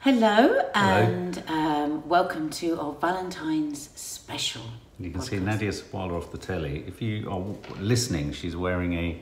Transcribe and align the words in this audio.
Hello, 0.00 0.60
and 0.76 1.42
um, 1.48 2.08
welcome 2.08 2.50
to 2.50 2.78
our 2.78 2.92
Valentine's 2.92 3.90
special. 3.96 4.62
You 4.96 5.10
can 5.10 5.20
see 5.20 5.38
podcast. 5.38 5.42
Nadia 5.42 5.70
Sawalha 5.70 6.12
off 6.12 6.30
the 6.30 6.38
telly. 6.38 6.84
If 6.86 7.02
you 7.02 7.28
are 7.28 7.42
listening, 7.80 8.32
she's 8.32 8.54
wearing 8.54 8.92
a 8.94 9.20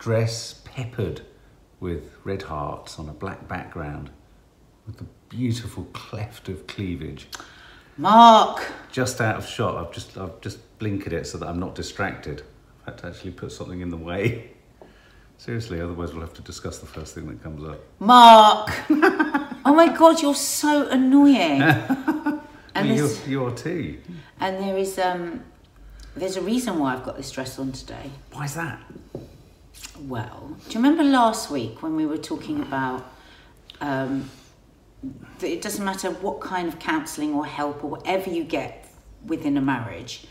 dress 0.00 0.62
peppered 0.64 1.20
with 1.78 2.16
red 2.24 2.42
hearts 2.42 2.98
on 2.98 3.08
a 3.08 3.12
black 3.12 3.46
background 3.46 4.10
with 4.84 5.00
a 5.00 5.04
beautiful 5.28 5.84
cleft 5.92 6.48
of 6.48 6.66
cleavage. 6.66 7.28
Mark! 7.96 8.66
Just 8.90 9.20
out 9.20 9.36
of 9.36 9.46
shot, 9.46 9.76
I've 9.76 9.92
just 9.92 10.18
I've 10.18 10.40
just 10.40 10.58
blinkered 10.80 11.12
it 11.12 11.28
so 11.28 11.38
that 11.38 11.46
I'm 11.46 11.60
not 11.60 11.76
distracted. 11.76 12.42
I've 12.80 12.94
had 12.94 12.98
to 12.98 13.06
actually 13.06 13.30
put 13.30 13.52
something 13.52 13.80
in 13.80 13.90
the 13.90 13.96
way. 13.96 14.50
Seriously, 15.38 15.80
otherwise 15.80 16.12
we'll 16.12 16.22
have 16.22 16.34
to 16.34 16.42
discuss 16.42 16.78
the 16.78 16.86
first 16.86 17.14
thing 17.14 17.28
that 17.28 17.40
comes 17.44 17.62
up. 17.62 17.80
Mark! 18.00 18.72
oh 19.66 19.74
my 19.74 19.88
god, 19.94 20.22
you're 20.22 20.34
so 20.34 20.88
annoying. 20.88 21.60
and, 21.62 22.40
Well, 22.74 22.86
you're, 22.86 23.10
you're 23.26 23.50
too. 23.50 23.98
and 24.40 24.58
there 24.62 24.76
is 24.76 24.98
um, 24.98 25.42
there's 26.14 26.36
a 26.36 26.40
reason 26.42 26.78
why 26.78 26.94
I've 26.94 27.04
got 27.04 27.16
this 27.16 27.30
dress 27.30 27.58
on 27.58 27.72
today. 27.72 28.10
Why 28.32 28.44
is 28.44 28.54
that? 28.54 28.80
Well, 30.00 30.56
do 30.68 30.70
you 30.70 30.76
remember 30.84 31.04
last 31.04 31.50
week 31.50 31.82
when 31.82 31.96
we 31.96 32.06
were 32.06 32.18
talking 32.18 32.60
about 32.60 33.10
um, 33.80 34.30
that 35.38 35.48
it 35.50 35.62
doesn't 35.62 35.84
matter 35.84 36.10
what 36.10 36.40
kind 36.40 36.68
of 36.68 36.78
counselling 36.78 37.34
or 37.34 37.46
help 37.46 37.82
or 37.84 37.88
whatever 37.90 38.30
you 38.30 38.44
get 38.44 38.88
within 39.26 39.56
a 39.56 39.60
marriage, 39.60 40.26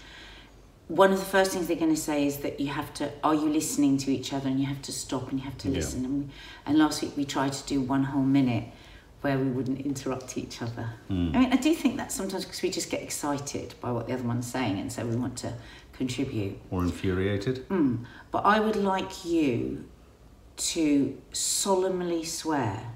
one 0.88 1.12
of 1.12 1.20
the 1.20 1.26
first 1.26 1.52
things 1.52 1.67
they're 1.67 1.76
going 1.76 1.93
to 1.93 1.99
say 1.99 2.27
is 2.27 2.38
that 2.38 2.59
you 2.59 2.67
have 2.67 2.93
to, 2.95 3.12
are 3.23 3.34
you 3.34 3.49
listening 3.49 3.98
to 3.98 4.12
each 4.12 4.34
other 4.34 4.48
and 4.48 4.59
you 4.59 4.67
have 4.67 4.81
to 4.84 4.91
stop 4.91 5.29
and 5.31 5.40
you 5.40 5.45
have 5.45 5.57
to 5.59 5.67
Yeah. 5.70 5.76
listen. 5.77 6.05
And, 6.05 6.29
and 6.67 6.77
last 6.77 7.02
week 7.02 7.17
we 7.17 7.26
tried 7.26 7.54
to 7.54 7.65
do 7.65 7.81
one 7.81 8.04
whole 8.04 8.21
minute 8.23 8.65
where 9.25 9.39
we 9.39 9.49
wouldn't 9.49 9.81
interrupt 9.81 10.38
each 10.38 10.61
other. 10.61 10.88
I 11.09 11.13
mean, 11.13 11.51
I 11.51 11.55
do 11.55 11.73
think 11.73 11.98
that 11.98 12.12
sometimes 12.12 12.45
because 12.45 12.62
we 12.62 12.70
just 12.70 12.91
get 12.91 13.01
excited 13.01 13.73
by 13.82 13.90
what 13.91 14.05
the 14.05 14.13
other 14.13 14.21
one's 14.21 14.45
saying 14.45 14.77
and 14.77 14.93
so 14.93 15.04
we 15.04 15.15
want 15.15 15.35
to 15.37 15.51
contribute. 15.93 16.59
Or 16.70 16.84
infuriated? 16.84 17.67
Mm. 17.70 18.05
But 18.29 18.45
I 18.45 18.59
would 18.59 18.76
like 18.76 19.26
you 19.26 19.85
to 20.57 21.20
solemnly 21.34 22.23
swear 22.23 22.91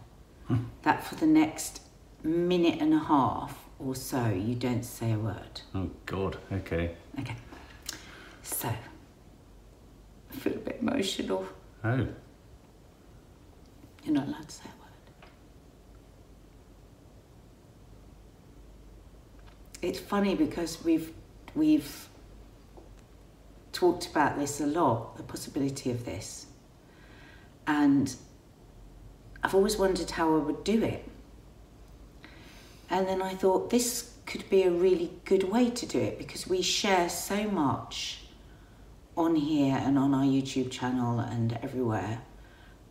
that 0.83 1.03
for 1.03 1.15
the 1.15 1.25
next 1.25 1.81
minute 2.21 2.79
and 2.79 2.93
a 2.93 2.99
half 2.99 3.65
or 3.79 3.95
so, 3.95 4.29
you 4.29 4.53
don't 4.53 4.83
say 4.83 5.13
a 5.13 5.17
word. 5.17 5.61
Oh 5.73 5.89
God. 6.05 6.37
Okay. 6.51 6.91
Okay. 7.19 7.35
So, 8.43 8.67
I 8.67 10.35
feel 10.35 10.53
a 10.53 10.57
bit 10.57 10.77
emotional. 10.79 11.47
Oh. 11.83 12.07
You're 14.03 14.13
not 14.13 14.27
allowed 14.27 14.47
to 14.47 14.55
say 14.55 14.65
a 14.65 14.67
word. 14.67 14.75
It's 19.81 19.99
funny 19.99 20.35
because 20.35 20.83
we've 20.83 21.13
we've 21.55 22.09
talked 23.71 24.07
about 24.07 24.37
this 24.37 24.59
a 24.59 24.65
lot, 24.65 25.15
the 25.17 25.23
possibility 25.23 25.91
of 25.91 26.05
this. 26.05 26.47
And 27.65 28.13
I've 29.43 29.55
always 29.55 29.77
wondered 29.77 30.11
how 30.11 30.35
I 30.35 30.39
would 30.39 30.63
do 30.63 30.83
it. 30.83 31.07
And 32.89 33.07
then 33.07 33.21
I 33.21 33.35
thought 33.35 33.69
this 33.69 34.13
could 34.25 34.49
be 34.49 34.63
a 34.63 34.71
really 34.71 35.11
good 35.25 35.43
way 35.43 35.69
to 35.69 35.85
do 35.85 35.99
it 35.99 36.17
because 36.17 36.47
we 36.47 36.61
share 36.61 37.09
so 37.09 37.43
much 37.49 38.21
on 39.15 39.35
here 39.35 39.75
and 39.75 39.97
on 39.97 40.13
our 40.13 40.23
YouTube 40.23 40.71
channel 40.71 41.19
and 41.19 41.57
everywhere 41.61 42.21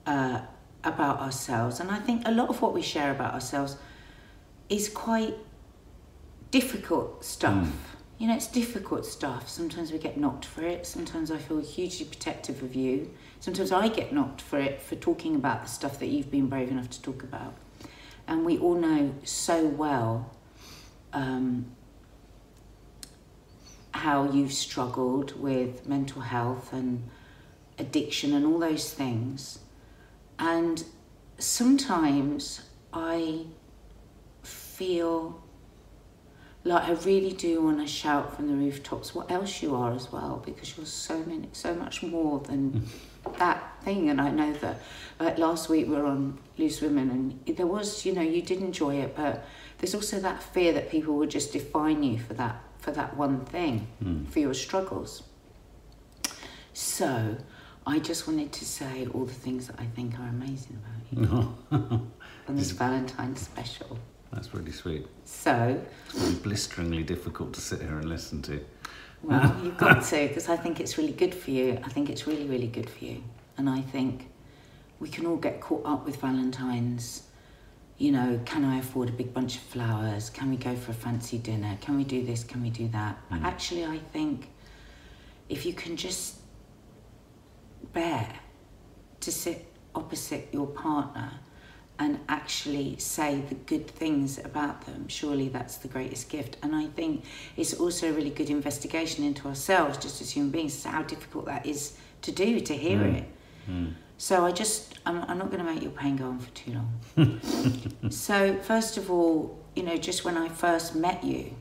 uh, 0.07 0.41
about 0.85 1.21
ourselves. 1.21 1.81
And 1.81 1.91
I 1.91 1.99
think 1.99 2.23
a 2.27 2.31
lot 2.31 2.49
of 2.49 2.63
what 2.63 2.73
we 2.73 2.83
share 2.83 3.11
about 3.11 3.35
ourselves 3.35 3.77
is 4.69 4.89
quite 4.89 5.35
difficult 6.51 7.25
stuff. 7.25 7.97
You 8.19 8.27
know, 8.27 8.35
it's 8.35 8.49
difficult 8.49 9.07
stuff. 9.07 9.49
Sometimes 9.49 9.93
we 9.93 9.99
get 9.99 10.17
knocked 10.17 10.45
for 10.45 10.63
it. 10.63 10.87
Sometimes 10.87 11.31
I 11.31 11.39
feel 11.39 11.61
hugely 11.61 12.07
protective 12.07 12.63
of 12.63 12.75
you. 12.75 13.11
Sometimes 13.39 13.71
I 13.71 13.89
get 13.89 14.13
knocked 14.13 14.41
for 14.41 14.59
it 14.59 14.83
for 14.83 14.97
talking 14.97 15.37
about 15.37 15.63
the 15.63 15.69
stuff 15.69 16.01
that 16.01 16.07
you've 16.07 16.31
been 16.31 16.49
brave 16.49 16.71
enough 16.71 16.91
to 16.91 17.03
talk 17.03 17.23
about. 17.23 17.55
And 18.27 18.45
we 18.45 18.59
all 18.59 18.75
know 18.75 19.15
so 19.23 19.67
well 19.67 20.35
um, 21.13 21.67
how 23.93 24.31
you've 24.31 24.53
struggled 24.53 25.41
with 25.41 25.87
mental 25.87 26.23
health 26.23 26.73
and 26.73 27.09
addiction 27.79 28.35
and 28.35 28.45
all 28.45 28.59
those 28.59 28.93
things. 28.93 29.61
And 30.39 30.85
sometimes 31.39 32.63
I 32.93 33.47
feel 34.43 35.43
like 36.65 36.85
I 36.85 36.93
really 36.93 37.33
do 37.33 37.63
want 37.63 37.81
to 37.81 37.87
shout 37.87 38.35
from 38.37 38.49
the 38.49 38.55
rooftops 38.55 39.15
what 39.15 39.31
else 39.31 39.63
you 39.63 39.75
are 39.75 39.93
as 39.93 40.11
well 40.13 40.43
because 40.45 40.77
you're 40.77 40.87
so 40.87 41.19
many 41.21 41.49
so 41.53 41.75
much 41.75 42.03
more 42.03 42.41
than 42.41 42.73
mm. 43.25 43.39
that 43.39 43.83
thing. 43.83 44.11
And 44.11 44.21
I 44.21 44.31
know 44.31 44.53
that 44.55 44.81
like 45.21 45.39
last 45.39 45.69
week 45.69 45.87
we 45.87 45.95
were 45.95 46.07
on 46.07 46.39
Loose 46.59 46.81
Women 46.81 47.11
and 47.47 47.57
there 47.57 47.67
was 47.67 48.05
you 48.05 48.13
know 48.13 48.23
you 48.23 48.43
did 48.43 48.61
enjoy 48.61 48.97
it 48.97 49.17
but 49.17 49.47
there's 49.79 49.95
also 49.95 50.19
that 50.21 50.43
fear 50.43 50.73
that 50.73 50.91
people 50.91 51.15
would 51.15 51.31
just 51.31 51.53
define 51.53 52.03
you 52.03 52.19
for 52.19 52.35
that 52.35 52.61
for 52.79 52.91
that 52.91 53.17
one 53.17 53.45
thing 53.45 53.87
mm. 54.03 54.27
for 54.29 54.41
your 54.41 54.55
struggles. 54.55 55.23
So 56.73 57.37
I 57.87 57.99
just 57.99 58.27
wanted 58.27 58.53
to 58.53 58.65
say 58.65 59.07
all 59.15 59.25
the 59.25 59.33
things 59.33 59.69
that 59.69 59.81
I 59.81 59.87
think 59.87 60.19
are 60.19 60.29
amazing 60.29 60.79
about 60.83 61.31
you. 61.31 61.57
On 62.49 62.57
this 62.57 62.71
Valentine's 62.71 63.41
special 63.41 63.99
That's 64.33 64.53
really 64.55 64.73
sweet. 64.73 65.07
so 65.25 65.81
It's 66.07 66.15
really 66.15 66.35
blisteringly 66.37 67.03
difficult 67.03 67.55
to 67.55 67.61
sit 67.61 67.81
here 67.81 67.99
and 67.99 68.09
listen 68.09 68.43
to. 68.43 68.65
Well, 69.23 69.57
you've 69.65 69.79
got 69.79 70.05
to 70.05 70.29
because 70.29 70.49
I 70.49 70.57
think 70.57 70.81
it's 70.81 70.99
really 70.99 71.13
good 71.13 71.35
for 71.35 71.51
you. 71.51 71.79
I 71.85 71.89
think 71.89 72.11
it's 72.11 72.27
really, 72.27 72.47
really 72.47 72.67
good 72.67 72.89
for 72.89 73.05
you. 73.05 73.23
And 73.57 73.69
I 73.69 73.81
think 73.81 74.29
we 75.01 75.09
can 75.09 75.27
all 75.27 75.37
get 75.37 75.61
caught 75.61 75.85
up 75.85 76.05
with 76.05 76.17
Valentine's. 76.17 77.23
You 77.97 78.13
know, 78.13 78.41
can 78.45 78.65
I 78.65 78.79
afford 78.79 79.09
a 79.09 79.13
big 79.13 79.35
bunch 79.35 79.57
of 79.57 79.63
flowers? 79.63 80.31
Can 80.31 80.51
we 80.51 80.57
go 80.57 80.77
for 80.77 80.93
a 80.93 80.95
fancy 80.95 81.39
dinner? 81.39 81.77
Can 81.81 81.97
we 81.97 82.05
do 82.05 82.25
this? 82.25 82.45
Can 82.45 82.63
we 82.63 82.71
do 82.71 82.87
that? 82.89 83.17
Hmm. 83.29 83.39
But 83.39 83.49
actually, 83.49 83.85
I 83.85 83.99
think 83.99 84.51
if 85.49 85.67
you 85.67 85.73
can 85.73 85.97
just 85.97 86.37
bear 87.93 88.29
to 89.21 89.33
sit 89.33 89.73
opposite 89.95 90.49
your 90.53 90.67
partner 90.67 91.33
and 91.99 92.21
actually 92.29 92.97
say 92.99 93.41
the 93.49 93.55
good 93.55 93.89
things 93.89 94.39
about 94.39 94.87
them, 94.87 95.09
surely 95.09 95.49
that's 95.49 95.79
the 95.79 95.89
greatest 95.89 96.29
gift. 96.29 96.57
And 96.63 96.75
I 96.75 96.87
think 96.87 97.25
it's 97.57 97.75
also 97.75 98.11
a 98.11 98.13
really 98.13 98.31
good 98.31 98.51
investigation 98.51 99.25
into 99.25 99.49
ourselves, 99.49 99.99
just 99.99 100.21
as 100.21 100.31
human 100.31 100.51
beings, 100.51 100.85
how 100.85 101.03
difficult 101.03 101.47
that 101.47 101.67
is 101.67 101.99
to 102.23 102.33
do, 102.33 102.61
to 102.61 102.75
hear 102.77 103.03
it. 103.03 103.25
So 104.17 104.45
I 104.45 104.51
just, 104.51 104.99
I'm, 105.07 105.23
I'm 105.23 105.39
not 105.39 105.51
going 105.51 105.65
to 105.65 105.73
make 105.73 105.83
your 105.83 105.93
pain 105.93 106.17
go 106.17 106.27
on 106.27 106.39
for 106.41 106.51
too 106.51 106.73
long. 107.17 107.41
so, 108.11 108.57
first 108.57 108.97
of 108.97 109.11
all, 109.11 109.59
you 109.77 109.83
know, 109.85 109.97
just 109.97 110.25
when 110.25 110.37
I 110.37 110.49
first 110.49 110.97
met 110.97 111.23
you, 111.23 111.55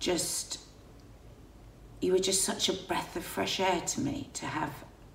just, 0.00 0.58
you 2.00 2.12
were 2.12 2.18
just 2.18 2.42
such 2.42 2.68
a 2.68 2.72
breath 2.72 3.14
of 3.16 3.24
fresh 3.24 3.60
air 3.60 3.80
to 3.80 4.00
me 4.00 4.28
to 4.34 4.46
have 4.46 4.72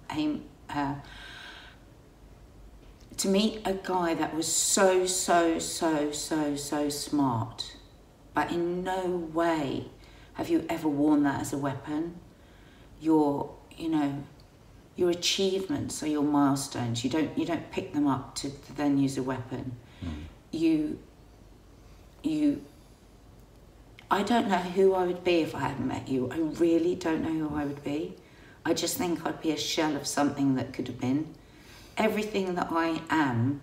a, 0.09 0.39
uh, 0.69 0.95
to 3.19 3.27
meet 3.27 3.61
a 3.65 3.73
guy 3.73 4.13
that 4.13 4.33
was 4.33 4.47
so, 4.47 5.05
so, 5.05 5.59
so, 5.59 6.11
so, 6.11 6.55
so 6.55 6.89
smart, 6.89 7.75
but 8.33 8.49
in 8.49 8.83
no 8.83 9.29
way 9.33 9.87
have 10.33 10.47
you 10.49 10.65
ever 10.69 10.87
worn 10.87 11.23
that 11.23 11.41
as 11.41 11.51
a 11.51 11.57
weapon. 11.57 12.15
Your, 13.01 13.53
you 13.75 13.89
know, 13.89 14.23
your 14.95 15.09
achievements 15.09 16.01
are 16.01 16.07
your 16.07 16.23
milestones. 16.23 17.03
You 17.03 17.09
don't, 17.09 17.37
you 17.37 17.45
don't 17.45 17.69
pick 17.71 17.93
them 17.93 18.07
up 18.07 18.35
to, 18.35 18.49
to 18.49 18.73
then 18.73 18.97
use 18.97 19.17
a 19.17 19.23
weapon. 19.23 19.75
Hmm. 19.99 20.07
You, 20.51 20.99
you. 22.23 22.63
I 24.09 24.23
don't 24.23 24.47
know 24.47 24.57
who 24.57 24.93
I 24.93 25.05
would 25.05 25.25
be 25.25 25.41
if 25.41 25.53
I 25.53 25.59
hadn't 25.59 25.87
met 25.87 26.07
you. 26.07 26.31
I 26.31 26.37
really 26.37 26.95
don't 26.95 27.21
know 27.21 27.49
who 27.49 27.55
I 27.55 27.65
would 27.65 27.83
be. 27.83 28.15
I 28.65 28.73
just 28.73 28.97
think 28.97 29.25
I'd 29.25 29.41
be 29.41 29.51
a 29.51 29.57
shell 29.57 29.97
of 29.97 30.07
something 30.07 30.55
that 30.55 30.71
could 30.71 30.87
have 30.87 30.99
been 30.99 31.35
everything 31.99 32.55
that 32.55 32.69
I 32.71 33.01
am 33.09 33.61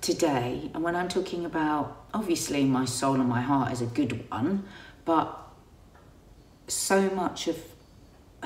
today, 0.00 0.70
and 0.74 0.82
when 0.82 0.96
I'm 0.96 1.08
talking 1.08 1.46
about 1.46 2.04
obviously 2.12 2.64
my 2.64 2.84
soul 2.84 3.14
and 3.14 3.28
my 3.28 3.40
heart 3.40 3.72
is 3.72 3.80
a 3.80 3.86
good 3.86 4.28
one, 4.30 4.64
but 5.04 5.38
so 6.68 7.08
much 7.10 7.46
of 7.46 7.56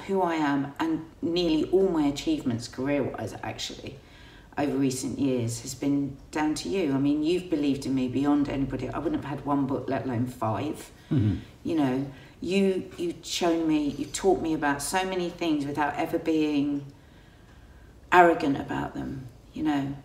who 0.06 0.22
I 0.22 0.34
am 0.34 0.74
and 0.78 1.04
nearly 1.20 1.64
all 1.70 1.88
my 1.88 2.06
achievements 2.06 2.68
career 2.68 3.02
wise 3.02 3.34
actually 3.42 3.96
over 4.56 4.72
recent 4.76 5.18
years 5.18 5.60
has 5.62 5.74
been 5.74 6.16
down 6.30 6.54
to 6.54 6.68
you. 6.68 6.92
I 6.92 6.98
mean, 6.98 7.22
you've 7.22 7.48
believed 7.48 7.86
in 7.86 7.94
me 7.94 8.08
beyond 8.08 8.48
anybody. 8.48 8.88
I 8.90 8.98
wouldn't 8.98 9.24
have 9.24 9.38
had 9.38 9.46
one 9.46 9.66
book, 9.66 9.88
let 9.88 10.04
alone 10.04 10.26
5 10.26 10.90
mm-hmm. 11.10 11.36
You 11.62 11.74
know, 11.74 12.06
you 12.40 12.90
you've 12.96 13.24
shown 13.24 13.68
me, 13.68 13.88
you've 13.88 14.12
taught 14.12 14.40
me 14.40 14.54
about 14.54 14.82
so 14.82 15.04
many 15.04 15.28
things 15.28 15.66
without 15.66 15.94
ever 15.96 16.18
being 16.18 16.86
arrogant 18.12 18.58
about 18.58 18.94
them. 18.94 19.28
You 19.52 19.64
know, 19.64 19.96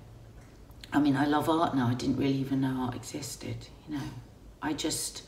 I 0.92 1.00
mean, 1.00 1.16
I 1.16 1.26
love 1.26 1.50
art 1.50 1.76
now. 1.76 1.88
I 1.88 1.94
didn't 1.94 2.18
really 2.18 2.34
even 2.34 2.62
know 2.62 2.76
art 2.82 2.96
existed, 2.96 3.68
you 3.88 3.98
know. 3.98 4.04
I 4.62 4.74
just, 4.74 5.24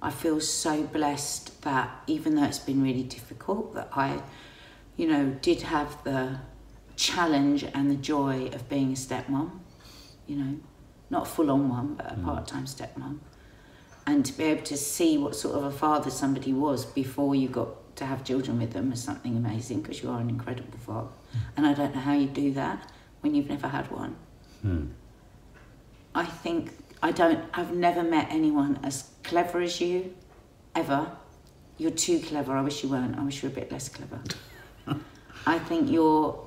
I 0.00 0.10
feel 0.10 0.40
so 0.40 0.82
blessed 0.84 1.60
that 1.62 1.90
even 2.06 2.34
though 2.36 2.44
it's 2.44 2.58
been 2.58 2.82
really 2.82 3.02
difficult, 3.02 3.74
that 3.74 3.88
I, 3.92 4.22
you 4.96 5.06
know, 5.06 5.36
did 5.42 5.62
have 5.62 6.02
the 6.04 6.38
challenge 6.96 7.64
and 7.64 7.90
the 7.90 7.96
joy 7.96 8.46
of 8.52 8.68
being 8.68 8.90
a 8.92 8.96
stepmom, 8.96 9.50
you 10.26 10.36
know, 10.36 10.56
not 11.10 11.22
a 11.22 11.26
full 11.30 11.50
on 11.50 11.68
one, 11.68 11.94
but 11.94 12.12
a 12.12 12.14
Mm. 12.16 12.24
part 12.24 12.46
time 12.46 12.66
stepmom. 12.66 13.18
And 14.06 14.24
to 14.24 14.32
be 14.32 14.44
able 14.44 14.62
to 14.64 14.76
see 14.76 15.18
what 15.18 15.36
sort 15.36 15.54
of 15.56 15.64
a 15.64 15.70
father 15.70 16.10
somebody 16.10 16.52
was 16.52 16.86
before 16.86 17.34
you 17.34 17.48
got 17.48 17.87
to 17.98 18.06
have 18.06 18.24
children 18.24 18.58
with 18.58 18.72
them 18.72 18.92
is 18.92 19.02
something 19.02 19.36
amazing 19.36 19.82
because 19.82 20.02
you 20.02 20.08
are 20.10 20.20
an 20.20 20.28
incredible 20.28 20.78
father. 20.78 21.08
And 21.56 21.66
I 21.66 21.74
don't 21.74 21.94
know 21.94 22.00
how 22.00 22.14
you 22.14 22.28
do 22.28 22.52
that 22.52 22.90
when 23.20 23.34
you've 23.34 23.48
never 23.48 23.68
had 23.68 23.90
one. 23.90 24.16
Hmm. 24.62 24.86
I 26.14 26.24
think 26.24 26.72
I 27.02 27.10
don't. 27.12 27.44
I've 27.52 27.74
never 27.74 28.02
met 28.02 28.28
anyone 28.30 28.78
as 28.82 29.10
clever 29.22 29.60
as 29.60 29.80
you, 29.80 30.14
ever. 30.74 31.10
You're 31.76 31.90
too 31.92 32.20
clever. 32.20 32.56
I 32.56 32.62
wish 32.62 32.82
you 32.82 32.88
weren't. 32.88 33.16
I 33.18 33.22
wish 33.24 33.42
you 33.42 33.48
were 33.48 33.52
a 33.52 33.60
bit 33.60 33.70
less 33.70 33.88
clever. 33.88 34.20
I 35.46 35.58
think 35.58 35.90
you're 35.90 36.44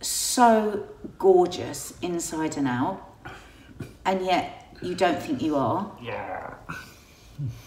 so 0.00 0.86
gorgeous 1.18 1.94
inside 2.00 2.56
and 2.56 2.68
out, 2.68 3.02
and 4.04 4.24
yet 4.24 4.76
you 4.82 4.94
don't 4.94 5.20
think 5.22 5.42
you 5.42 5.56
are. 5.56 5.90
Yeah. 6.02 6.54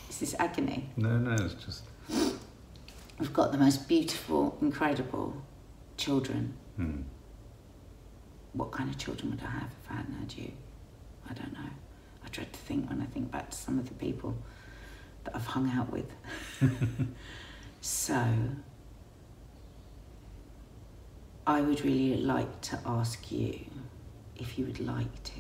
Is 0.10 0.20
this 0.20 0.36
agony? 0.40 0.90
No, 0.96 1.18
no, 1.18 1.34
it's 1.44 1.54
just. 1.66 1.84
We've 3.20 3.34
got 3.34 3.52
the 3.52 3.58
most 3.58 3.88
beautiful, 3.88 4.58
incredible 4.62 5.42
children. 5.98 6.54
Hmm. 6.76 7.02
What 8.54 8.72
kind 8.72 8.90
of 8.90 8.98
children 8.98 9.32
would 9.32 9.42
I 9.42 9.50
have 9.50 9.72
if 9.84 9.92
I 9.92 9.96
hadn't 9.96 10.14
had 10.20 10.34
you? 10.34 10.52
I 11.30 11.34
don't 11.34 11.54
know. 11.54 11.70
I 12.24 12.30
dread 12.30 12.52
to 12.54 12.60
think 12.60 12.90
when 12.90 13.02
I 13.02 13.06
think 13.06 13.32
back 13.32 13.50
to 13.50 13.58
some 13.58 13.80
of 13.80 13.88
the 13.88 13.96
people 13.96 14.38
that 15.24 15.36
I've 15.36 15.46
hung 15.46 15.70
out 15.72 15.92
with. 15.92 16.10
so, 17.82 18.24
I 21.46 21.62
would 21.62 21.84
really 21.84 22.22
like 22.22 22.62
to 22.62 22.80
ask 22.86 23.32
you 23.32 23.66
if 24.36 24.60
you 24.60 24.66
would 24.66 24.80
like 24.80 25.24
to. 25.24 25.32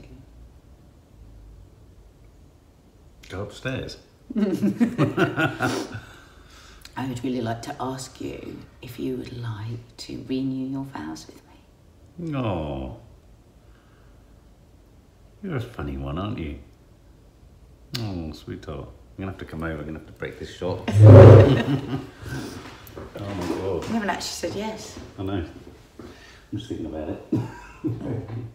Go 3.30 3.41
upstairs. 3.44 3.97
I 6.97 7.05
would 7.05 7.23
really 7.23 7.41
like 7.41 7.61
to 7.61 7.75
ask 7.79 8.19
you 8.19 8.57
if 8.81 8.99
you 8.99 9.17
would 9.17 9.38
like 9.38 9.97
to 9.97 10.25
renew 10.27 10.65
your 10.65 10.83
vows 10.85 11.27
with 11.27 11.39
me. 12.19 12.35
Oh. 12.35 12.97
You're 15.44 15.57
a 15.57 15.61
funny 15.61 15.95
one, 15.95 16.17
aren't 16.17 16.39
you? 16.39 16.57
Oh, 17.99 18.31
sweetheart. 18.31 18.89
I'm 18.89 19.19
gonna 19.19 19.31
have 19.31 19.38
to 19.38 19.45
come 19.45 19.61
over. 19.61 19.77
I'm 19.77 19.85
gonna 19.85 19.99
have 19.99 20.07
to 20.07 20.13
break 20.13 20.39
this 20.39 20.55
shot. 20.57 20.81
oh 20.89 22.01
my 23.19 23.47
god. 23.47 23.83
You 23.83 23.94
haven't 23.94 24.09
actually 24.09 24.49
said 24.49 24.55
yes. 24.55 24.97
I 25.19 25.23
know. 25.23 25.45
I'm 25.99 26.57
just 26.57 26.69
thinking 26.69 26.88
about 26.88 27.09
it. 27.09 27.21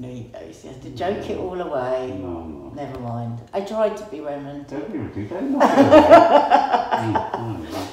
No, 0.00 0.08
you 0.08 0.30
don't. 0.32 0.64
You 0.64 0.70
have 0.70 0.80
to 0.80 0.90
joke 0.90 1.28
it 1.28 1.36
all 1.36 1.60
away. 1.60 2.10
Oh, 2.10 2.16
no, 2.16 2.46
no. 2.46 2.69
Never 3.52 3.64
mind. 3.64 3.64
I 3.64 3.88
tried 3.88 3.96
to 3.96 4.04
be 4.10 4.20
romantic. 4.20 4.78
Don't 4.78 4.92
be 4.92 4.98
ridiculous. 4.98 5.42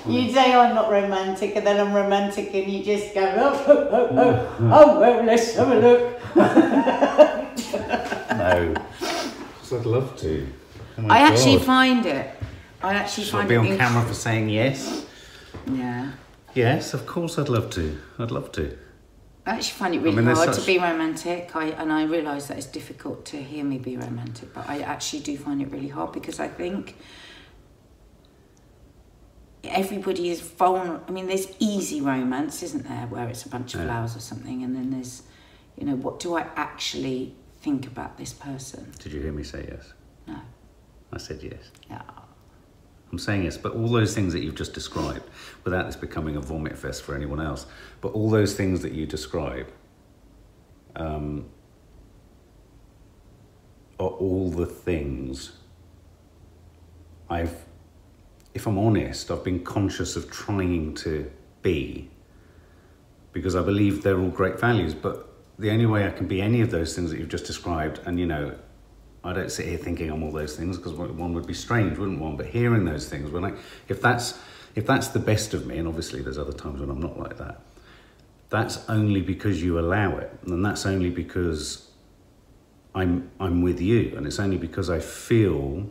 You 0.07 0.21
mm, 0.21 0.33
say 0.33 0.54
I'm 0.54 0.75
not 0.75 0.92
romantic, 0.92 1.56
and 1.56 1.65
then 1.65 1.80
I'm 1.80 1.94
romantic, 1.94 2.54
and 2.54 2.71
you 2.71 2.83
just 2.83 3.13
go, 3.13 3.21
oh, 3.21 3.65
oh, 3.68 3.88
oh, 3.92 4.09
oh, 4.12 4.62
mm. 4.62 4.71
oh 4.74 5.00
well, 5.00 5.24
let's 5.24 5.56
have 5.56 5.71
a 5.71 5.75
look. 5.75 6.36
no. 8.38 8.75
So 9.63 9.80
I'd 9.80 9.86
love 9.86 10.18
to. 10.19 10.48
Oh 10.98 11.01
my 11.01 11.15
I 11.15 11.19
actually 11.19 11.59
find 11.59 12.06
it. 12.06 12.30
I 12.81 12.94
actually 12.94 13.25
Shall 13.25 13.39
I 13.39 13.44
find 13.44 13.50
be 13.50 13.56
it. 13.56 13.59
on 13.59 13.65
inc- 13.68 13.77
camera 13.77 14.06
for 14.06 14.13
saying 14.13 14.50
yes? 14.50 15.06
Yeah. 15.71 16.12
Yes, 16.54 16.94
of 16.94 17.06
course 17.06 17.38
I'd 17.38 17.50
love 17.50 17.69
to. 17.71 17.98
I'd 18.18 18.31
love 18.31 18.51
to. 18.54 18.77
I 19.47 19.51
actually 19.55 19.77
find 19.79 19.95
it 19.95 19.99
really 20.01 20.17
mean, 20.17 20.25
hard 20.25 20.53
such- 20.53 20.59
to 20.59 20.65
be 20.65 20.77
romantic. 20.77 21.55
I 21.55 21.65
and 21.81 21.91
I 21.91 22.03
realise 22.03 22.47
that 22.47 22.57
it's 22.57 22.67
difficult 22.67 23.25
to 23.27 23.38
hear 23.41 23.63
me 23.63 23.77
be 23.77 23.95
romantic, 23.97 24.53
but 24.53 24.69
I 24.69 24.81
actually 24.81 25.21
do 25.23 25.38
find 25.38 25.61
it 25.61 25.71
really 25.71 25.88
hard 25.88 26.11
because 26.11 26.39
I 26.39 26.49
think 26.49 26.95
everybody 29.63 30.29
is 30.29 30.41
vulnerable. 30.41 31.03
I 31.07 31.11
mean, 31.11 31.27
there's 31.27 31.47
easy 31.59 32.01
romance, 32.01 32.61
isn't 32.63 32.88
there, 32.88 33.07
where 33.07 33.27
it's 33.27 33.45
a 33.45 33.49
bunch 33.49 33.73
of 33.73 33.81
Yeah. 33.81 33.88
flowers 33.88 34.15
or 34.15 34.19
something, 34.19 34.63
and 34.63 34.75
then 34.75 34.91
there's, 34.91 35.23
you 35.77 35.85
know, 35.85 35.95
what 35.95 36.19
do 36.19 36.35
I 36.35 36.41
actually 36.55 37.33
think 37.61 37.88
about 37.88 38.17
this 38.17 38.33
person? 38.33 38.91
Did 38.99 39.13
you 39.13 39.21
hear 39.21 39.31
me 39.33 39.44
say 39.44 39.65
yes? 39.69 39.94
No. 40.27 40.39
I 41.11 41.17
said 41.17 41.41
yes. 41.41 41.71
Yeah. 41.89 42.01
I'm 43.12 43.19
saying 43.19 43.44
yes, 43.44 43.57
but 43.57 43.74
all 43.74 43.88
those 43.88 44.13
things 44.13 44.33
that 44.33 44.44
you've 44.44 44.56
just 44.56 44.74
described, 44.74 45.24
without 45.63 45.86
this 45.86 45.95
becoming 45.95 46.36
a 46.36 46.42
vomit 46.42 46.77
fest 46.77 47.04
for 47.04 47.15
anyone 47.15 47.39
else, 47.39 47.65
but 48.01 48.09
all 48.09 48.30
those 48.30 48.54
things 48.54 48.81
that 48.81 48.92
you 48.92 49.06
describe 49.06 49.68
um, 50.95 51.45
are 54.00 54.09
all 54.09 54.50
the 54.50 54.65
things 54.65 55.54
I've, 57.30 57.65
if 58.54 58.68
I'm 58.68 58.77
honest, 58.77 59.31
I've 59.31 59.44
been 59.44 59.63
conscious 59.63 60.15
of 60.15 60.30
trying 60.31 60.94
to 60.95 61.30
be 61.62 62.09
because 63.33 63.56
I 63.56 63.62
believe 63.62 64.04
they're 64.04 64.19
all 64.19 64.30
great 64.30 64.59
values, 64.59 64.94
but 64.94 65.30
the 65.59 65.69
only 65.71 65.86
way 65.86 66.07
I 66.07 66.12
can 66.12 66.27
be 66.27 66.42
any 66.42 66.62
of 66.62 66.71
those 66.71 66.95
things 66.95 67.12
that 67.12 67.19
you've 67.19 67.30
just 67.30 67.45
described, 67.45 68.00
and 68.06 68.19
you 68.19 68.25
know, 68.25 68.56
I 69.23 69.33
don't 69.33 69.51
sit 69.51 69.67
here 69.67 69.77
thinking 69.77 70.09
I'm 70.09 70.23
all 70.23 70.31
those 70.31 70.55
things 70.55 70.77
because 70.77 70.93
one 70.93 71.33
would 71.33 71.47
be 71.47 71.53
strange, 71.53 71.97
wouldn't 71.97 72.19
one? 72.19 72.37
But 72.37 72.47
hearing 72.47 72.85
those 72.85 73.09
things, 73.09 73.29
when 73.31 73.45
I, 73.45 73.53
if 73.87 74.01
that's 74.01 74.39
if 74.75 74.85
that's 74.85 75.09
the 75.09 75.19
best 75.19 75.53
of 75.53 75.65
me, 75.65 75.77
and 75.77 75.87
obviously 75.87 76.21
there's 76.21 76.37
other 76.37 76.53
times 76.53 76.79
when 76.79 76.89
I'm 76.89 77.01
not 77.01 77.19
like 77.19 77.37
that, 77.37 77.61
that's 78.49 78.87
only 78.89 79.21
because 79.21 79.61
you 79.61 79.79
allow 79.79 80.17
it, 80.17 80.31
and 80.45 80.63
that's 80.63 80.85
only 80.85 81.09
because 81.09 81.89
I'm 82.93 83.29
I'm 83.39 83.61
with 83.61 83.81
you, 83.81 84.13
and 84.15 84.25
it's 84.25 84.39
only 84.39 84.57
because 84.57 84.89
I 84.89 84.99
feel 84.99 85.89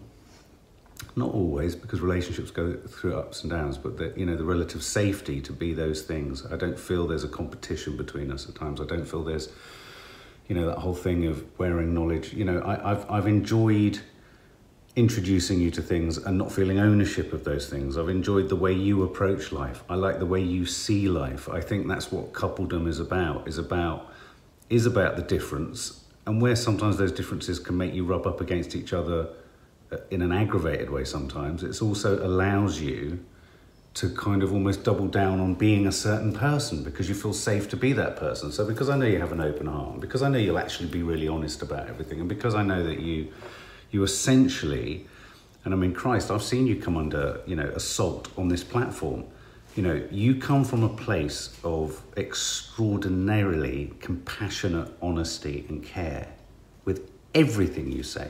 not 1.14 1.32
always 1.32 1.74
because 1.74 2.00
relationships 2.00 2.50
go 2.50 2.74
through 2.74 3.16
ups 3.16 3.42
and 3.42 3.50
downs 3.50 3.76
but 3.76 3.96
the 3.98 4.12
you 4.16 4.24
know 4.24 4.36
the 4.36 4.44
relative 4.44 4.82
safety 4.82 5.40
to 5.40 5.52
be 5.52 5.72
those 5.72 6.02
things 6.02 6.44
i 6.46 6.56
don't 6.56 6.78
feel 6.78 7.06
there's 7.06 7.24
a 7.24 7.28
competition 7.28 7.96
between 7.96 8.30
us 8.30 8.48
at 8.48 8.54
times 8.54 8.80
i 8.80 8.84
don't 8.84 9.06
feel 9.06 9.22
there's 9.22 9.50
you 10.48 10.54
know 10.54 10.66
that 10.66 10.78
whole 10.78 10.94
thing 10.94 11.26
of 11.26 11.44
wearing 11.58 11.94
knowledge. 11.94 12.32
You 12.32 12.44
know 12.44 12.60
I, 12.60 12.92
i've 12.92 13.10
i've 13.10 13.26
enjoyed 13.26 14.00
introducing 14.96 15.60
you 15.60 15.70
to 15.70 15.82
things 15.82 16.16
and 16.16 16.38
not 16.38 16.50
feeling 16.50 16.78
ownership 16.78 17.34
of 17.34 17.44
those 17.44 17.68
things. 17.68 17.98
I've 17.98 18.08
enjoyed 18.08 18.48
the 18.48 18.56
way 18.56 18.72
you 18.72 19.02
approach 19.02 19.52
life. 19.52 19.84
I 19.90 19.94
like 19.94 20.18
the 20.18 20.26
way 20.26 20.40
you 20.40 20.64
see 20.64 21.06
life. 21.06 21.50
I 21.50 21.60
think 21.60 21.86
that's 21.86 22.10
what 22.10 22.32
coupledom 22.32 22.88
is 22.88 22.98
about 22.98 23.46
is 23.46 23.58
about 23.58 24.10
is 24.70 24.86
about 24.86 25.16
the 25.16 25.22
difference 25.22 26.04
and 26.26 26.42
where 26.42 26.56
sometimes 26.56 26.96
those 26.96 27.12
differences 27.12 27.58
can 27.58 27.76
make 27.76 27.94
you 27.94 28.04
rub 28.04 28.26
up 28.26 28.40
against 28.40 28.74
each 28.74 28.92
other 28.92 29.28
uh, 29.92 29.98
in 30.10 30.22
an 30.22 30.32
aggravated 30.32 30.90
way 30.90 31.04
sometimes. 31.04 31.62
It's 31.62 31.80
also 31.80 32.24
allows 32.26 32.80
you 32.80 33.24
to 33.96 34.10
kind 34.10 34.42
of 34.42 34.52
almost 34.52 34.84
double 34.84 35.08
down 35.08 35.40
on 35.40 35.54
being 35.54 35.86
a 35.86 35.92
certain 35.92 36.32
person 36.32 36.84
because 36.84 37.08
you 37.08 37.14
feel 37.14 37.32
safe 37.32 37.68
to 37.68 37.76
be 37.76 37.92
that 37.94 38.16
person 38.16 38.52
so 38.52 38.64
because 38.64 38.90
i 38.90 38.96
know 38.96 39.06
you 39.06 39.18
have 39.18 39.32
an 39.32 39.40
open 39.40 39.66
heart 39.66 40.00
because 40.00 40.22
i 40.22 40.28
know 40.28 40.38
you'll 40.38 40.58
actually 40.58 40.88
be 40.88 41.02
really 41.02 41.26
honest 41.26 41.62
about 41.62 41.88
everything 41.88 42.20
and 42.20 42.28
because 42.28 42.54
i 42.54 42.62
know 42.62 42.82
that 42.82 43.00
you 43.00 43.26
you 43.90 44.02
essentially 44.02 45.06
and 45.64 45.72
i 45.72 45.76
mean 45.76 45.94
christ 45.94 46.30
i've 46.30 46.42
seen 46.42 46.66
you 46.66 46.76
come 46.76 46.96
under 46.96 47.40
you 47.46 47.56
know 47.56 47.68
assault 47.74 48.28
on 48.36 48.48
this 48.48 48.62
platform 48.62 49.24
you 49.74 49.82
know 49.82 50.06
you 50.10 50.34
come 50.34 50.62
from 50.62 50.82
a 50.82 50.88
place 50.90 51.58
of 51.64 52.02
extraordinarily 52.18 53.92
compassionate 54.00 54.92
honesty 55.00 55.64
and 55.70 55.82
care 55.82 56.28
with 56.84 57.10
everything 57.34 57.90
you 57.90 58.02
say 58.02 58.28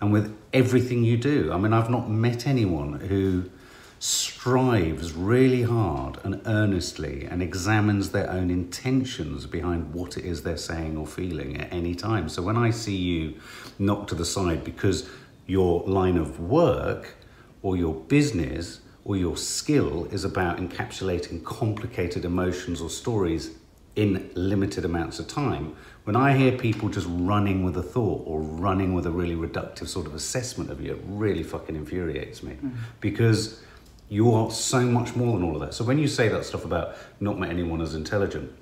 and 0.00 0.12
with 0.12 0.36
everything 0.52 1.04
you 1.04 1.16
do. 1.16 1.52
I 1.52 1.58
mean, 1.58 1.72
I've 1.72 1.90
not 1.90 2.08
met 2.08 2.46
anyone 2.46 3.00
who 3.00 3.50
strives 3.98 5.12
really 5.12 5.62
hard 5.62 6.18
and 6.22 6.40
earnestly 6.46 7.24
and 7.24 7.42
examines 7.42 8.10
their 8.10 8.30
own 8.30 8.50
intentions 8.50 9.46
behind 9.46 9.92
what 9.92 10.16
it 10.16 10.24
is 10.24 10.42
they're 10.42 10.56
saying 10.56 10.96
or 10.96 11.06
feeling 11.06 11.60
at 11.60 11.72
any 11.72 11.94
time. 11.94 12.28
So 12.28 12.42
when 12.42 12.56
I 12.56 12.70
see 12.70 12.96
you 12.96 13.34
knocked 13.78 14.10
to 14.10 14.14
the 14.14 14.24
side 14.24 14.62
because 14.62 15.08
your 15.46 15.82
line 15.84 16.16
of 16.16 16.38
work 16.38 17.16
or 17.62 17.76
your 17.76 17.94
business 17.94 18.80
or 19.04 19.16
your 19.16 19.36
skill 19.36 20.04
is 20.06 20.24
about 20.24 20.58
encapsulating 20.58 21.42
complicated 21.42 22.24
emotions 22.24 22.80
or 22.80 22.90
stories 22.90 23.52
in 23.96 24.30
limited 24.34 24.84
amounts 24.84 25.18
of 25.18 25.26
time. 25.26 25.74
When 26.04 26.14
I 26.14 26.36
hear 26.36 26.52
people 26.52 26.88
just 26.88 27.08
running 27.10 27.64
with 27.64 27.76
a 27.76 27.82
thought 27.82 28.22
or 28.26 28.40
running 28.40 28.94
with 28.94 29.06
a 29.06 29.10
really 29.10 29.34
reductive 29.34 29.88
sort 29.88 30.06
of 30.06 30.14
assessment 30.14 30.70
of 30.70 30.80
you, 30.80 30.92
it 30.92 31.00
really 31.04 31.42
fucking 31.42 31.74
infuriates 31.74 32.42
me 32.42 32.58
mm. 32.62 32.72
because 33.00 33.60
you 34.08 34.32
are 34.32 34.50
so 34.50 34.80
much 34.82 35.14
more 35.14 35.32
than 35.38 35.46
all 35.46 35.54
of 35.54 35.60
that. 35.60 35.74
So 35.74 35.84
when 35.84 35.98
you 35.98 36.08
say 36.08 36.28
that 36.28 36.44
stuff 36.44 36.64
about 36.64 36.96
not 37.20 37.38
met 37.38 37.50
anyone 37.50 37.80
as 37.80 37.94
intelligent, 37.94 38.52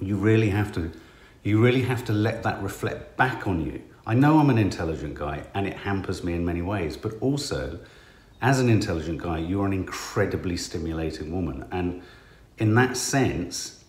you 0.00 0.16
really 0.16 0.50
have 0.50 0.72
to 0.72 0.90
you 1.42 1.62
really 1.62 1.82
have 1.82 2.04
to 2.04 2.12
let 2.12 2.42
that 2.42 2.62
reflect 2.62 3.16
back 3.16 3.46
on 3.46 3.64
you. 3.64 3.82
I 4.06 4.14
know 4.14 4.38
I'm 4.38 4.50
an 4.50 4.58
intelligent 4.58 5.14
guy 5.14 5.44
and 5.54 5.66
it 5.66 5.76
hampers 5.76 6.22
me 6.22 6.34
in 6.34 6.44
many 6.44 6.60
ways, 6.62 6.96
but 6.96 7.14
also, 7.20 7.78
as 8.42 8.60
an 8.60 8.68
intelligent 8.68 9.22
guy, 9.22 9.38
you're 9.38 9.66
an 9.66 9.72
incredibly 9.72 10.56
stimulating 10.56 11.32
woman. 11.32 11.66
And 11.70 12.02
in 12.58 12.74
that 12.74 12.96
sense, 12.96 13.79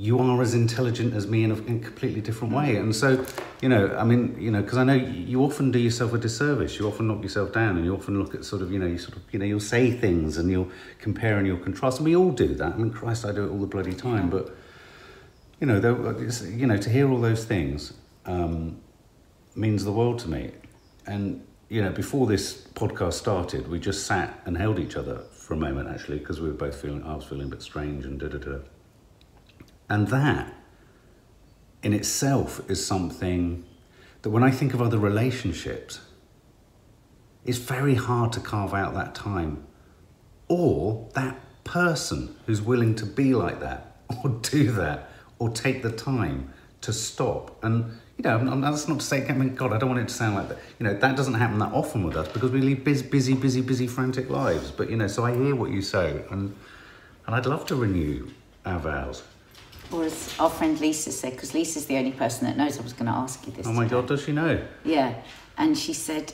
you 0.00 0.20
are 0.20 0.40
as 0.40 0.54
intelligent 0.54 1.12
as 1.12 1.26
me 1.26 1.42
in 1.42 1.50
a, 1.50 1.56
in 1.56 1.78
a 1.78 1.80
completely 1.80 2.20
different 2.20 2.54
way. 2.54 2.76
And 2.76 2.94
so, 2.94 3.26
you 3.60 3.68
know, 3.68 3.96
I 3.96 4.04
mean, 4.04 4.36
you 4.38 4.52
know, 4.52 4.62
because 4.62 4.78
I 4.78 4.84
know 4.84 4.94
you 4.94 5.42
often 5.42 5.72
do 5.72 5.80
yourself 5.80 6.14
a 6.14 6.18
disservice. 6.18 6.78
You 6.78 6.86
often 6.86 7.08
knock 7.08 7.20
yourself 7.24 7.52
down, 7.52 7.76
and 7.76 7.84
you 7.84 7.96
often 7.96 8.16
look 8.16 8.32
at 8.32 8.44
sort 8.44 8.62
of, 8.62 8.70
you 8.70 8.78
know, 8.78 8.86
you 8.86 8.96
sort 8.96 9.16
of, 9.16 9.22
you 9.32 9.40
know, 9.40 9.44
you'll 9.44 9.58
say 9.58 9.90
things 9.90 10.36
and 10.36 10.48
you'll 10.48 10.70
compare 11.00 11.36
and 11.36 11.48
you'll 11.48 11.58
contrast, 11.58 11.98
and 11.98 12.06
we 12.06 12.14
all 12.14 12.30
do 12.30 12.54
that. 12.54 12.74
I 12.74 12.76
mean, 12.76 12.92
Christ, 12.92 13.24
I 13.24 13.32
do 13.32 13.44
it 13.44 13.50
all 13.50 13.58
the 13.58 13.66
bloody 13.66 13.92
time. 13.92 14.30
But 14.30 14.56
you 15.60 15.66
know, 15.66 15.80
there, 15.80 15.96
you 16.48 16.68
know, 16.68 16.76
to 16.76 16.88
hear 16.88 17.10
all 17.10 17.20
those 17.20 17.44
things 17.44 17.94
um, 18.24 18.80
means 19.56 19.82
the 19.82 19.90
world 19.90 20.20
to 20.20 20.30
me. 20.30 20.52
And 21.08 21.44
you 21.68 21.82
know, 21.82 21.90
before 21.90 22.28
this 22.28 22.68
podcast 22.74 23.14
started, 23.14 23.66
we 23.66 23.80
just 23.80 24.06
sat 24.06 24.42
and 24.46 24.56
held 24.56 24.78
each 24.78 24.94
other 24.94 25.24
for 25.32 25.54
a 25.54 25.56
moment, 25.56 25.88
actually, 25.88 26.20
because 26.20 26.40
we 26.40 26.46
were 26.46 26.54
both 26.54 26.80
feeling, 26.80 27.02
I 27.02 27.16
was 27.16 27.24
feeling 27.24 27.48
a 27.48 27.50
bit 27.50 27.62
strange 27.62 28.04
and 28.04 28.20
da 28.20 28.28
da 28.28 28.38
da. 28.38 28.58
And 29.88 30.08
that 30.08 30.54
in 31.82 31.92
itself 31.92 32.60
is 32.68 32.84
something 32.84 33.64
that 34.22 34.30
when 34.30 34.42
I 34.42 34.50
think 34.50 34.74
of 34.74 34.82
other 34.82 34.98
relationships, 34.98 36.00
it's 37.44 37.58
very 37.58 37.94
hard 37.94 38.32
to 38.32 38.40
carve 38.40 38.74
out 38.74 38.94
that 38.94 39.14
time 39.14 39.66
or 40.48 41.08
that 41.14 41.38
person 41.64 42.36
who's 42.46 42.60
willing 42.60 42.94
to 42.96 43.06
be 43.06 43.34
like 43.34 43.60
that 43.60 43.96
or 44.24 44.30
do 44.30 44.72
that 44.72 45.10
or 45.38 45.50
take 45.50 45.82
the 45.82 45.92
time 45.92 46.52
to 46.80 46.92
stop. 46.92 47.62
And, 47.62 47.98
you 48.16 48.24
know, 48.24 48.60
that's 48.60 48.88
not 48.88 49.00
to 49.00 49.06
say, 49.06 49.26
I 49.28 49.32
mean, 49.32 49.54
God, 49.54 49.72
I 49.72 49.78
don't 49.78 49.90
want 49.90 50.00
it 50.02 50.08
to 50.08 50.14
sound 50.14 50.34
like 50.34 50.48
that. 50.48 50.58
You 50.78 50.84
know, 50.84 50.94
that 50.94 51.16
doesn't 51.16 51.34
happen 51.34 51.58
that 51.58 51.72
often 51.72 52.04
with 52.04 52.16
us 52.16 52.28
because 52.28 52.50
we 52.50 52.60
lead 52.60 52.84
busy, 52.84 53.06
busy, 53.06 53.34
busy, 53.34 53.60
busy, 53.60 53.86
frantic 53.86 54.30
lives. 54.30 54.70
But, 54.70 54.90
you 54.90 54.96
know, 54.96 55.06
so 55.06 55.24
I 55.24 55.34
hear 55.34 55.54
what 55.54 55.70
you 55.70 55.82
say 55.82 56.24
and, 56.30 56.54
and 57.26 57.36
I'd 57.36 57.46
love 57.46 57.66
to 57.66 57.76
renew 57.76 58.28
our 58.64 58.78
vows. 58.78 59.22
Or 59.90 60.04
as 60.04 60.34
our 60.38 60.50
friend 60.50 60.78
Lisa 60.80 61.10
said, 61.12 61.32
because 61.32 61.54
Lisa's 61.54 61.86
the 61.86 61.96
only 61.96 62.12
person 62.12 62.46
that 62.46 62.56
knows 62.56 62.78
I 62.78 62.82
was 62.82 62.92
going 62.92 63.06
to 63.06 63.12
ask 63.16 63.46
you 63.46 63.52
this. 63.52 63.66
Oh 63.66 63.72
my 63.72 63.84
today. 63.84 63.96
God, 63.96 64.06
does 64.08 64.22
she 64.24 64.32
know? 64.32 64.60
Yeah. 64.84 65.14
And 65.56 65.76
she 65.78 65.92
said, 65.94 66.32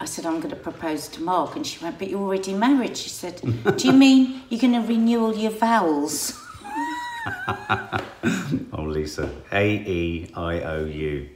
I 0.00 0.04
said, 0.04 0.24
I'm 0.24 0.38
going 0.38 0.50
to 0.50 0.56
propose 0.56 1.08
to 1.08 1.20
Mark. 1.22 1.56
And 1.56 1.66
she 1.66 1.82
went, 1.82 1.98
But 1.98 2.08
you're 2.10 2.20
already 2.20 2.54
married. 2.54 2.96
She 2.96 3.08
said, 3.08 3.40
Do 3.76 3.86
you 3.86 3.92
mean 3.92 4.42
you're 4.48 4.60
going 4.60 4.72
to 4.74 4.80
renew 4.86 5.20
all 5.24 5.34
your 5.36 5.50
vows? 5.52 6.38
Oh, 8.74 8.82
Lisa. 8.84 9.30
A 9.52 9.68
E 9.70 10.30
I 10.34 10.60
O 10.60 10.84
U. 10.84 11.28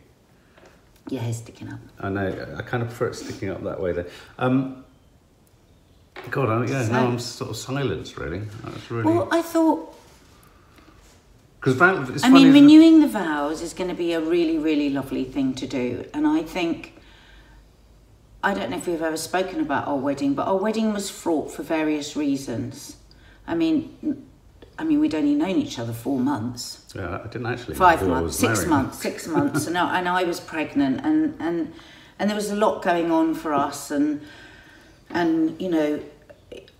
Your 1.11 1.21
hair's 1.21 1.37
sticking 1.37 1.69
up. 1.73 1.79
I 2.01 2.09
know. 2.09 2.57
I 2.59 2.63
kind 2.63 2.83
of 2.83 2.89
prefer 2.89 3.09
it 3.09 3.15
sticking 3.15 3.51
up 3.51 3.63
that 3.65 3.81
way 3.81 3.93
there. 3.93 4.07
Um, 4.39 4.85
God, 6.31 6.49
I, 6.49 6.67
yeah, 6.67 6.85
So- 6.87 6.93
now 6.93 7.07
I'm 7.07 7.19
sort 7.19 7.51
of 7.51 7.57
silenced, 7.57 8.17
really. 8.17 8.41
That's 8.65 8.91
really. 8.91 9.05
Well, 9.05 9.29
I 9.31 9.43
thought, 9.43 9.96
Because 11.75 12.25
I 12.25 12.31
mean, 12.31 12.53
renewing 12.53 13.01
the 13.01 13.09
vows 13.09 13.61
is 13.61 13.75
going 13.75 13.89
to 13.89 13.97
be 13.97 14.13
a 14.13 14.21
really, 14.21 14.59
really 14.59 14.91
lovely 14.91 15.25
thing 15.25 15.55
to 15.55 15.67
do. 15.67 16.09
And 16.15 16.27
I 16.27 16.43
think, 16.43 16.95
I 18.43 18.55
don't 18.55 18.71
know 18.71 18.77
if 18.77 18.87
we've 18.87 19.03
ever 19.03 19.17
spoken 19.17 19.61
about 19.61 19.89
our 19.89 19.97
wedding, 19.97 20.35
but 20.35 20.47
our 20.47 20.57
wedding 20.57 20.93
was 20.93 21.11
fraught 21.11 21.51
for 21.51 21.63
various 21.63 22.17
reasons. 22.17 22.97
I 23.47 23.55
mean, 23.55 24.27
I 24.79 24.85
mean, 24.85 25.01
we'd 25.01 25.15
only 25.15 25.35
known 25.35 25.57
each 25.57 25.79
other 25.79 25.93
four 25.93 26.19
months. 26.19 26.85
Yeah, 26.95 27.21
I 27.25 27.29
didn't 27.29 27.47
actually. 27.47 27.77
five 27.77 28.07
months, 28.07 28.37
six 28.37 28.67
months, 28.67 28.99
six 29.03 29.27
months, 29.27 29.67
and 29.67 29.79
I, 29.79 29.99
and 29.99 30.09
I 30.09 30.25
was 30.25 30.41
pregnant, 30.41 31.01
and 31.05 31.35
and 31.41 31.73
and 32.19 32.29
there 32.29 32.37
was 32.37 32.51
a 32.51 32.57
lot 32.57 32.83
going 32.83 33.11
on 33.11 33.35
for 33.35 33.55
us, 33.55 33.91
and 33.91 34.21
and 35.11 35.61
you 35.61 35.71
know, 35.71 36.01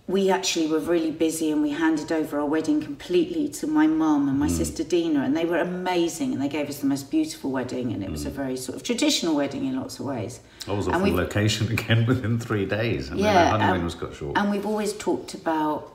we 0.07 0.29
actually 0.29 0.67
were 0.67 0.79
really 0.79 1.11
busy, 1.11 1.51
and 1.51 1.61
we 1.61 1.71
handed 1.71 2.11
over 2.13 2.39
our 2.39 2.45
wedding 2.45 2.81
completely 2.81 3.49
to 3.49 3.67
my 3.67 3.87
mum 3.87 4.29
and 4.29 4.39
my 4.39 4.47
sister 4.47 4.81
Dina, 4.83 5.21
and 5.21 5.35
they 5.35 5.43
were 5.43 5.57
amazing, 5.57 6.31
and 6.31 6.41
they 6.41 6.47
gave 6.47 6.69
us 6.69 6.79
the 6.79 6.85
most 6.85 7.11
beautiful 7.11 7.51
wedding, 7.51 7.91
and 7.91 8.01
it 8.03 8.09
was 8.09 8.25
a 8.25 8.29
very 8.29 8.55
sort 8.55 8.77
of 8.77 8.83
traditional 8.83 9.35
wedding 9.35 9.65
in 9.65 9.75
lots 9.75 9.99
of 9.99 10.05
ways. 10.05 10.39
I 10.65 10.71
was 10.71 10.85
And 10.87 10.95
off 10.95 11.01
on 11.01 11.07
we've- 11.07 11.17
location 11.17 11.69
again 11.77 12.05
within 12.05 12.39
three 12.39 12.65
days, 12.65 13.09
and 13.09 13.19
Yeah, 13.19 13.33
then 13.33 13.43
our 13.53 13.59
honeymoon 13.59 13.79
um, 13.79 13.83
was 13.85 13.95
cut 13.95 14.15
short. 14.15 14.37
And 14.37 14.49
we've 14.49 14.65
always 14.65 14.93
talked 14.93 15.33
about 15.33 15.93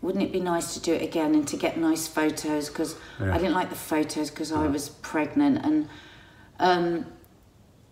wouldn't 0.00 0.22
it 0.22 0.30
be 0.32 0.38
nice 0.38 0.74
to 0.74 0.80
do 0.80 0.92
it 0.94 1.02
again 1.02 1.34
and 1.34 1.46
to 1.48 1.56
get 1.56 1.76
nice 1.76 2.06
photos 2.06 2.68
because 2.68 2.94
Yeah. 3.20 3.34
I 3.34 3.38
didn't 3.38 3.54
like 3.54 3.68
the 3.68 3.74
photos 3.74 4.30
because 4.30 4.52
I 4.52 4.68
was 4.68 4.90
pregnant 4.90 5.64
and 5.64 5.88
um, 6.60 7.06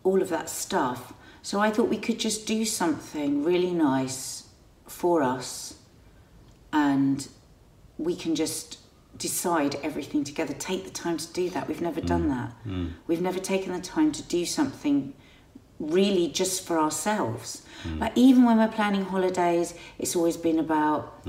all 0.05 0.23
of 0.23 0.29
that 0.29 0.49
stuff. 0.49 1.13
So 1.43 1.59
I 1.59 1.71
thought 1.73 1.89
we 1.89 1.99
could 1.99 2.21
just 2.21 2.47
do 2.47 2.65
something 2.65 3.43
really 3.43 3.73
nice 3.73 4.46
for 4.87 5.23
us 5.23 5.79
and 6.73 7.29
we 7.99 8.15
can 8.15 8.35
just 8.35 8.79
decide 9.17 9.77
everything 9.83 10.25
together. 10.25 10.55
Take 10.55 10.85
the 10.85 10.91
time 10.91 11.17
to 11.17 11.33
do 11.33 11.49
that. 11.51 11.69
We've 11.69 11.81
never 11.81 12.01
done 12.01 12.25
mm. 12.25 12.29
that. 12.29 12.53
Mm. 12.67 12.93
We've 13.07 13.21
never 13.21 13.39
taken 13.39 13.73
the 13.73 13.81
time 13.81 14.13
to 14.13 14.23
do 14.23 14.45
something 14.45 15.15
really 15.79 16.29
just 16.29 16.67
for 16.67 16.79
ourselves. 16.79 17.63
Mm. 17.85 18.01
Like 18.01 18.13
even 18.15 18.45
when 18.45 18.59
we're 18.59 18.69
planning 18.69 19.05
holidays, 19.05 19.75
it's 19.99 20.15
always 20.17 20.37
been 20.37 20.59
about 20.59 21.23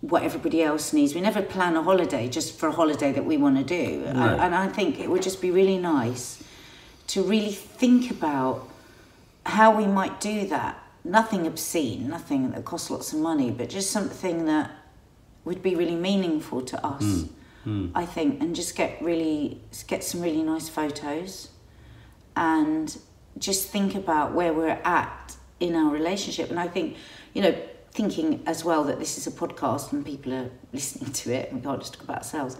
what 0.00 0.24
everybody 0.24 0.62
else 0.62 0.92
needs. 0.92 1.14
We 1.14 1.20
never 1.20 1.42
plan 1.42 1.76
a 1.76 1.82
holiday 1.82 2.28
just 2.28 2.58
for 2.58 2.68
a 2.68 2.72
holiday 2.72 3.12
that 3.12 3.24
we 3.24 3.36
want 3.36 3.56
to 3.56 3.64
do. 3.64 4.00
No. 4.00 4.08
And, 4.08 4.40
and 4.40 4.54
I 4.54 4.68
think 4.68 4.98
it 4.98 5.08
would 5.08 5.22
just 5.22 5.40
be 5.40 5.50
really 5.50 5.78
nice 5.78 6.42
to 7.08 7.22
really 7.22 7.52
think 7.52 8.10
about 8.10 8.68
how 9.46 9.76
we 9.76 9.86
might 9.86 10.20
do 10.20 10.46
that. 10.48 10.78
Nothing 11.04 11.46
obscene, 11.46 12.08
nothing 12.08 12.52
that 12.52 12.64
costs 12.64 12.90
lots 12.90 13.12
of 13.12 13.18
money, 13.18 13.50
but 13.50 13.68
just 13.68 13.90
something 13.90 14.44
that 14.46 14.70
would 15.44 15.62
be 15.62 15.74
really 15.74 15.96
meaningful 15.96 16.62
to 16.62 16.86
us. 16.86 17.02
Mm, 17.02 17.28
mm. 17.66 17.90
I 17.94 18.06
think, 18.06 18.40
and 18.40 18.54
just 18.54 18.76
get 18.76 19.02
really 19.02 19.60
get 19.88 20.04
some 20.04 20.20
really 20.20 20.42
nice 20.42 20.68
photos, 20.68 21.48
and 22.36 22.96
just 23.38 23.68
think 23.68 23.94
about 23.94 24.32
where 24.32 24.52
we're 24.52 24.80
at 24.84 25.36
in 25.58 25.74
our 25.74 25.90
relationship. 25.90 26.50
And 26.50 26.60
I 26.60 26.68
think, 26.68 26.96
you 27.34 27.42
know, 27.42 27.54
thinking 27.92 28.42
as 28.46 28.64
well 28.64 28.84
that 28.84 28.98
this 28.98 29.18
is 29.18 29.26
a 29.26 29.30
podcast 29.30 29.92
and 29.92 30.04
people 30.04 30.32
are 30.32 30.50
listening 30.72 31.12
to 31.12 31.32
it, 31.32 31.50
and 31.50 31.60
we 31.60 31.64
can't 31.64 31.80
just 31.80 31.94
talk 31.94 32.04
about 32.04 32.18
ourselves. 32.18 32.56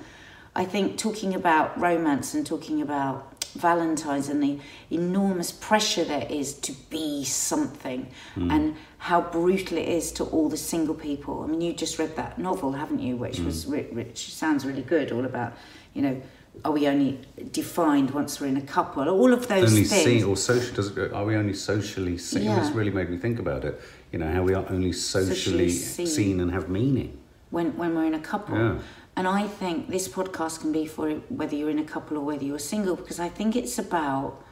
I 0.54 0.64
think 0.64 0.98
talking 0.98 1.34
about 1.34 1.78
romance 1.80 2.34
and 2.34 2.46
talking 2.46 2.82
about 2.82 3.28
Valentine's 3.54 4.28
and 4.28 4.42
the 4.42 4.58
enormous 4.90 5.52
pressure 5.52 6.04
there 6.04 6.26
is 6.28 6.54
to 6.54 6.72
be 6.90 7.24
something 7.24 8.08
hmm. 8.34 8.50
and 8.50 8.76
how 8.98 9.20
brutal 9.20 9.78
it 9.78 9.88
is 9.88 10.12
to 10.12 10.24
all 10.24 10.48
the 10.48 10.56
single 10.56 10.94
people. 10.94 11.42
I 11.42 11.46
mean, 11.46 11.60
you 11.60 11.72
just 11.72 11.98
read 11.98 12.16
that 12.16 12.38
novel, 12.38 12.72
haven't 12.72 13.00
you? 13.00 13.16
Which 13.16 13.38
hmm. 13.38 13.46
was 13.46 13.66
which 13.66 14.32
sounds 14.32 14.64
really 14.64 14.82
good, 14.82 15.12
all 15.12 15.24
about 15.24 15.54
you 15.94 16.02
know, 16.02 16.22
are 16.64 16.72
we 16.72 16.86
only 16.88 17.20
defined 17.50 18.10
once 18.10 18.40
we're 18.40 18.46
in 18.46 18.56
a 18.56 18.62
couple? 18.62 19.08
All 19.08 19.32
of 19.32 19.48
those 19.48 19.70
only 19.70 19.84
things. 19.84 20.04
seen 20.04 20.24
or 20.24 20.36
social 20.36 20.74
does 20.74 20.96
it, 20.96 21.12
are 21.12 21.24
we 21.24 21.36
only 21.36 21.54
socially 21.54 22.16
seen 22.18 22.44
Yeah. 22.44 22.60
this 22.60 22.70
really 22.70 22.90
made 22.90 23.10
me 23.10 23.16
think 23.18 23.38
about 23.38 23.64
it 23.64 23.80
you 24.12 24.18
know 24.18 24.30
how 24.30 24.42
we 24.42 24.54
are 24.54 24.64
only 24.68 24.92
socially, 24.92 25.34
Socially 25.34 25.70
seen. 25.70 26.06
seen. 26.06 26.40
and 26.40 26.52
have 26.52 26.68
meaning 26.68 27.18
when 27.52 27.76
when 27.76 27.94
we're 27.94 28.06
in 28.06 28.14
a 28.14 28.20
couple. 28.20 28.56
Yeah. 28.56 28.78
And 29.16 29.28
I 29.28 29.46
think 29.46 29.88
this 29.88 30.08
podcast 30.08 30.60
can 30.60 30.72
be 30.72 30.86
for 30.86 31.10
whether 31.28 31.54
you're 31.54 31.70
in 31.70 31.78
a 31.78 31.84
couple 31.84 32.16
or 32.16 32.20
whether 32.20 32.44
you're 32.44 32.58
single 32.58 32.96
because 32.96 33.20
I 33.20 33.28
think 33.28 33.56
it's 33.56 33.78
about 33.78 34.42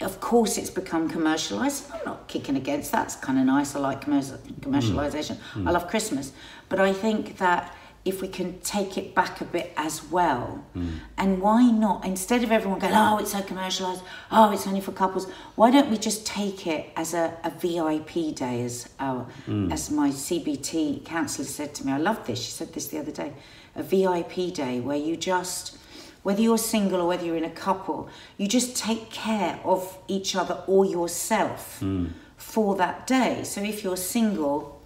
of 0.00 0.20
course 0.20 0.58
it's 0.58 0.70
become 0.70 1.08
commercialized. 1.08 1.90
I'm 1.92 2.04
not 2.04 2.28
kicking 2.28 2.56
against 2.56 2.92
that. 2.92 3.06
It's 3.06 3.16
kind 3.16 3.38
of 3.38 3.46
nice. 3.46 3.76
I 3.76 3.78
like 3.78 4.00
commercial, 4.00 4.38
commercialization. 4.60 5.36
Mm. 5.54 5.68
I 5.68 5.70
love 5.70 5.88
Christmas. 5.88 6.32
But 6.68 6.80
I 6.80 6.92
think 6.92 7.38
that 7.38 7.74
if 8.04 8.20
we 8.20 8.26
can 8.26 8.58
take 8.60 8.98
it 8.98 9.14
back 9.14 9.40
a 9.40 9.44
bit 9.44 9.72
as 9.76 10.02
well, 10.10 10.64
mm. 10.76 10.94
and 11.16 11.40
why 11.40 11.70
not, 11.70 12.04
instead 12.04 12.42
of 12.42 12.50
everyone 12.50 12.80
going, 12.80 12.94
oh, 12.94 13.18
it's 13.18 13.30
so 13.30 13.40
commercialized, 13.42 14.02
oh, 14.32 14.50
it's 14.50 14.66
only 14.66 14.80
for 14.80 14.90
couples, 14.90 15.28
why 15.54 15.70
don't 15.70 15.88
we 15.88 15.96
just 15.96 16.26
take 16.26 16.66
it 16.66 16.90
as 16.96 17.14
a, 17.14 17.36
a 17.44 17.50
VIP 17.50 18.34
day, 18.34 18.62
as 18.64 18.88
our, 18.98 19.28
mm. 19.46 19.72
as 19.72 19.88
my 19.90 20.08
CBT 20.08 21.04
counsellor 21.04 21.44
said 21.44 21.76
to 21.76 21.86
me? 21.86 21.92
I 21.92 21.98
love 21.98 22.26
this. 22.26 22.42
She 22.42 22.50
said 22.50 22.72
this 22.72 22.88
the 22.88 22.98
other 22.98 23.12
day. 23.12 23.32
A 23.74 23.82
VIP 23.82 24.52
day 24.52 24.80
where 24.80 24.96
you 24.96 25.16
just, 25.16 25.78
whether 26.22 26.42
you're 26.42 26.58
single 26.58 27.00
or 27.00 27.08
whether 27.08 27.24
you're 27.24 27.36
in 27.36 27.44
a 27.44 27.50
couple, 27.50 28.08
you 28.36 28.46
just 28.46 28.76
take 28.76 29.10
care 29.10 29.60
of 29.64 29.98
each 30.08 30.36
other 30.36 30.62
or 30.66 30.84
yourself 30.84 31.78
hmm. 31.78 32.08
for 32.36 32.76
that 32.76 33.06
day. 33.06 33.44
So 33.44 33.62
if 33.62 33.82
you're 33.82 33.96
single, 33.96 34.82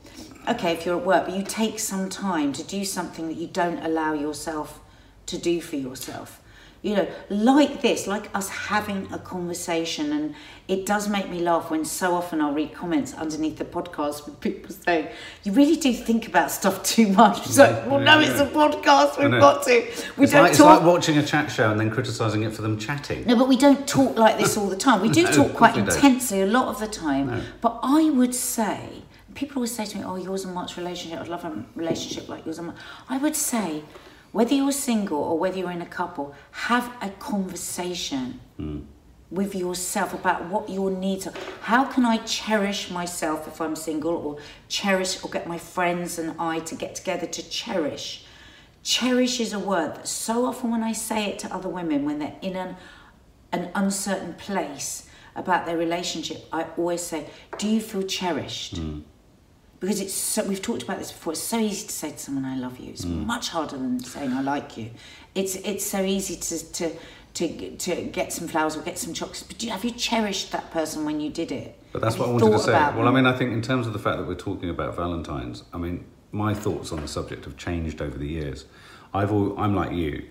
okay, 0.49 0.73
if 0.73 0.87
you're 0.87 0.99
at 0.99 1.07
work, 1.07 1.27
but 1.27 1.37
you 1.37 1.43
take 1.43 1.79
some 1.79 2.09
time 2.09 2.53
to 2.53 2.63
do 2.63 2.85
something 2.85 3.27
that 3.29 3.37
you 3.37 3.49
don't 3.49 3.79
allow 3.85 4.13
yourself 4.13 4.81
to 5.27 5.39
do 5.39 5.61
for 5.61 5.77
yourself. 5.77 6.41
You 6.87 6.95
know, 6.95 7.09
like 7.29 7.83
this, 7.83 8.07
like 8.07 8.33
us 8.35 8.49
having 8.49 9.13
a 9.13 9.19
conversation. 9.19 10.13
And 10.13 10.35
it 10.69 10.87
does 10.87 11.09
make 11.09 11.29
me 11.29 11.41
laugh 11.41 11.69
when 11.71 11.85
so 11.85 12.15
often 12.15 12.41
I'll 12.41 12.53
read 12.53 12.73
comments 12.73 13.13
underneath 13.15 13.57
the 13.59 13.65
podcast 13.65 14.25
with 14.25 14.39
people 14.41 14.71
saying, 14.73 15.09
You 15.43 15.53
really 15.53 15.77
do 15.77 15.93
think 15.93 16.29
about 16.29 16.51
stuff 16.53 16.83
too 16.85 17.09
much. 17.09 17.39
It's 17.47 17.59
like, 17.59 17.87
Well, 17.87 17.99
no, 17.99 18.21
it's 18.21 18.39
a 18.39 18.47
podcast. 18.47 19.19
We've 19.19 19.41
got 19.41 19.65
to. 19.65 19.71
We 20.17 20.25
It's 20.25 20.33
don't 20.33 20.43
like, 20.43 20.53
it's 20.53 20.61
like 20.61 20.83
watching 20.83 21.19
a 21.19 21.25
chat 21.27 21.51
show 21.51 21.71
and 21.73 21.81
then 21.81 21.91
criticising 21.91 22.45
it 22.45 22.53
for 22.55 22.63
them 22.63 22.79
chatting. 22.79 23.27
No, 23.27 23.35
but 23.37 23.49
we 23.49 23.57
don't 23.57 23.87
talk 23.89 24.17
like 24.17 24.39
this 24.39 24.57
all 24.57 24.69
the 24.69 24.77
time. 24.77 25.01
We 25.03 25.09
do 25.11 25.23
No, 25.27 25.33
talk 25.33 25.55
quite 25.55 25.75
we 25.75 25.83
don't. 25.83 25.93
intensely 25.95 26.41
a 26.43 26.47
lot 26.47 26.69
of 26.69 26.79
the 26.79 26.87
time. 26.87 27.27
No. 27.27 27.43
But 27.61 27.81
I 27.83 28.11
would 28.11 28.35
say, 28.35 29.03
people 29.35 29.57
always 29.57 29.75
say 29.75 29.87
to 29.87 29.99
me, 29.99 30.05
"Oh, 30.05 30.15
yours 30.17 30.45
and 30.45 30.55
Mark's 30.55 30.77
relationship. 30.79 31.21
I'd 31.21 31.29
love 31.29 31.45
a 31.45 31.65
relationship 31.75 32.29
like 32.29 32.47
yours 32.47 32.59
and 32.59 32.69
Mark." 32.69 32.79
I 33.09 33.19
would 33.19 33.35
say, 33.35 33.83
whether 34.33 34.55
you're 34.55 34.73
single 34.73 35.19
or 35.19 35.39
whether 35.39 35.59
you're 35.59 35.71
in 35.71 35.83
a 35.83 35.87
couple, 35.87 36.35
have 36.51 36.93
a 37.01 37.11
conversation 37.11 38.41
hmm. 38.57 38.81
with 39.31 39.55
yourself 39.55 40.13
about 40.13 40.47
what 40.47 40.69
your 40.69 40.91
needs 40.91 41.27
are. 41.27 41.33
How 41.63 41.85
can 41.85 42.05
I 42.05 42.19
cherish 42.19 42.91
myself 42.91 43.49
if 43.49 43.61
I'm 43.61 43.77
single, 43.77 44.15
or 44.15 44.39
cherish, 44.69 45.23
or 45.25 45.31
get 45.31 45.47
my 45.47 45.59
friends 45.59 46.19
and 46.19 46.35
I 46.39 46.61
to 46.61 46.75
get 46.75 46.95
together 46.95 47.27
to 47.27 47.49
cherish? 47.49 48.25
Cherish 48.83 49.41
is 49.41 49.53
a 49.53 49.59
word 49.59 49.97
that 49.97 50.07
so 50.07 50.47
often 50.47 50.71
when 50.71 50.83
I 50.83 50.93
say 50.93 51.27
it 51.27 51.39
to 51.41 51.53
other 51.53 51.69
women 51.69 52.05
when 52.05 52.21
they're 52.21 52.37
in 52.41 52.55
an, 52.57 52.77
an 53.53 53.71
uncertain 53.75 54.35
place 54.35 55.09
about 55.35 55.67
their 55.67 55.77
relationship, 55.77 56.47
I 56.53 56.67
always 56.77 57.03
say, 57.03 57.27
Do 57.59 57.69
you 57.69 57.81
feel 57.81 58.03
cherished? 58.03 58.77
Hmm. 58.77 59.01
Because 59.81 60.01
it's 60.01 60.15
so, 60.15 60.45
we've 60.45 60.63
talked 60.63 60.83
about 60.83 60.99
this 60.99 61.13
before, 61.13 61.33
it's 61.35 61.43
so 61.43 61.59
easy 61.59 61.87
to 61.87 61.93
say 61.93 62.11
to 62.13 62.19
someone, 62.19 62.45
I 62.45 62.57
love 62.57 62.79
you. 62.79 62.91
It's 62.91 63.05
mm. 63.05 63.27
much 63.27 63.51
harder 63.51 63.77
than 63.77 64.03
saying, 64.03 64.33
I 64.33 64.41
like 64.41 64.77
you. 64.77 64.91
It's, 65.35 65.57
it's 65.57 65.85
so 65.85 66.03
easy 66.03 66.37
to, 66.37 66.73
to, 66.73 66.93
to, 67.35 67.77
to 67.77 68.03
get 68.05 68.33
some 68.33 68.49
flowers 68.49 68.77
or 68.77 68.81
get 68.81 68.99
some 68.99 69.13
chocolates, 69.13 69.43
but 69.43 69.59
do 69.59 69.67
you, 69.67 69.73
have 69.73 69.85
you 69.85 69.91
cherished 69.91 70.53
that 70.53 70.71
person 70.71 71.05
when 71.05 71.21
you 71.21 71.31
did 71.31 71.53
it? 71.53 71.79
But 71.93 72.01
that's 72.01 72.15
Have 72.15 72.21
what 72.21 72.29
I 72.29 72.33
wanted 72.33 72.59
to 72.59 72.59
say. 72.65 72.73
Well, 72.73 73.09
I 73.09 73.11
mean, 73.11 73.27
I 73.27 73.37
think 73.37 73.53
in 73.53 73.61
terms 73.61 73.87
of 73.87 73.93
the 73.93 73.99
fact 73.99 74.17
that 74.17 74.27
we're 74.27 74.35
talking 74.35 74.71
about 74.71 74.97
Valentine's, 74.97 75.65
I 75.75 75.79
mean, 75.79 76.07
my 76.33 76.55
thoughts 76.55 76.93
on 76.93 77.03
the 77.03 77.09
subject 77.09 77.45
have 77.45 77.57
changed 77.57 78.01
over 78.01 78.17
the 78.17 78.27
years. 78.29 78.65
I've 79.13 79.33
all, 79.33 79.59
I'm 79.59 79.75
like 79.75 79.93
you. 79.93 80.27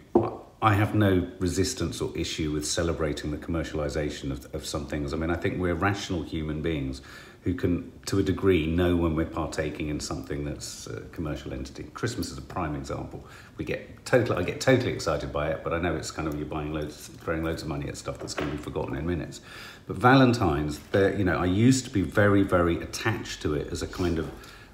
I 0.61 0.73
have 0.73 0.95
no 0.95 1.27
resistance 1.39 2.01
or 2.01 2.15
issue 2.17 2.51
with 2.51 2.65
celebrating 2.65 3.29
the 3.29 3.37
commercialization 3.37 4.31
of, 4.31 4.53
of 4.55 4.65
some 4.65 4.87
things. 4.87 5.13
I 5.13 5.17
mean, 5.17 5.29
I 5.29 5.35
think 5.35 5.59
we're 5.59 5.75
rational 5.75 6.23
human 6.23 6.61
beings 6.61 7.01
who 7.45 7.53
can, 7.53 7.91
to 8.07 8.17
a 8.17 8.23
degree, 8.23 8.65
know 8.65 8.95
when 8.95 9.15
we're 9.15 9.23
partaking 9.23 9.89
in 9.89 9.99
something 9.99 10.43
that's 10.43 10.87
a 10.87 11.01
commercial 11.11 11.53
entity. 11.53 11.83
Christmas 11.93 12.31
is 12.31 12.39
a 12.39 12.41
prime 12.41 12.75
example. 12.75 13.23
We 13.57 13.65
get 13.65 14.03
totally, 14.03 14.39
I 14.39 14.43
get 14.43 14.59
totally 14.59 14.91
excited 14.91 15.31
by 15.31 15.49
it, 15.51 15.63
but 15.63 15.71
I 15.71 15.79
know 15.79 15.95
it's 15.95 16.09
kind 16.09 16.27
of 16.27 16.33
you're 16.39 16.47
buying 16.47 16.73
loads, 16.73 17.07
throwing 17.07 17.43
loads 17.43 17.61
of 17.61 17.67
money 17.67 17.87
at 17.87 17.97
stuff 17.97 18.17
that's 18.17 18.33
going 18.33 18.49
to 18.49 18.57
be 18.57 18.61
forgotten 18.61 18.95
in 18.95 19.05
minutes. 19.05 19.41
But 19.85 19.97
Valentine's, 19.97 20.79
you 20.91 21.23
know, 21.23 21.37
I 21.37 21.45
used 21.45 21.85
to 21.85 21.91
be 21.91 22.01
very, 22.01 22.41
very 22.41 22.81
attached 22.81 23.43
to 23.43 23.53
it 23.53 23.71
as 23.71 23.83
a 23.83 23.87
kind 23.87 24.17
of 24.17 24.31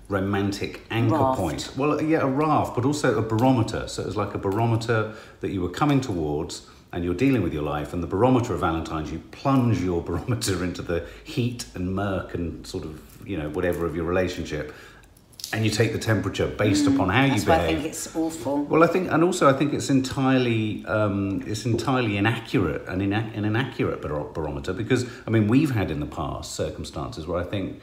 romantic 0.08 0.86
anchor 0.92 1.18
Raft. 1.18 1.40
point. 1.40 1.74
Well, 1.76 2.02
yeah, 2.02 2.20
a 2.20 2.26
raft, 2.26 2.74
but 2.74 2.86
also 2.86 3.18
a 3.18 3.22
barometer. 3.22 3.90
So 3.90 4.04
it 4.04 4.06
was 4.06 4.16
like 4.16 4.34
a 4.34 4.38
barometer 4.38 5.14
that 5.42 5.52
you 5.52 5.62
were 5.62 5.70
coming 5.70 6.00
towards 6.00 6.68
and 6.94 7.04
you're 7.04 7.14
dealing 7.14 7.42
with 7.42 7.54
your 7.54 7.64
life. 7.64 7.94
And 7.94 8.04
the 8.04 8.08
barometer 8.08 8.54
of 8.54 8.60
Valentine's, 8.60 9.12
you 9.12 9.20
plunge 9.32 9.82
your 9.82 10.02
barometer 10.10 10.64
into 10.64 10.82
the 10.82 11.06
heat 11.24 11.66
and 11.76 11.94
murk 11.96 12.34
and 12.34 12.66
sort 12.68 12.84
of, 12.84 13.02
you 13.26 13.38
know, 13.38 13.50
whatever 13.50 13.86
of 13.86 13.96
your 13.96 14.06
relationship. 14.06 14.74
And 15.54 15.66
you 15.66 15.72
take 15.72 15.92
the 15.92 16.00
temperature 16.00 16.48
based 16.48 16.88
upon 16.88 17.10
how 17.10 17.26
you 17.26 17.34
Mm, 17.34 17.48
why 17.48 17.56
I 17.56 17.58
behave. 17.60 17.78
think 17.82 17.90
it's 17.90 18.16
awful. 18.16 18.64
Well, 18.64 18.84
I 18.86 18.88
think, 18.88 19.12
and 19.12 19.22
also 19.22 19.50
I 19.50 19.54
think 19.54 19.74
it's 19.74 19.90
entirely, 19.90 20.86
um, 20.86 21.44
it's 21.46 21.66
entirely 21.66 22.16
inaccurate, 22.16 22.88
an, 22.88 23.02
an 23.12 23.44
inaccurate 23.44 24.02
bar- 24.02 24.24
barometer 24.34 24.72
because 24.72 25.06
I 25.28 25.30
mean 25.30 25.50
we've 25.50 25.72
had 25.72 25.92
in 25.92 26.00
the 26.00 26.06
past 26.06 26.56
circumstances 26.56 27.28
where 27.28 27.38
I 27.38 27.44
think, 27.44 27.82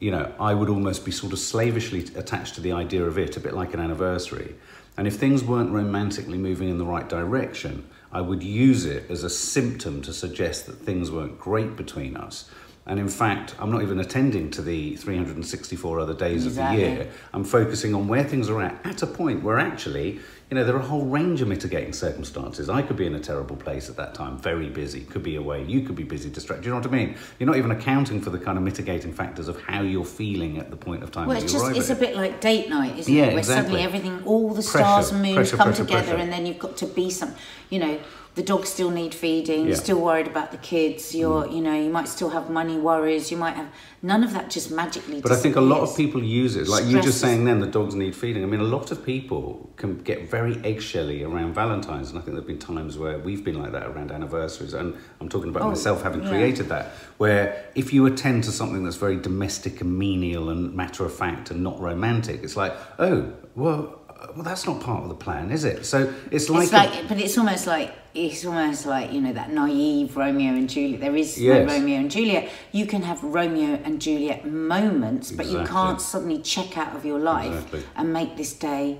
you 0.00 0.10
know, 0.10 0.32
I 0.40 0.52
would 0.52 0.68
almost 0.68 1.04
be 1.04 1.12
sort 1.12 1.32
of 1.32 1.38
slavishly 1.38 2.00
attached 2.16 2.56
to 2.56 2.60
the 2.60 2.72
idea 2.72 3.04
of 3.04 3.18
it, 3.18 3.36
a 3.36 3.40
bit 3.40 3.54
like 3.54 3.72
an 3.72 3.78
anniversary, 3.78 4.56
and 4.96 5.06
if 5.06 5.14
things 5.14 5.44
weren't 5.44 5.70
romantically 5.70 6.38
moving 6.38 6.68
in 6.68 6.78
the 6.78 6.84
right 6.84 7.08
direction, 7.08 7.88
I 8.12 8.20
would 8.20 8.42
use 8.42 8.84
it 8.84 9.10
as 9.10 9.24
a 9.24 9.30
symptom 9.30 10.02
to 10.02 10.12
suggest 10.12 10.66
that 10.66 10.78
things 10.78 11.10
weren't 11.10 11.38
great 11.38 11.76
between 11.76 12.16
us. 12.16 12.48
And 12.88 13.00
in 13.00 13.08
fact, 13.08 13.54
I'm 13.58 13.70
not 13.72 13.82
even 13.82 13.98
attending 13.98 14.50
to 14.52 14.62
the 14.62 14.94
364 14.96 15.98
other 15.98 16.14
days 16.14 16.46
Exactly. 16.46 16.84
of 16.84 16.90
the 16.90 16.96
year. 17.04 17.12
I'm 17.32 17.42
focusing 17.42 17.94
on 17.94 18.06
where 18.06 18.22
things 18.22 18.48
are 18.48 18.62
at 18.62 18.78
at 18.86 19.02
a 19.02 19.08
point 19.08 19.42
where 19.42 19.58
actually, 19.58 20.20
you 20.50 20.54
know, 20.54 20.64
there 20.64 20.76
are 20.76 20.80
a 20.80 20.86
whole 20.86 21.04
range 21.04 21.40
of 21.40 21.48
mitigating 21.48 21.92
circumstances. 21.92 22.70
I 22.70 22.82
could 22.82 22.96
be 22.96 23.04
in 23.04 23.16
a 23.16 23.18
terrible 23.20 23.56
place 23.56 23.90
at 23.90 23.96
that 23.96 24.14
time, 24.14 24.38
very 24.38 24.68
busy, 24.68 25.00
could 25.00 25.24
be 25.24 25.34
away, 25.34 25.64
you 25.64 25.80
could 25.80 25.96
be 25.96 26.04
busy, 26.04 26.30
distracted. 26.30 26.64
You 26.66 26.70
know 26.70 26.76
what 26.78 26.86
I 26.86 26.90
mean? 26.90 27.16
You're 27.40 27.48
not 27.48 27.56
even 27.56 27.72
accounting 27.72 28.20
for 28.20 28.30
the 28.30 28.38
kind 28.38 28.56
of 28.56 28.62
mitigating 28.62 29.12
factors 29.12 29.48
of 29.48 29.60
how 29.62 29.82
you're 29.82 30.04
feeling 30.04 30.58
at 30.58 30.70
the 30.70 30.76
point 30.76 31.02
of 31.02 31.10
time 31.10 31.26
Well, 31.26 31.42
it's 31.42 31.52
just 31.52 31.74
it's 31.74 31.90
a 31.90 31.96
bit 31.96 32.14
like 32.14 32.40
date 32.40 32.68
night, 32.70 32.96
isn't 33.00 33.12
Yeah, 33.12 33.24
it? 33.24 33.28
Where 33.30 33.38
exactly. 33.38 33.62
suddenly 33.64 33.82
everything, 33.82 34.22
all 34.24 34.50
the 34.50 34.62
Pressure, 34.62 34.68
stars 34.78 35.10
and 35.10 35.22
moons 35.22 35.34
pressure, 35.34 35.56
come 35.56 35.66
pressure, 35.70 35.84
together, 35.84 36.14
and 36.14 36.32
then 36.32 36.46
you've 36.46 36.60
got 36.60 36.76
to 36.76 36.86
be 36.86 37.10
some. 37.10 37.34
You 37.68 37.80
know, 37.80 37.98
the 38.36 38.42
dogs 38.42 38.68
still 38.68 38.90
need 38.90 39.14
feeding. 39.14 39.60
You're 39.60 39.68
Yeah. 39.70 39.74
Mm. 39.76 39.86
still 39.86 40.00
worried 40.00 40.26
about 40.26 40.50
the 40.52 40.58
kids. 40.58 41.14
You're, 41.14 41.48
you 41.48 41.62
know, 41.62 41.74
you 41.74 41.90
might 41.90 42.06
still 42.06 42.28
have 42.30 42.50
money 42.50 42.76
worries. 42.76 43.30
You 43.30 43.38
might 43.38 43.56
have 43.56 43.68
none 44.02 44.22
of 44.22 44.34
that. 44.34 44.50
Just 44.50 44.70
magically. 44.70 45.22
But 45.22 45.32
I 45.32 45.36
think 45.36 45.56
a 45.56 45.60
lot 45.62 45.80
of 45.80 45.96
people 45.96 46.22
use 46.22 46.54
it, 46.54 46.68
like 46.68 46.84
you 46.84 47.00
just 47.00 47.18
saying 47.18 47.46
then 47.46 47.60
the 47.60 47.66
dogs 47.66 47.94
need 47.94 48.14
feeding. 48.14 48.42
I 48.44 48.46
mean, 48.46 48.60
a 48.60 48.64
lot 48.78 48.90
of 48.90 49.04
people 49.04 49.70
can 49.76 49.96
get 50.10 50.30
very 50.30 50.54
eggshelly 50.64 51.24
around 51.24 51.54
Valentine's, 51.54 52.10
and 52.10 52.18
I 52.18 52.22
think 52.22 52.34
there 52.36 52.42
have 52.42 52.46
been 52.46 52.58
times 52.58 52.98
where 52.98 53.18
we've 53.18 53.42
been 53.42 53.58
like 53.58 53.72
that 53.72 53.86
around 53.86 54.12
anniversaries. 54.12 54.74
And 54.74 54.94
I'm 55.20 55.30
talking 55.30 55.48
about 55.48 55.62
Oh, 55.62 55.68
myself 55.68 56.02
having 56.02 56.22
yeah. 56.22 56.28
created 56.28 56.68
that, 56.68 56.92
where 57.16 57.64
if 57.74 57.92
you 57.94 58.04
attend 58.04 58.44
to 58.44 58.52
something 58.52 58.84
that's 58.84 58.96
very 58.96 59.16
domestic 59.16 59.80
and 59.80 59.98
menial 59.98 60.50
and 60.50 60.74
matter 60.74 61.06
of 61.06 61.14
fact 61.14 61.50
and 61.50 61.62
not 61.62 61.80
romantic, 61.80 62.42
it's 62.44 62.56
like, 62.56 62.74
oh, 62.98 63.32
well, 63.54 63.98
well, 64.34 64.42
that's 64.44 64.66
not 64.66 64.80
part 64.80 65.02
of 65.02 65.08
the 65.08 65.14
plan, 65.14 65.50
is 65.50 65.64
it? 65.64 65.84
So 65.86 66.12
it's 66.30 66.48
like, 66.48 66.64
It's 66.64 66.72
a- 66.72 67.08
but 67.08 67.18
it's 67.20 67.36
almost 67.38 67.66
like 67.66 67.92
it's 68.14 68.46
almost 68.46 68.86
like 68.86 69.12
you 69.12 69.20
know 69.20 69.32
that 69.34 69.50
naive 69.52 70.16
Romeo 70.16 70.52
and 70.54 70.68
Juliet. 70.70 71.00
There 71.00 71.14
is 71.16 71.38
Yes. 71.38 71.66
no 71.68 71.74
Romeo 71.74 71.98
and 71.98 72.10
Juliet. 72.10 72.48
You 72.72 72.86
can 72.86 73.02
have 73.02 73.22
Romeo 73.22 73.78
and 73.84 74.00
Juliet 74.00 74.46
moments, 74.50 75.32
but 75.32 75.46
you 75.46 75.62
can't 75.64 76.00
suddenly 76.00 76.38
check 76.38 76.78
out 76.78 76.96
of 76.96 77.04
your 77.04 77.18
life 77.18 77.52
Exactly. 77.52 77.82
and 77.96 78.12
make 78.12 78.36
this 78.36 78.52
day 78.54 78.98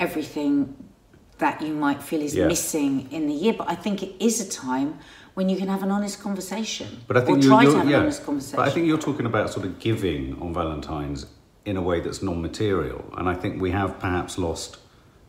everything 0.00 0.74
that 1.38 1.60
you 1.62 1.72
might 1.74 2.02
feel 2.02 2.20
is 2.22 2.34
Yeah. 2.34 2.46
missing 2.48 3.08
in 3.10 3.26
the 3.28 3.34
year. 3.34 3.52
But 3.56 3.68
I 3.70 3.74
think 3.74 4.02
it 4.02 4.14
is 4.18 4.40
a 4.40 4.48
time 4.48 4.98
when 5.34 5.48
you 5.50 5.56
can 5.56 5.68
have 5.68 5.82
an 5.82 5.90
honest 5.90 6.20
conversation, 6.22 6.88
But 7.06 7.18
I 7.18 7.20
think 7.20 7.38
or 7.38 7.40
you're, 7.42 7.50
try 7.50 7.62
you're- 7.62 7.72
to 7.74 7.78
have 7.80 7.90
yeah. 7.90 7.96
an 7.98 8.02
honest 8.04 8.24
conversation. 8.24 8.56
But 8.56 8.68
I 8.68 8.70
think 8.70 8.86
you're 8.86 8.98
talking 8.98 9.26
about 9.26 9.50
sort 9.52 9.66
of 9.66 9.78
giving 9.78 10.36
on 10.40 10.54
Valentine's 10.54 11.26
in 11.66 11.76
a 11.76 11.82
way 11.82 12.00
that's 12.00 12.22
non-material, 12.22 13.12
and 13.18 13.28
I 13.28 13.34
think 13.34 13.60
we 13.60 13.72
have 13.72 13.98
perhaps 13.98 14.38
lost 14.38 14.78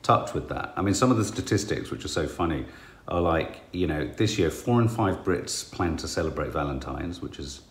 touch 0.03 0.33
with 0.33 0.47
that. 0.49 0.71
I 0.77 0.81
mean, 0.81 0.93
some 0.93 1.11
of 1.11 1.17
the 1.17 1.25
statistics, 1.25 1.91
which 1.91 2.05
are 2.05 2.09
so 2.09 2.27
funny, 2.27 2.65
are 3.07 3.19
like 3.19 3.61
you 3.71 3.87
know 3.87 4.05
this 4.05 4.37
year 4.37 4.49
four 4.49 4.81
in 4.81 4.87
five 4.87 5.17
Brits 5.23 5.69
plan 5.69 5.97
to 5.97 6.07
celebrate 6.07 6.51
Valentine's, 6.51 7.21
which 7.21 7.39
is 7.39 7.61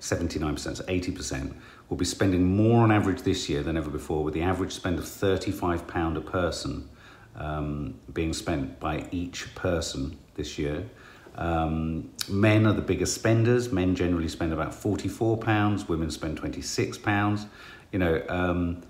79%, 0.00 0.58
so 0.76 0.84
80%, 0.84 1.54
will 1.88 1.96
be 1.96 2.04
spending 2.04 2.56
more 2.56 2.82
on 2.82 2.90
average 2.90 3.22
this 3.22 3.48
year 3.48 3.62
than 3.62 3.76
ever 3.76 3.90
before, 3.90 4.24
with 4.24 4.34
the 4.34 4.42
average 4.42 4.72
spend 4.72 4.98
of 4.98 5.04
£35 5.04 6.16
a 6.16 6.20
person 6.20 6.88
um, 7.36 7.94
being 8.12 8.32
spent 8.32 8.80
by 8.80 9.06
each 9.12 9.54
person 9.54 10.18
this 10.34 10.58
year. 10.58 10.88
Um, 11.36 12.10
men 12.28 12.66
are 12.66 12.72
the 12.72 12.82
biggest 12.82 13.14
spenders. 13.14 13.72
Men 13.72 13.94
generally 13.94 14.28
spend 14.28 14.52
about 14.52 14.72
£44, 14.72 15.88
women 15.88 16.10
spend 16.10 16.40
£26. 16.40 17.46
You 17.92 17.98
know, 17.98 18.22
um, 18.28 18.82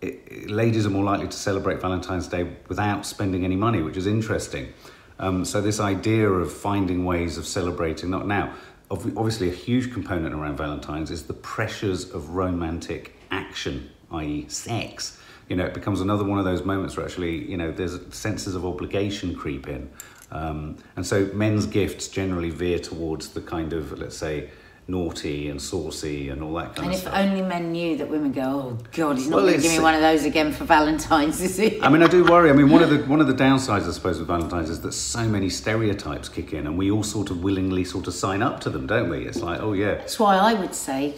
it, 0.00 0.50
ladies 0.50 0.86
are 0.86 0.90
more 0.90 1.04
likely 1.04 1.26
to 1.28 1.36
celebrate 1.36 1.80
Valentine's 1.80 2.26
Day 2.26 2.50
without 2.68 3.06
spending 3.06 3.44
any 3.44 3.56
money, 3.56 3.82
which 3.82 3.96
is 3.96 4.06
interesting. 4.06 4.72
Um, 5.18 5.44
so 5.44 5.60
this 5.60 5.80
idea 5.80 6.28
of 6.28 6.52
finding 6.52 7.04
ways 7.04 7.38
of 7.38 7.46
celebrating, 7.46 8.10
not 8.10 8.26
now, 8.26 8.54
obviously 8.90 9.48
a 9.48 9.52
huge 9.52 9.92
component 9.92 10.34
around 10.34 10.56
Valentine's 10.56 11.10
is 11.10 11.24
the 11.24 11.34
pressures 11.34 12.10
of 12.10 12.30
romantic 12.30 13.14
action, 13.30 13.90
i.e., 14.12 14.46
sex. 14.48 15.18
You 15.48 15.56
know, 15.56 15.64
it 15.64 15.74
becomes 15.74 16.00
another 16.00 16.24
one 16.24 16.38
of 16.38 16.44
those 16.44 16.64
moments 16.64 16.96
where 16.96 17.04
actually, 17.04 17.50
you 17.50 17.56
know, 17.56 17.72
there's 17.72 17.98
senses 18.14 18.54
of 18.54 18.64
obligation 18.64 19.34
creep 19.34 19.66
in. 19.66 19.90
Um, 20.30 20.76
and 20.96 21.06
so 21.06 21.26
men's 21.32 21.66
gifts 21.66 22.08
generally 22.08 22.50
veer 22.50 22.78
towards 22.78 23.30
the 23.30 23.40
kind 23.40 23.72
of, 23.72 23.98
let's 23.98 24.16
say, 24.16 24.50
naughty 24.88 25.50
and 25.50 25.60
saucy 25.60 26.30
and 26.30 26.42
all 26.42 26.54
that 26.54 26.74
kind 26.74 26.86
and 26.86 26.94
of 26.94 27.00
stuff. 27.00 27.12
And 27.14 27.26
if 27.26 27.30
only 27.36 27.46
men 27.46 27.72
knew 27.72 27.98
that 27.98 28.08
women 28.08 28.32
go, 28.32 28.42
oh 28.42 28.78
God, 28.92 29.18
he's 29.18 29.28
not 29.28 29.36
Well, 29.36 29.44
going 29.46 29.56
to 29.56 29.62
give 29.62 29.72
me 29.72 29.80
one 29.80 29.94
of 29.94 30.00
those 30.00 30.24
again 30.24 30.50
for 30.50 30.64
Valentine's, 30.64 31.42
is 31.42 31.58
he? 31.58 31.78
I 31.82 31.90
mean, 31.90 32.02
I 32.02 32.06
do 32.06 32.24
worry. 32.24 32.48
I 32.48 32.54
mean, 32.54 32.70
one 32.70 32.82
of 32.82 32.88
the 32.88 32.98
one 33.06 33.20
of 33.20 33.26
the 33.26 33.34
downsides, 33.34 33.86
I 33.86 33.90
suppose, 33.92 34.18
with 34.18 34.26
Valentine's 34.26 34.70
is 34.70 34.80
that 34.80 34.92
so 34.92 35.24
many 35.28 35.50
stereotypes 35.50 36.30
kick 36.30 36.54
in, 36.54 36.66
and 36.66 36.78
we 36.78 36.90
all 36.90 37.02
sort 37.02 37.30
of 37.30 37.42
willingly 37.42 37.84
sort 37.84 38.06
of 38.06 38.14
sign 38.14 38.42
up 38.42 38.60
to 38.60 38.70
them, 38.70 38.86
don't 38.86 39.10
we? 39.10 39.26
It's 39.26 39.42
like, 39.42 39.60
oh 39.60 39.74
yeah, 39.74 39.96
That's 39.96 40.18
why 40.18 40.36
I 40.36 40.54
would 40.54 40.74
say, 40.74 41.14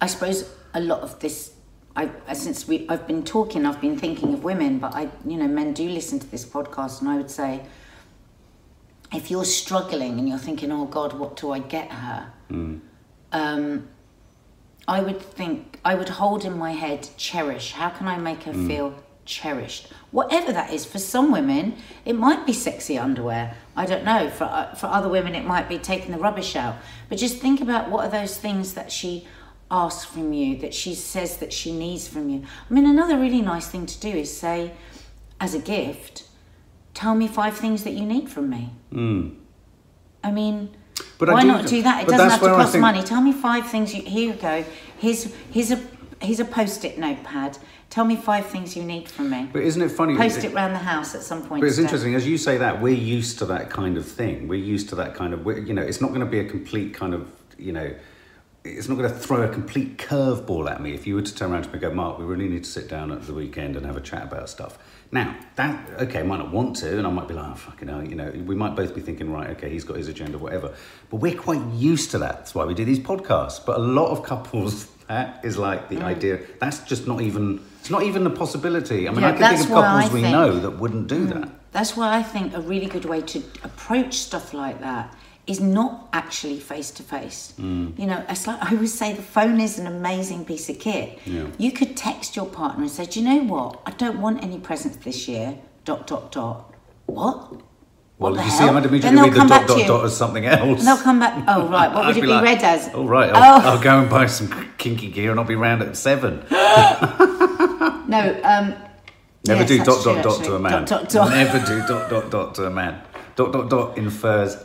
I 0.00 0.08
suppose 0.08 0.50
a 0.74 0.80
lot 0.80 1.02
of 1.02 1.20
this, 1.20 1.52
I 1.94 2.10
since 2.32 2.66
we 2.66 2.84
I've 2.88 3.06
been 3.06 3.22
talking, 3.22 3.64
I've 3.64 3.80
been 3.80 3.96
thinking 3.96 4.34
of 4.34 4.42
women, 4.42 4.80
but 4.80 4.92
I, 4.92 5.08
you 5.24 5.36
know, 5.36 5.46
men 5.46 5.72
do 5.72 5.88
listen 5.88 6.18
to 6.18 6.26
this 6.28 6.44
podcast, 6.44 6.98
and 7.00 7.08
I 7.08 7.16
would 7.16 7.30
say, 7.30 7.62
if 9.12 9.30
you're 9.30 9.44
struggling 9.44 10.18
and 10.18 10.28
you're 10.28 10.38
thinking, 10.38 10.72
oh 10.72 10.86
God, 10.86 11.12
what 11.12 11.36
do 11.36 11.52
I 11.52 11.60
get 11.60 11.92
her? 11.92 12.32
Mm. 12.50 12.80
Um, 13.34 13.88
I 14.86 15.00
would 15.00 15.20
think, 15.20 15.80
I 15.84 15.94
would 15.94 16.08
hold 16.08 16.44
in 16.44 16.56
my 16.56 16.72
head, 16.72 17.08
cherish. 17.16 17.72
How 17.72 17.90
can 17.90 18.06
I 18.06 18.16
make 18.16 18.44
her 18.44 18.52
feel 18.52 18.94
cherished? 19.24 19.88
Whatever 20.10 20.52
that 20.52 20.72
is. 20.72 20.84
For 20.84 20.98
some 20.98 21.32
women, 21.32 21.76
it 22.04 22.14
might 22.14 22.46
be 22.46 22.52
sexy 22.52 22.96
underwear. 22.96 23.56
I 23.74 23.86
don't 23.86 24.04
know. 24.04 24.30
For, 24.30 24.44
uh, 24.44 24.74
for 24.74 24.86
other 24.86 25.08
women, 25.08 25.34
it 25.34 25.44
might 25.44 25.68
be 25.68 25.78
taking 25.78 26.12
the 26.12 26.18
rubbish 26.18 26.54
out. 26.54 26.76
But 27.08 27.18
just 27.18 27.38
think 27.38 27.60
about 27.60 27.90
what 27.90 28.04
are 28.06 28.10
those 28.10 28.36
things 28.36 28.74
that 28.74 28.92
she 28.92 29.26
asks 29.70 30.04
from 30.04 30.32
you, 30.32 30.56
that 30.58 30.74
she 30.74 30.94
says 30.94 31.38
that 31.38 31.52
she 31.52 31.72
needs 31.72 32.06
from 32.06 32.28
you. 32.28 32.44
I 32.70 32.72
mean, 32.72 32.86
another 32.86 33.18
really 33.18 33.40
nice 33.40 33.66
thing 33.66 33.86
to 33.86 34.00
do 34.00 34.10
is 34.10 34.34
say, 34.34 34.72
as 35.40 35.54
a 35.54 35.58
gift, 35.58 36.28
tell 36.92 37.14
me 37.14 37.26
five 37.26 37.56
things 37.56 37.82
that 37.84 37.94
you 37.94 38.04
need 38.04 38.28
from 38.28 38.48
me. 38.50 38.70
I 40.22 40.30
mean, 40.30 40.76
But 41.26 41.34
why 41.34 41.42
do- 41.42 41.48
not 41.48 41.66
do 41.66 41.82
that? 41.82 42.02
It 42.02 42.08
doesn't 42.08 42.30
have 42.30 42.40
to 42.40 42.46
cost 42.46 42.72
think- 42.72 42.82
money. 42.82 43.02
Tell 43.02 43.20
me 43.20 43.32
five 43.32 43.66
things. 43.66 43.94
You, 43.94 44.02
here 44.02 44.32
you 44.32 44.40
go. 44.40 44.64
Here's 44.98 45.32
here's 45.50 45.70
a 45.70 45.80
here's 46.20 46.40
a 46.40 46.44
post-it 46.44 46.98
notepad. 46.98 47.58
Tell 47.90 48.04
me 48.04 48.16
five 48.16 48.46
things 48.46 48.76
you 48.76 48.82
need 48.82 49.08
from 49.08 49.30
me. 49.30 49.48
But 49.52 49.62
isn't 49.62 49.80
it 49.80 49.90
funny? 49.90 50.16
Post 50.16 50.42
it 50.42 50.52
round 50.52 50.74
the 50.74 50.80
house 50.80 51.14
at 51.14 51.22
some 51.22 51.42
point. 51.46 51.60
But 51.60 51.66
it's 51.68 51.76
today. 51.76 51.86
interesting 51.86 52.14
as 52.14 52.26
you 52.26 52.38
say 52.38 52.56
that 52.58 52.80
we're 52.82 52.94
used 52.94 53.38
to 53.38 53.46
that 53.46 53.70
kind 53.70 53.96
of 53.96 54.06
thing. 54.06 54.48
We're 54.48 54.56
used 54.58 54.88
to 54.88 54.94
that 54.96 55.14
kind 55.14 55.32
of 55.32 55.46
you 55.66 55.74
know. 55.74 55.82
It's 55.82 56.00
not 56.00 56.08
going 56.08 56.20
to 56.20 56.26
be 56.26 56.40
a 56.40 56.44
complete 56.44 56.94
kind 56.94 57.14
of 57.14 57.30
you 57.58 57.72
know. 57.72 57.94
It's 58.66 58.88
not 58.88 58.96
going 58.96 59.10
to 59.10 59.14
throw 59.14 59.42
a 59.42 59.48
complete 59.48 59.98
curveball 59.98 60.70
at 60.70 60.80
me 60.80 60.94
if 60.94 61.06
you 61.06 61.16
were 61.16 61.22
to 61.22 61.34
turn 61.34 61.52
around 61.52 61.64
to 61.64 61.68
me 61.68 61.74
and 61.74 61.82
go, 61.82 61.92
Mark, 61.92 62.18
we 62.18 62.24
really 62.24 62.48
need 62.48 62.64
to 62.64 62.70
sit 62.70 62.88
down 62.88 63.12
at 63.12 63.26
the 63.26 63.34
weekend 63.34 63.76
and 63.76 63.84
have 63.84 63.98
a 63.98 64.00
chat 64.00 64.22
about 64.22 64.48
stuff. 64.48 64.78
Now, 65.12 65.36
that, 65.56 65.86
okay, 66.00 66.20
I 66.20 66.22
might 66.22 66.38
not 66.38 66.50
want 66.50 66.76
to, 66.76 66.96
and 66.96 67.06
I 67.06 67.10
might 67.10 67.28
be 67.28 67.34
like, 67.34 67.44
oh, 67.46 67.54
fucking 67.56 67.88
hell, 67.88 68.02
you 68.02 68.14
know, 68.14 68.30
we 68.46 68.54
might 68.54 68.74
both 68.74 68.94
be 68.94 69.02
thinking, 69.02 69.30
right, 69.30 69.50
okay, 69.50 69.68
he's 69.68 69.84
got 69.84 69.98
his 69.98 70.08
agenda, 70.08 70.38
whatever. 70.38 70.74
But 71.10 71.18
we're 71.18 71.36
quite 71.36 71.60
used 71.74 72.10
to 72.12 72.18
that. 72.20 72.36
That's 72.38 72.54
why 72.54 72.64
we 72.64 72.72
do 72.72 72.86
these 72.86 72.98
podcasts. 72.98 73.62
But 73.64 73.76
a 73.76 73.82
lot 73.82 74.08
of 74.08 74.22
couples, 74.22 74.86
that 75.08 75.44
is 75.44 75.58
like 75.58 75.90
Mm. 75.90 75.98
the 75.98 76.02
idea, 76.02 76.40
that's 76.58 76.78
just 76.84 77.06
not 77.06 77.20
even, 77.20 77.60
it's 77.80 77.90
not 77.90 78.02
even 78.02 78.26
a 78.26 78.30
possibility. 78.30 79.06
I 79.06 79.10
mean, 79.10 79.20
Yeah, 79.20 79.28
I 79.28 79.32
can 79.32 79.56
think 79.58 79.60
of 79.60 79.74
couples 79.74 80.10
I 80.10 80.14
we 80.14 80.22
Mm. 80.22 80.32
know 80.32 80.58
that 80.60 80.78
wouldn't 80.78 81.06
do 81.08 81.26
that. 81.26 81.50
That's 81.72 81.98
why 81.98 82.16
I 82.16 82.22
think 82.22 82.54
a 82.54 82.62
really 82.62 82.86
good 82.86 83.04
way 83.04 83.20
to 83.20 83.42
approach 83.62 84.14
stuff 84.20 84.54
like 84.54 84.80
that 84.80 85.14
is 85.46 85.60
not 85.60 86.08
actually 86.12 86.58
face 86.58 86.90
to 86.92 87.02
face. 87.02 87.52
You 87.58 87.92
know, 87.98 88.24
it's 88.28 88.46
like 88.46 88.62
I 88.62 88.70
always 88.74 88.94
say 88.94 89.12
the 89.12 89.22
phone 89.22 89.60
is 89.60 89.78
an 89.78 89.86
amazing 89.86 90.44
piece 90.46 90.68
of 90.70 90.78
kit. 90.78 91.18
Yeah. 91.26 91.46
You 91.58 91.70
could 91.70 91.96
text 91.96 92.34
your 92.36 92.46
partner 92.46 92.82
and 92.82 92.90
say, 92.90 93.04
Do 93.04 93.20
you 93.20 93.26
know 93.28 93.44
what? 93.44 93.80
I 93.84 93.90
don't 93.90 94.20
want 94.20 94.42
any 94.42 94.58
presents 94.58 94.96
this 95.04 95.28
year. 95.28 95.58
Dot 95.84 96.06
dot 96.06 96.32
dot. 96.32 96.72
What? 97.06 97.52
Well, 98.16 98.32
What 98.32 98.44
you 98.44 98.50
see, 98.50 98.58
hell? 98.58 98.68
I'm 98.68 98.74
Then 98.76 98.84
immediately 98.86 99.20
read 99.20 99.32
the 99.34 99.44
dot 99.44 99.66
dot 99.68 99.78
you. 99.78 99.86
dot 99.86 100.04
as 100.06 100.16
something 100.16 100.46
else. 100.46 100.78
And 100.78 100.88
they'll 100.88 100.96
come 100.96 101.18
back. 101.20 101.44
Oh 101.46 101.68
right, 101.76 101.92
what 101.92 102.06
would 102.06 102.16
it 102.16 102.20
be, 102.22 102.26
like, 102.28 102.42
read 102.44 102.62
as? 102.62 102.88
Oh 102.94 103.04
right, 103.06 103.30
I'll, 103.34 103.60
Oh. 103.60 103.70
I'll 103.72 103.82
go 103.82 104.00
and 104.00 104.08
buy 104.08 104.26
some 104.26 104.48
kinky 104.78 105.10
gear 105.10 105.30
and 105.30 105.38
I'll 105.38 105.44
be 105.46 105.56
round 105.56 105.82
at 105.82 105.96
seven. 105.96 106.42
No, 108.06 108.20
um, 108.44 108.74
Never 109.46 109.60
yes, 109.60 109.68
do 109.68 109.78
dot 109.84 110.02
true, 110.02 110.14
dot 110.14 110.24
dot 110.24 110.44
to 110.44 110.54
a 110.56 110.58
man. 110.58 110.72
Dot 110.84 110.88
dot 110.88 111.08
dot. 111.10 111.30
Never 111.30 111.58
do 111.66 111.78
dot 111.86 112.10
dot 112.10 112.30
dot 112.30 112.54
to 112.56 112.66
a 112.66 112.70
man. 112.70 113.00
Dot 113.36 113.52
dot 113.52 113.68
dot 113.70 113.98
infers 113.98 114.56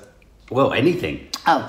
well 0.50 0.74
anything. 0.74 1.28
Oh, 1.48 1.62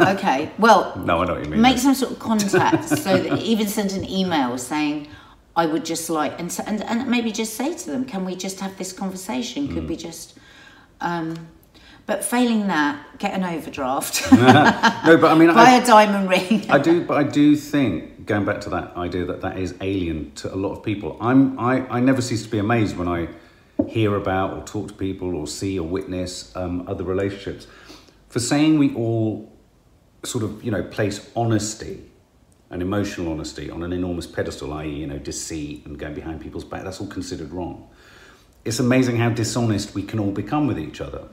okay. 0.00 0.50
Well, 0.58 0.92
No, 1.04 1.22
I 1.22 1.26
know 1.26 1.34
what 1.34 1.44
you 1.44 1.50
mean. 1.50 1.60
make 1.60 1.78
some 1.78 1.94
sort 1.94 2.12
of 2.12 2.18
contact 2.18 2.88
so 2.88 3.18
that 3.18 3.40
even 3.42 3.66
send 3.68 3.92
an 3.92 4.08
email 4.08 4.56
saying 4.58 5.08
i 5.56 5.64
would 5.66 5.84
just 5.84 6.10
like 6.10 6.32
and, 6.40 6.50
and 6.66 6.82
and 6.82 7.08
maybe 7.08 7.30
just 7.30 7.54
say 7.54 7.72
to 7.72 7.90
them 7.92 8.04
can 8.04 8.24
we 8.24 8.34
just 8.34 8.58
have 8.58 8.76
this 8.76 8.92
conversation 8.92 9.68
could 9.72 9.84
Mm. 9.84 9.88
we 9.88 9.96
just 9.96 10.36
um 11.00 11.28
but 12.06 12.24
failing 12.24 12.66
that 12.66 12.96
get 13.18 13.32
an 13.34 13.44
overdraft 13.44 14.32
no, 15.06 15.16
but 15.22 15.30
I 15.30 15.34
mean, 15.38 15.54
buy 15.54 15.70
I, 15.70 15.76
a 15.82 15.86
diamond 15.86 16.28
ring 16.28 16.68
I 16.68 16.78
do, 16.78 17.04
but 17.04 17.16
I 17.16 17.22
do 17.22 17.54
think 17.56 18.26
going 18.26 18.44
back 18.44 18.60
to 18.62 18.70
that 18.70 18.96
idea 18.96 19.24
that 19.26 19.40
that 19.42 19.56
is 19.58 19.74
alien 19.80 20.32
to 20.40 20.52
a 20.52 20.56
lot 20.64 20.72
of 20.76 20.82
people. 20.82 21.16
I'm, 21.20 21.58
I, 21.58 21.86
I 21.96 22.00
never 22.00 22.20
cease 22.22 22.42
to 22.44 22.48
be 22.48 22.58
amazed 22.58 22.96
when 22.96 23.06
I 23.08 23.28
hear 23.88 24.16
about 24.16 24.54
or 24.56 24.62
talk 24.64 24.88
to 24.88 24.94
people 24.94 25.34
or 25.36 25.46
see 25.46 25.78
or 25.78 25.86
witness 25.86 26.54
um, 26.56 26.84
other 26.88 27.04
relationships. 27.04 27.66
For 28.34 28.40
saying 28.40 28.80
we 28.80 28.92
all 28.96 29.48
sort 30.24 30.42
of, 30.42 30.64
you 30.64 30.72
know, 30.72 30.82
place 30.82 31.30
honesty 31.36 32.02
and 32.68 32.82
emotional 32.82 33.30
honesty 33.30 33.70
on 33.70 33.84
an 33.84 33.92
enormous 33.92 34.26
pedestal, 34.26 34.72
i.e., 34.72 34.90
you 34.90 35.06
know, 35.06 35.18
deceit 35.18 35.86
and 35.86 35.96
going 35.96 36.14
behind 36.14 36.40
people's 36.40 36.64
back, 36.64 36.82
that's 36.82 37.00
all 37.00 37.06
considered 37.06 37.52
wrong. 37.52 37.88
It's 38.64 38.78
amazing 38.78 39.16
how 39.16 39.28
dishonest 39.30 39.94
we 39.94 40.02
can 40.02 40.18
all 40.18 40.30
become 40.30 40.66
with 40.66 40.78
each 40.78 41.00
other. 41.00 41.28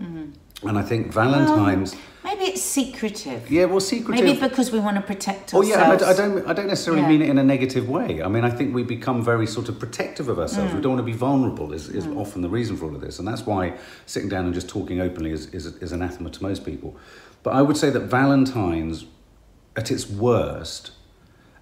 And 0.63 0.77
I 0.77 0.83
think 0.83 1.11
Valentine's, 1.11 1.95
maybe 2.23 2.43
it's 2.43 2.61
secretive 2.61 3.49
yeah, 3.49 3.65
well, 3.65 3.79
secretive. 3.79 4.23
maybe 4.23 4.39
because 4.39 4.71
we 4.71 4.79
want 4.79 4.95
to 4.97 5.01
protect 5.01 5.55
ourselves. 5.55 5.67
Oh 5.67 5.71
yeah, 5.71 5.89
I, 5.89 6.11
I 6.11 6.13
don't. 6.13 6.47
I 6.47 6.53
don't 6.53 6.67
necessarily 6.67 7.01
Yeah. 7.01 7.07
mean 7.09 7.21
it 7.23 7.29
in 7.29 7.39
a 7.39 7.43
negative 7.43 7.89
way. 7.89 8.21
I 8.21 8.27
mean, 8.27 8.43
I 8.43 8.51
think 8.51 8.75
we 8.75 8.83
become 8.83 9.23
very 9.23 9.47
sort 9.47 9.69
of 9.69 9.79
protective 9.79 10.29
of 10.29 10.37
ourselves. 10.37 10.71
Mm. 10.71 10.75
We 10.75 10.81
don't 10.81 10.93
want 10.93 11.05
to 11.07 11.11
be 11.11 11.17
vulnerable. 11.17 11.73
Is, 11.73 11.89
is 11.89 12.05
often 12.07 12.43
the 12.43 12.49
reason 12.49 12.77
for 12.77 12.85
all 12.85 12.93
of 12.93 13.01
this, 13.01 13.17
and 13.17 13.27
that's 13.27 13.45
why 13.47 13.75
sitting 14.05 14.29
down 14.29 14.45
and 14.45 14.53
just 14.53 14.69
talking 14.69 15.01
openly 15.01 15.31
is, 15.31 15.47
is 15.47 15.65
is 15.65 15.91
anathema 15.91 16.29
to 16.29 16.43
most 16.43 16.63
people. 16.63 16.95
But 17.41 17.53
I 17.55 17.63
would 17.63 17.77
say 17.77 17.89
that 17.89 18.01
Valentine's, 18.01 19.05
at 19.75 19.89
its 19.89 20.07
worst, 20.07 20.91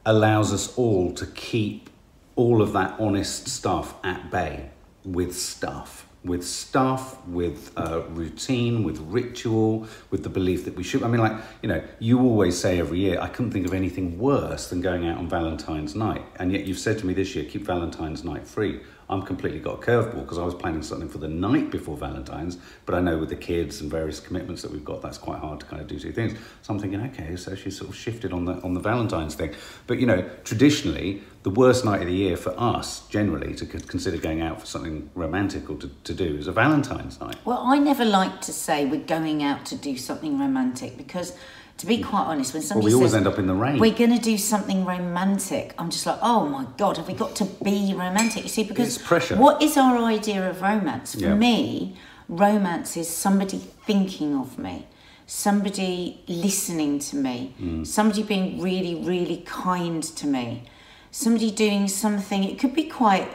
allows 0.06 0.52
us 0.52 0.76
all 0.78 1.14
to 1.14 1.26
keep 1.26 1.90
all 2.36 2.62
of 2.62 2.74
that 2.74 3.00
honest 3.00 3.48
stuff 3.48 3.96
at 4.04 4.30
bay 4.30 4.72
with 5.14 5.36
stuff 5.36 6.06
with 6.24 6.46
stuff 6.46 7.26
with 7.28 7.72
uh, 7.78 8.02
routine 8.10 8.84
with 8.84 9.00
ritual 9.00 9.88
with 10.12 10.22
the 10.24 10.30
belief 10.30 10.66
that 10.66 10.76
we 10.76 10.84
should 10.84 11.02
i 11.02 11.08
mean 11.08 11.22
like 11.22 11.32
you 11.62 11.70
know 11.70 11.82
you 12.00 12.20
always 12.20 12.60
say 12.60 12.78
every 12.78 13.00
year 13.00 13.18
i 13.22 13.28
couldn't 13.30 13.52
think 13.52 13.66
of 13.66 13.74
anything 13.74 14.20
worse 14.20 14.70
than 14.70 14.82
going 14.82 15.08
out 15.08 15.18
on 15.18 15.30
valentine's 15.30 15.96
night. 15.96 16.24
And 16.38 16.52
yet 16.52 16.66
you've 16.66 16.80
said 16.80 16.98
to 17.00 17.06
me 17.06 17.14
this 17.14 17.36
year 17.36 17.46
keep 17.46 17.66
valentine's 17.66 18.24
night 18.24 18.48
free 18.48 18.82
i'm 19.10 19.22
completely 19.22 19.60
got 19.60 19.76
a 19.76 19.86
curveball 19.86 20.22
because 20.22 20.38
i 20.38 20.44
was 20.44 20.54
planning 20.54 20.82
something 20.82 21.10
for 21.10 21.18
the 21.18 21.28
night 21.28 21.70
before 21.72 21.98
valentine's 21.98 22.58
but 22.86 22.96
i 22.96 23.02
know 23.02 23.18
with 23.18 23.30
the 23.30 23.36
kids 23.36 23.82
and 23.82 23.90
various 23.90 24.20
commitments 24.20 24.62
that 24.62 24.72
we've 24.72 24.86
got 24.86 25.02
that's 25.02 25.18
quite 25.18 25.40
hard 25.40 25.60
to 25.60 25.66
kind 25.66 25.82
of 25.82 25.88
do 25.88 26.00
two 26.00 26.12
things. 26.12 26.34
So 26.62 26.74
i'm 26.74 26.80
thinking 26.80 27.02
okay 27.02 27.36
so 27.36 27.56
she's 27.56 27.78
sort 27.78 27.90
of 27.90 27.96
shifted 27.96 28.34
on 28.34 28.46
the 28.46 28.54
on 28.62 28.74
the 28.74 28.80
valentine's 28.80 29.36
thing. 29.36 29.54
But 29.88 30.00
you 30.00 30.06
know 30.06 30.30
traditionally 30.44 31.22
the 31.44 31.50
worst 31.50 31.86
night 31.86 32.02
of 32.02 32.08
the 32.08 32.14
year 32.14 32.36
for 32.36 32.54
us 32.58 33.08
generally 33.08 33.56
to 33.56 33.66
consider 33.66 34.18
going 34.18 34.42
out 34.42 34.60
for 34.60 34.66
something 34.66 35.10
romantic 35.16 35.70
or 35.70 35.78
to, 35.78 35.90
to 36.04 36.14
do 36.14 36.36
is 36.36 36.48
a 36.48 36.52
valentine's 36.52 37.20
night. 37.22 37.38
Well, 37.46 37.64
I 37.64 37.78
never 37.78 38.04
like 38.04 38.42
to 38.42 38.52
say 38.52 38.86
we're 38.86 39.00
going 39.00 39.42
out 39.42 39.66
to 39.68 39.76
do 39.76 39.98
something 39.98 40.38
romantic 40.38 40.98
because, 40.98 41.34
to 41.80 41.86
be 41.88 42.02
quite 42.04 42.26
honest, 42.26 42.54
when 42.54 42.62
well 42.62 42.68
somebody 42.68 42.86
we 42.88 42.94
always 42.94 43.12
says 43.12 43.18
end 43.18 43.28
up 43.28 43.40
in 43.40 43.48
the 43.48 43.54
rain 43.54 43.80
we're 43.80 43.94
going 43.94 44.14
to 44.14 44.20
do 44.22 44.38
something 44.38 44.86
romantic, 44.86 45.74
I'm 45.80 45.90
just 45.90 46.06
like, 46.06 46.20
oh 46.22 46.46
my 46.48 46.66
god, 46.78 46.98
have 46.98 47.08
we 47.08 47.14
got 47.14 47.36
to 47.38 47.46
be 47.64 47.94
romantic? 47.98 48.44
You 48.44 48.50
see, 48.50 48.64
because 48.64 48.96
It's 48.98 49.08
pressure. 49.08 49.36
what 49.38 49.62
is 49.62 49.78
our 49.78 49.98
idea 49.98 50.50
of 50.50 50.62
romance? 50.62 51.16
For 51.16 51.22
Yeah. 51.22 51.36
me, 51.36 51.96
romance 52.28 52.96
is 52.98 53.08
somebody 53.10 53.58
thinking 53.88 54.36
of 54.36 54.60
me. 54.60 54.88
Somebody 55.26 56.22
listening 56.28 57.00
to 57.00 57.16
me, 57.16 57.54
Mm. 57.62 57.88
somebody 57.88 58.24
being 58.24 58.60
really, 58.62 58.96
really 58.96 59.38
kind 59.46 60.04
to 60.04 60.28
me, 60.28 60.64
somebody 61.12 61.50
doing 61.52 61.88
something, 61.88 62.44
it 62.44 62.60
could 62.60 62.74
be 62.74 62.84
quite 62.84 63.30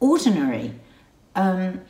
ordinary. 0.00 0.74
Um, 1.34 1.80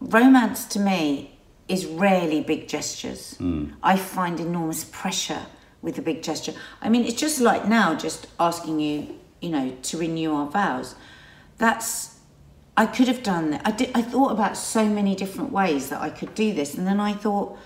romance 0.00 0.64
to 0.66 0.78
me 0.78 1.35
is 1.68 1.86
rarely 1.86 2.40
big 2.40 2.68
gestures. 2.68 3.36
Hmm. 3.36 3.70
I 3.82 3.96
find 3.96 4.38
enormous 4.40 4.84
pressure 4.84 5.42
with 5.82 5.98
a 5.98 6.02
big 6.02 6.22
gesture. 6.22 6.54
I 6.80 6.88
mean, 6.88 7.04
it's 7.04 7.20
just 7.20 7.40
like 7.40 7.66
now, 7.66 7.94
just 7.94 8.26
asking 8.38 8.80
you, 8.80 9.18
you 9.40 9.50
know, 9.50 9.76
to 9.82 9.98
renew 9.98 10.34
our 10.34 10.46
vows. 10.46 10.94
That's, 11.58 12.18
I 12.76 12.86
could 12.86 13.08
have 13.08 13.22
done 13.22 13.50
that. 13.50 13.62
I, 13.64 13.70
did, 13.72 13.90
I 13.94 14.02
thought 14.02 14.32
about 14.32 14.56
so 14.56 14.86
many 14.86 15.14
different 15.14 15.52
ways 15.52 15.88
that 15.88 16.00
I 16.00 16.10
could 16.10 16.34
do 16.34 16.52
this. 16.52 16.74
And 16.74 16.86
then 16.86 17.00
I 17.00 17.12
thought, 17.12 17.58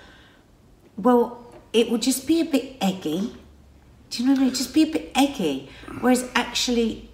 well, 0.96 1.52
it 1.72 1.90
would 1.90 2.02
just 2.02 2.26
be 2.26 2.40
a 2.40 2.44
bit 2.44 2.76
eggy. 2.80 3.36
Do 4.10 4.22
you 4.22 4.28
know 4.28 4.32
what 4.32 4.40
I 4.40 4.44
mean? 4.44 4.54
Just 4.54 4.74
be 4.74 4.82
a 4.82 4.92
bit 4.92 5.12
eggy. 5.14 5.70
Whereas 6.00 6.28
actually, 6.34 7.10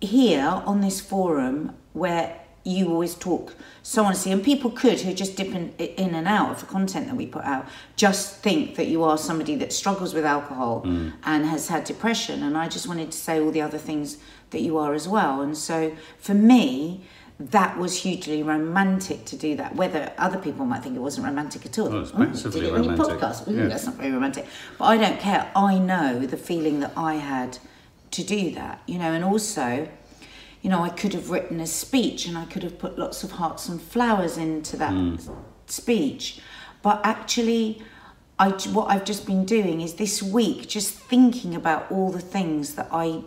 here 0.00 0.62
on 0.66 0.80
this 0.80 1.00
forum 1.00 1.74
where 1.92 2.40
you 2.66 2.90
always 2.90 3.14
talk 3.14 3.54
so 3.86 4.04
honestly, 4.04 4.32
and 4.32 4.42
people 4.42 4.72
could 4.72 5.00
who 5.02 5.14
just 5.14 5.36
dip 5.36 5.54
in, 5.54 5.72
in 5.78 6.12
and 6.16 6.26
out 6.26 6.50
of 6.50 6.58
the 6.58 6.66
content 6.66 7.06
that 7.06 7.14
we 7.14 7.24
put 7.24 7.44
out, 7.44 7.68
just 7.94 8.38
think 8.42 8.74
that 8.74 8.88
you 8.88 9.04
are 9.04 9.16
somebody 9.16 9.54
that 9.54 9.72
struggles 9.72 10.12
with 10.12 10.24
alcohol 10.24 10.82
mm. 10.84 11.12
and 11.22 11.46
has 11.46 11.68
had 11.68 11.84
depression. 11.84 12.42
And 12.42 12.58
I 12.58 12.66
just 12.66 12.88
wanted 12.88 13.12
to 13.12 13.16
say 13.16 13.40
all 13.40 13.52
the 13.52 13.60
other 13.62 13.78
things 13.78 14.18
that 14.50 14.60
you 14.60 14.76
are 14.76 14.92
as 14.92 15.06
well. 15.06 15.40
And 15.40 15.56
so 15.56 15.96
for 16.18 16.34
me, 16.34 17.04
that 17.38 17.78
was 17.78 18.02
hugely 18.02 18.42
romantic 18.42 19.24
to 19.26 19.36
do 19.36 19.54
that. 19.54 19.76
Whether 19.76 20.12
other 20.18 20.38
people 20.38 20.66
might 20.66 20.82
think 20.82 20.96
it 20.96 21.00
wasn't 21.00 21.28
romantic 21.28 21.64
at 21.64 21.78
all. 21.78 21.94
Oh, 21.94 22.00
it's 22.00 22.10
"Oh, 22.12 22.18
massively 22.18 22.62
did 22.62 22.70
it 22.70 22.74
on 22.74 22.82
your 22.82 22.92
romantic. 22.96 23.20
podcast. 23.20 23.46
Ooh, 23.46 23.56
Yeah. 23.56 23.68
That's 23.68 23.86
not 23.86 23.94
very 23.94 24.10
romantic. 24.10 24.46
But 24.78 24.86
I 24.86 24.96
don't 24.96 25.20
care. 25.20 25.48
I 25.54 25.78
know 25.78 26.26
the 26.26 26.36
feeling 26.36 26.80
that 26.80 26.92
I 26.96 27.14
had 27.14 27.58
to 28.10 28.24
do 28.24 28.50
that, 28.50 28.82
you 28.86 28.98
know, 28.98 29.12
and 29.12 29.24
also, 29.24 29.86
you 30.66 30.72
know, 30.72 30.82
I 30.82 30.88
could 30.88 31.12
have 31.12 31.30
written 31.30 31.60
a 31.60 31.66
speech 31.66 32.26
and 32.26 32.36
I 32.36 32.44
could 32.44 32.64
have 32.64 32.76
put 32.76 32.98
lots 32.98 33.22
of 33.22 33.30
hearts 33.30 33.68
and 33.68 33.80
flowers 33.80 34.36
into 34.36 34.76
that 34.78 34.90
hmm. 34.90 35.14
speech. 35.66 36.40
But 36.82 37.00
actually, 37.04 37.80
I 38.36 38.48
what 38.48 38.90
I've 38.90 39.04
just 39.04 39.26
been 39.26 39.44
doing 39.44 39.80
is 39.80 39.94
this 39.94 40.20
week 40.20 40.66
just 40.66 40.92
thinking 40.92 41.54
about 41.54 41.88
all 41.92 42.10
the 42.10 42.20
things 42.20 42.74
that 42.74 42.88
I 42.90 43.22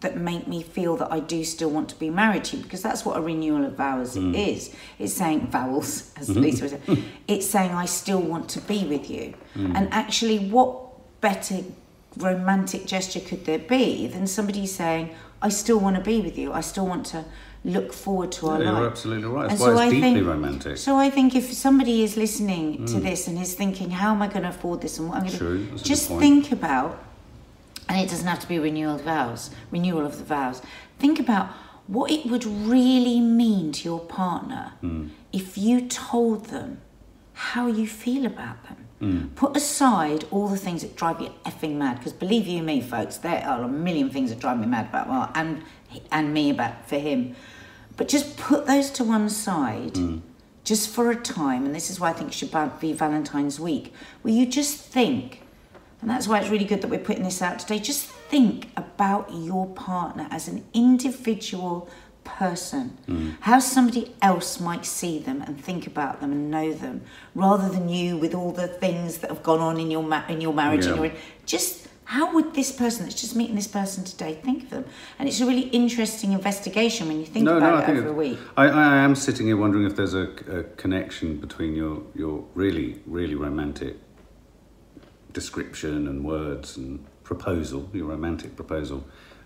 that 0.00 0.18
make 0.18 0.46
me 0.46 0.62
feel 0.62 0.94
that 0.98 1.10
I 1.10 1.20
do 1.20 1.42
still 1.42 1.70
want 1.70 1.88
to 1.88 1.94
be 1.94 2.10
married 2.10 2.44
to 2.48 2.58
you 2.58 2.62
because 2.62 2.82
that's 2.82 3.02
what 3.02 3.16
a 3.16 3.22
renewal 3.22 3.64
of 3.64 3.78
vows 3.78 4.16
hmm. 4.16 4.34
is. 4.34 4.76
It's 4.98 5.14
saying 5.14 5.46
vowels, 5.50 6.12
as 6.18 6.28
hmm. 6.28 6.40
Lisa 6.42 6.64
was 6.64 6.72
saying. 6.72 7.04
It's 7.26 7.46
saying 7.46 7.70
I 7.70 7.86
still 7.86 8.20
want 8.20 8.50
to 8.50 8.60
be 8.60 8.84
with 8.84 9.08
you. 9.08 9.32
And 9.54 9.88
actually, 9.90 10.50
what 10.50 11.20
better 11.22 11.60
romantic 12.18 12.84
gesture 12.86 13.20
could 13.20 13.46
there 13.46 13.58
be 13.58 14.06
than 14.06 14.26
somebody 14.26 14.66
saying, 14.66 15.14
I 15.44 15.50
still 15.50 15.78
want 15.78 15.96
to 15.96 16.02
be 16.02 16.20
with 16.22 16.36
you. 16.38 16.52
I 16.52 16.62
still 16.62 16.86
want 16.86 17.04
to 17.14 17.24
look 17.66 17.92
forward 17.92 18.30
to 18.32 18.48
our 18.48 18.62
Yeah, 18.62 18.70
life. 18.70 18.78
you're 18.80 18.90
absolutely 18.90 19.28
right. 19.28 19.48
That's 19.50 19.60
And 19.62 19.74
why 19.74 19.76
so 19.76 19.82
it's 19.82 19.88
I 19.88 19.90
deeply 19.90 20.14
think- 20.14 20.26
romantic. 20.26 20.76
So 20.78 20.96
I 20.96 21.10
think 21.10 21.34
if 21.34 21.52
somebody 21.52 22.02
is 22.02 22.16
listening 22.16 22.66
Mm. 22.78 22.86
to 22.92 23.00
this 23.00 23.28
and 23.28 23.38
is 23.38 23.52
thinking, 23.54 23.90
how 23.90 24.10
am 24.14 24.22
I 24.22 24.28
going 24.28 24.42
to 24.42 24.48
afford 24.56 24.80
this 24.80 24.98
and 24.98 25.08
what 25.08 25.18
I'm 25.18 25.26
going 25.26 25.38
True, 25.38 25.58
to 25.66 25.70
that's 25.72 25.82
just 25.82 26.08
think 26.08 26.50
about, 26.50 26.98
and 27.88 28.00
it 28.00 28.08
doesn't 28.08 28.26
have 28.26 28.40
to 28.40 28.48
be 28.48 28.58
renewal 28.58 28.94
of 28.96 29.02
vows, 29.02 29.50
renewal 29.70 30.04
of 30.06 30.16
the 30.18 30.24
vows. 30.24 30.62
Think 30.98 31.20
about 31.20 31.48
what 31.86 32.10
it 32.10 32.24
would 32.26 32.46
really 32.46 33.20
mean 33.20 33.70
to 33.72 33.84
your 33.90 34.00
partner 34.00 34.72
Mm. 34.82 35.10
if 35.32 35.58
you 35.58 35.82
told 35.82 36.46
them 36.46 36.78
how 37.34 37.66
you 37.66 37.86
feel 37.86 38.24
about 38.24 38.62
them. 38.64 38.76
Mm. 39.04 39.34
Put 39.34 39.56
aside 39.56 40.24
all 40.30 40.48
the 40.48 40.56
things 40.56 40.80
that 40.82 40.96
drive 40.96 41.20
you 41.20 41.30
effing 41.44 41.74
mad, 41.76 41.98
because 41.98 42.14
believe 42.14 42.46
you 42.46 42.62
me, 42.62 42.80
folks, 42.80 43.18
there 43.18 43.44
are 43.44 43.62
a 43.62 43.68
million 43.68 44.08
things 44.08 44.30
that 44.30 44.38
drive 44.38 44.58
me 44.58 44.66
mad 44.66 44.86
about 44.88 45.08
Mark 45.08 45.30
and 45.34 45.62
and 46.10 46.32
me 46.32 46.50
about 46.50 46.88
for 46.88 46.98
him. 46.98 47.36
But 47.96 48.08
just 48.08 48.36
put 48.36 48.66
those 48.66 48.90
to 48.92 49.04
one 49.04 49.28
side, 49.28 49.98
just 50.64 50.88
for 50.88 51.10
a 51.10 51.16
time, 51.16 51.66
and 51.66 51.74
this 51.74 51.90
is 51.90 52.00
why 52.00 52.10
I 52.10 52.12
think 52.14 52.30
it 52.30 52.34
should 52.34 52.50
be 52.80 52.92
Valentine's 52.92 53.60
week, 53.60 53.92
where 54.22 54.34
you 54.34 54.46
just 54.46 54.80
think, 54.80 55.42
and 56.00 56.10
that's 56.10 56.26
why 56.26 56.40
it's 56.40 56.48
really 56.48 56.64
good 56.64 56.80
that 56.82 56.88
we're 56.88 56.98
putting 56.98 57.22
this 57.24 57.42
out 57.42 57.58
today. 57.58 57.78
Just 57.78 58.06
think 58.06 58.68
about 58.76 59.30
your 59.32 59.66
partner 59.74 60.26
as 60.30 60.48
an 60.48 60.64
individual 60.72 61.88
person, 62.24 63.36
how 63.40 63.58
somebody 63.58 64.14
else 64.20 64.58
might 64.60 64.84
see 64.84 65.18
them 65.18 65.42
and 65.42 65.62
think 65.62 65.86
about 65.86 66.20
them 66.20 66.32
and 66.32 66.50
know 66.50 66.72
them, 66.72 67.02
rather 67.34 67.68
than 67.68 67.88
you 67.88 68.16
with 68.16 68.34
all 68.34 68.52
the 68.52 68.66
things 68.66 69.18
that 69.18 69.30
have 69.30 69.42
gone 69.42 69.60
on 69.60 69.78
in 69.78 69.90
your 69.90 70.02
ma- 70.02 70.26
in 70.28 70.40
your 70.40 70.52
marriage. 70.54 70.86
And 70.86 70.96
Yeah. 70.96 71.02
your, 71.04 71.12
just 71.46 71.88
how 72.06 72.34
would 72.34 72.52
this 72.54 72.70
person 72.70 73.04
that's 73.04 73.18
just 73.20 73.34
meeting 73.34 73.54
this 73.54 73.66
person 73.66 74.04
today 74.04 74.34
think 74.42 74.64
of 74.64 74.70
them? 74.70 74.84
And 75.18 75.28
it's 75.28 75.40
a 75.40 75.46
really 75.46 75.68
interesting 75.68 76.32
investigation 76.32 77.08
when 77.08 77.18
you 77.18 77.26
think 77.26 77.48
about 77.48 77.88
it 77.88 77.96
over 77.96 78.08
a 78.08 78.12
week. 78.12 78.38
I, 78.56 78.66
I 78.66 78.96
am 78.98 79.14
sitting 79.14 79.46
here 79.46 79.56
wondering 79.56 79.84
if 79.86 79.96
there's 79.96 80.12
a, 80.14 80.28
a 80.50 80.64
connection 80.76 81.38
between 81.38 81.74
your, 81.74 82.02
your 82.14 82.44
really, 82.54 83.00
really 83.06 83.34
romantic 83.34 83.96
description 85.32 86.06
and 86.06 86.24
words 86.24 86.76
and 86.76 87.04
proposal, 87.24 87.88
your 87.92 88.06
romantic 88.06 88.54
proposal. 88.54 89.04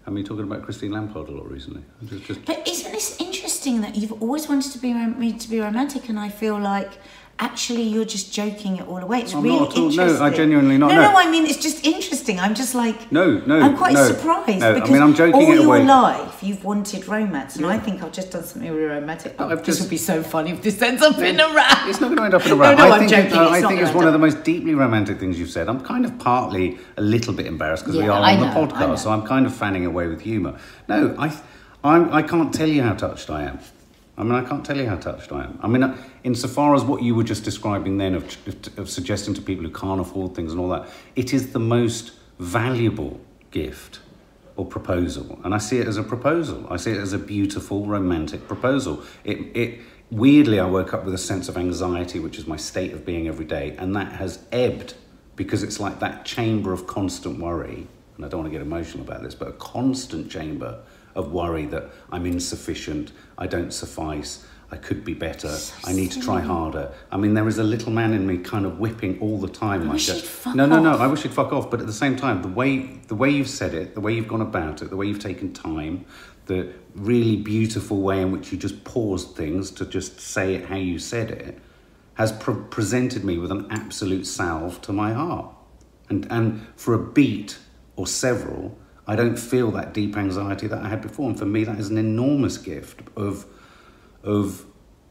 I 0.08 0.10
mean, 0.10 0.24
talking 0.24 0.44
about 0.44 0.62
Christine 0.62 0.92
Lampard 0.92 1.28
a 1.28 1.32
lot 1.32 1.50
recently. 1.50 1.82
Just, 2.06 2.24
just, 2.24 2.44
But 2.46 2.66
isn't 2.66 2.92
this 2.92 3.20
interesting 3.20 3.82
that 3.82 3.94
you've 3.94 4.22
always 4.22 4.48
wanted 4.48 4.72
to 4.72 4.78
be 4.78 4.94
me 4.94 5.34
to 5.34 5.50
be 5.50 5.60
romantic, 5.60 6.08
and 6.08 6.18
I 6.18 6.30
feel 6.30 6.58
like 6.58 6.92
actually 7.40 7.82
you're 7.82 8.04
just 8.04 8.32
joking 8.32 8.76
it 8.78 8.88
all 8.88 8.98
away. 8.98 9.20
It's 9.20 9.32
I'm 9.34 9.42
really 9.42 9.58
all. 9.58 9.90
No, 9.90 10.22
I 10.22 10.30
genuinely 10.30 10.76
not, 10.78 10.88
No, 10.88 10.96
no. 10.96 11.10
no, 11.12 11.16
I 11.18 11.30
mean 11.30 11.46
it's 11.46 11.58
just 11.62 11.86
interesting. 11.86 12.40
I'm 12.40 12.54
just 12.54 12.74
like 12.74 13.12
No, 13.12 13.38
no, 13.46 13.60
I'm 13.60 13.76
quite 13.76 13.94
no, 13.94 14.06
surprised 14.06 14.58
no, 14.60 14.70
I 14.70 14.74
because 14.74 14.90
mean, 14.90 15.02
I'm 15.02 15.14
joking 15.14 15.34
all 15.34 15.54
your 15.54 15.64
away. 15.66 15.84
life 15.84 16.42
you've 16.42 16.64
wanted 16.64 17.06
romance, 17.06 17.56
and 17.56 17.66
I 17.66 17.78
think 17.78 18.02
I've 18.02 18.12
just 18.12 18.30
done 18.32 18.42
something 18.44 18.70
really 18.70 18.84
romantic. 18.86 19.40
I've 19.40 19.58
this 19.58 19.66
just- 19.66 19.80
would 19.82 19.90
be 19.90 19.96
so 19.96 20.22
funny 20.22 20.50
if 20.52 20.62
this 20.62 20.80
ends 20.82 21.02
up 21.02 21.18
in 21.18 21.38
a 21.40 21.48
rap. 21.54 21.86
It's 21.88 22.00
not 22.00 22.08
going 22.08 22.18
to 22.18 22.24
end 22.24 22.34
up 22.34 22.44
in 22.46 22.52
a 22.52 22.54
No, 22.56 22.60
rap. 22.60 22.78
no, 22.78 22.84
I 22.90 22.96
I'm 22.98 23.08
joking, 23.08 23.26
It, 23.26 23.28
it's 23.28 23.36
I 23.36 23.60
think 23.68 23.80
it's 23.80 23.92
one 23.94 24.06
of 24.06 24.12
the 24.12 24.18
most 24.18 24.42
deeply 24.44 24.74
romantic 24.74 25.18
things 25.20 25.38
you've 25.38 25.50
said. 25.50 25.68
I'm 25.68 25.80
kind 25.80 26.04
of 26.04 26.18
partly 26.18 26.78
a 26.96 27.02
little 27.02 27.32
bit 27.32 27.46
embarrassed 27.46 27.84
because 27.84 27.96
we 27.98 28.08
are 28.08 28.10
on 28.20 28.38
the 28.40 28.46
know, 28.46 28.50
I 28.52 28.54
know. 28.54 28.66
podcast, 28.66 28.98
so 29.00 29.10
I'm 29.10 29.22
kind 29.26 29.46
of 29.46 29.54
fanning 29.54 29.86
away 29.86 30.06
with 30.08 30.20
humour. 30.22 30.58
No, 30.88 31.14
I, 31.18 31.32
I'm, 31.84 32.12
I 32.12 32.22
can't 32.22 32.52
tell 32.52 32.68
you 32.68 32.82
how 32.82 32.94
touched 32.94 33.30
I 33.30 33.44
am. 33.44 33.58
I 34.18 34.24
mean, 34.24 34.32
I 34.32 34.42
can't 34.42 34.66
tell 34.66 34.76
you 34.76 34.86
how 34.88 34.96
touched 34.96 35.30
I 35.30 35.44
am. 35.44 35.60
I 35.62 35.68
mean, 35.68 35.84
uh, 35.84 35.96
insofar 36.24 36.74
as 36.74 36.82
what 36.82 37.02
you 37.02 37.14
were 37.14 37.22
just 37.22 37.44
describing 37.44 37.98
then 37.98 38.16
of, 38.16 38.24
of, 38.48 38.78
of 38.78 38.90
suggesting 38.90 39.32
to 39.34 39.40
people 39.40 39.64
who 39.64 39.70
can't 39.70 40.00
afford 40.00 40.34
things 40.34 40.50
and 40.50 40.60
all 40.60 40.68
that, 40.70 40.88
it 41.14 41.32
is 41.32 41.52
the 41.52 41.60
most 41.60 42.12
valuable 42.40 43.20
gift 43.52 44.00
or 44.56 44.66
proposal. 44.66 45.38
And 45.44 45.54
I 45.54 45.58
see 45.58 45.78
it 45.78 45.86
as 45.86 45.96
a 45.96 46.02
proposal. 46.02 46.66
I 46.68 46.78
see 46.78 46.90
it 46.90 46.98
as 46.98 47.12
a 47.12 47.18
beautiful, 47.18 47.86
romantic 47.86 48.48
proposal. 48.48 49.04
It, 49.22 49.38
it 49.56 49.80
weirdly, 50.10 50.58
I 50.58 50.66
woke 50.66 50.92
up 50.92 51.04
with 51.04 51.14
a 51.14 51.18
sense 51.18 51.48
of 51.48 51.56
anxiety, 51.56 52.18
which 52.18 52.38
is 52.38 52.46
my 52.48 52.56
state 52.56 52.92
of 52.92 53.06
being 53.06 53.28
every 53.28 53.44
day, 53.44 53.76
and 53.78 53.94
that 53.94 54.12
has 54.12 54.40
ebbed 54.50 54.94
because 55.36 55.62
it's 55.62 55.78
like 55.78 56.00
that 56.00 56.24
chamber 56.24 56.72
of 56.72 56.88
constant 56.88 57.38
worry. 57.38 57.86
And 58.16 58.24
I 58.24 58.28
don't 58.28 58.40
want 58.40 58.52
to 58.52 58.58
get 58.58 58.66
emotional 58.66 59.04
about 59.04 59.22
this, 59.22 59.36
but 59.36 59.46
a 59.46 59.52
constant 59.52 60.28
chamber 60.28 60.80
of 61.18 61.32
worry 61.32 61.66
that 61.66 61.90
I'm 62.10 62.24
insufficient, 62.24 63.12
I 63.36 63.46
don't 63.46 63.72
suffice, 63.72 64.46
I 64.70 64.76
could 64.76 65.04
be 65.04 65.14
better, 65.14 65.54
I 65.84 65.92
need 65.92 66.12
to 66.12 66.20
try 66.20 66.40
harder. 66.40 66.92
I 67.10 67.16
mean, 67.16 67.34
there 67.34 67.48
is 67.48 67.58
a 67.58 67.64
little 67.64 67.90
man 67.90 68.12
in 68.12 68.26
me 68.26 68.38
kind 68.38 68.64
of 68.64 68.78
whipping 68.78 69.18
all 69.20 69.38
the 69.38 69.48
time. 69.48 69.84
like 69.84 69.94
wish 69.94 70.10
he'd 70.10 70.22
fuck 70.22 70.54
no, 70.54 70.66
no, 70.66 70.78
no. 70.78 70.96
I 70.96 71.06
wish 71.06 71.22
he'd 71.22 71.32
fuck 71.32 71.52
off. 71.52 71.70
But 71.70 71.80
at 71.80 71.86
the 71.86 71.92
same 71.92 72.16
time, 72.16 72.42
the 72.42 72.48
way 72.48 73.00
the 73.08 73.14
way 73.14 73.30
you've 73.30 73.48
said 73.48 73.74
it, 73.74 73.94
the 73.94 74.00
way 74.00 74.12
you've 74.14 74.28
gone 74.28 74.42
about 74.42 74.82
it, 74.82 74.90
the 74.90 74.96
way 74.96 75.06
you've 75.06 75.18
taken 75.18 75.52
time, 75.52 76.04
the 76.46 76.72
really 76.94 77.36
beautiful 77.36 78.02
way 78.02 78.20
in 78.20 78.30
which 78.30 78.52
you 78.52 78.58
just 78.58 78.84
paused 78.84 79.34
things 79.34 79.70
to 79.72 79.86
just 79.86 80.20
say 80.20 80.54
it 80.54 80.66
how 80.66 80.76
you 80.76 80.98
said 80.98 81.30
it, 81.30 81.58
has 82.14 82.30
pre- 82.32 82.62
presented 82.70 83.24
me 83.24 83.38
with 83.38 83.50
an 83.50 83.66
absolute 83.70 84.26
salve 84.26 84.80
to 84.82 84.92
my 84.92 85.14
heart. 85.14 85.50
And 86.10 86.26
and 86.30 86.66
for 86.76 86.92
a 86.92 86.98
beat 86.98 87.58
or 87.96 88.06
several, 88.06 88.78
I 89.08 89.16
don't 89.16 89.38
feel 89.38 89.70
that 89.72 89.94
deep 89.94 90.16
anxiety 90.16 90.66
that 90.66 90.82
I 90.84 90.88
had 90.88 91.00
before. 91.00 91.30
And 91.30 91.38
for 91.38 91.46
me, 91.46 91.64
that 91.64 91.78
is 91.80 91.88
an 91.88 91.96
enormous 91.96 92.58
gift 92.58 93.00
of 93.16 93.46
of 94.22 94.66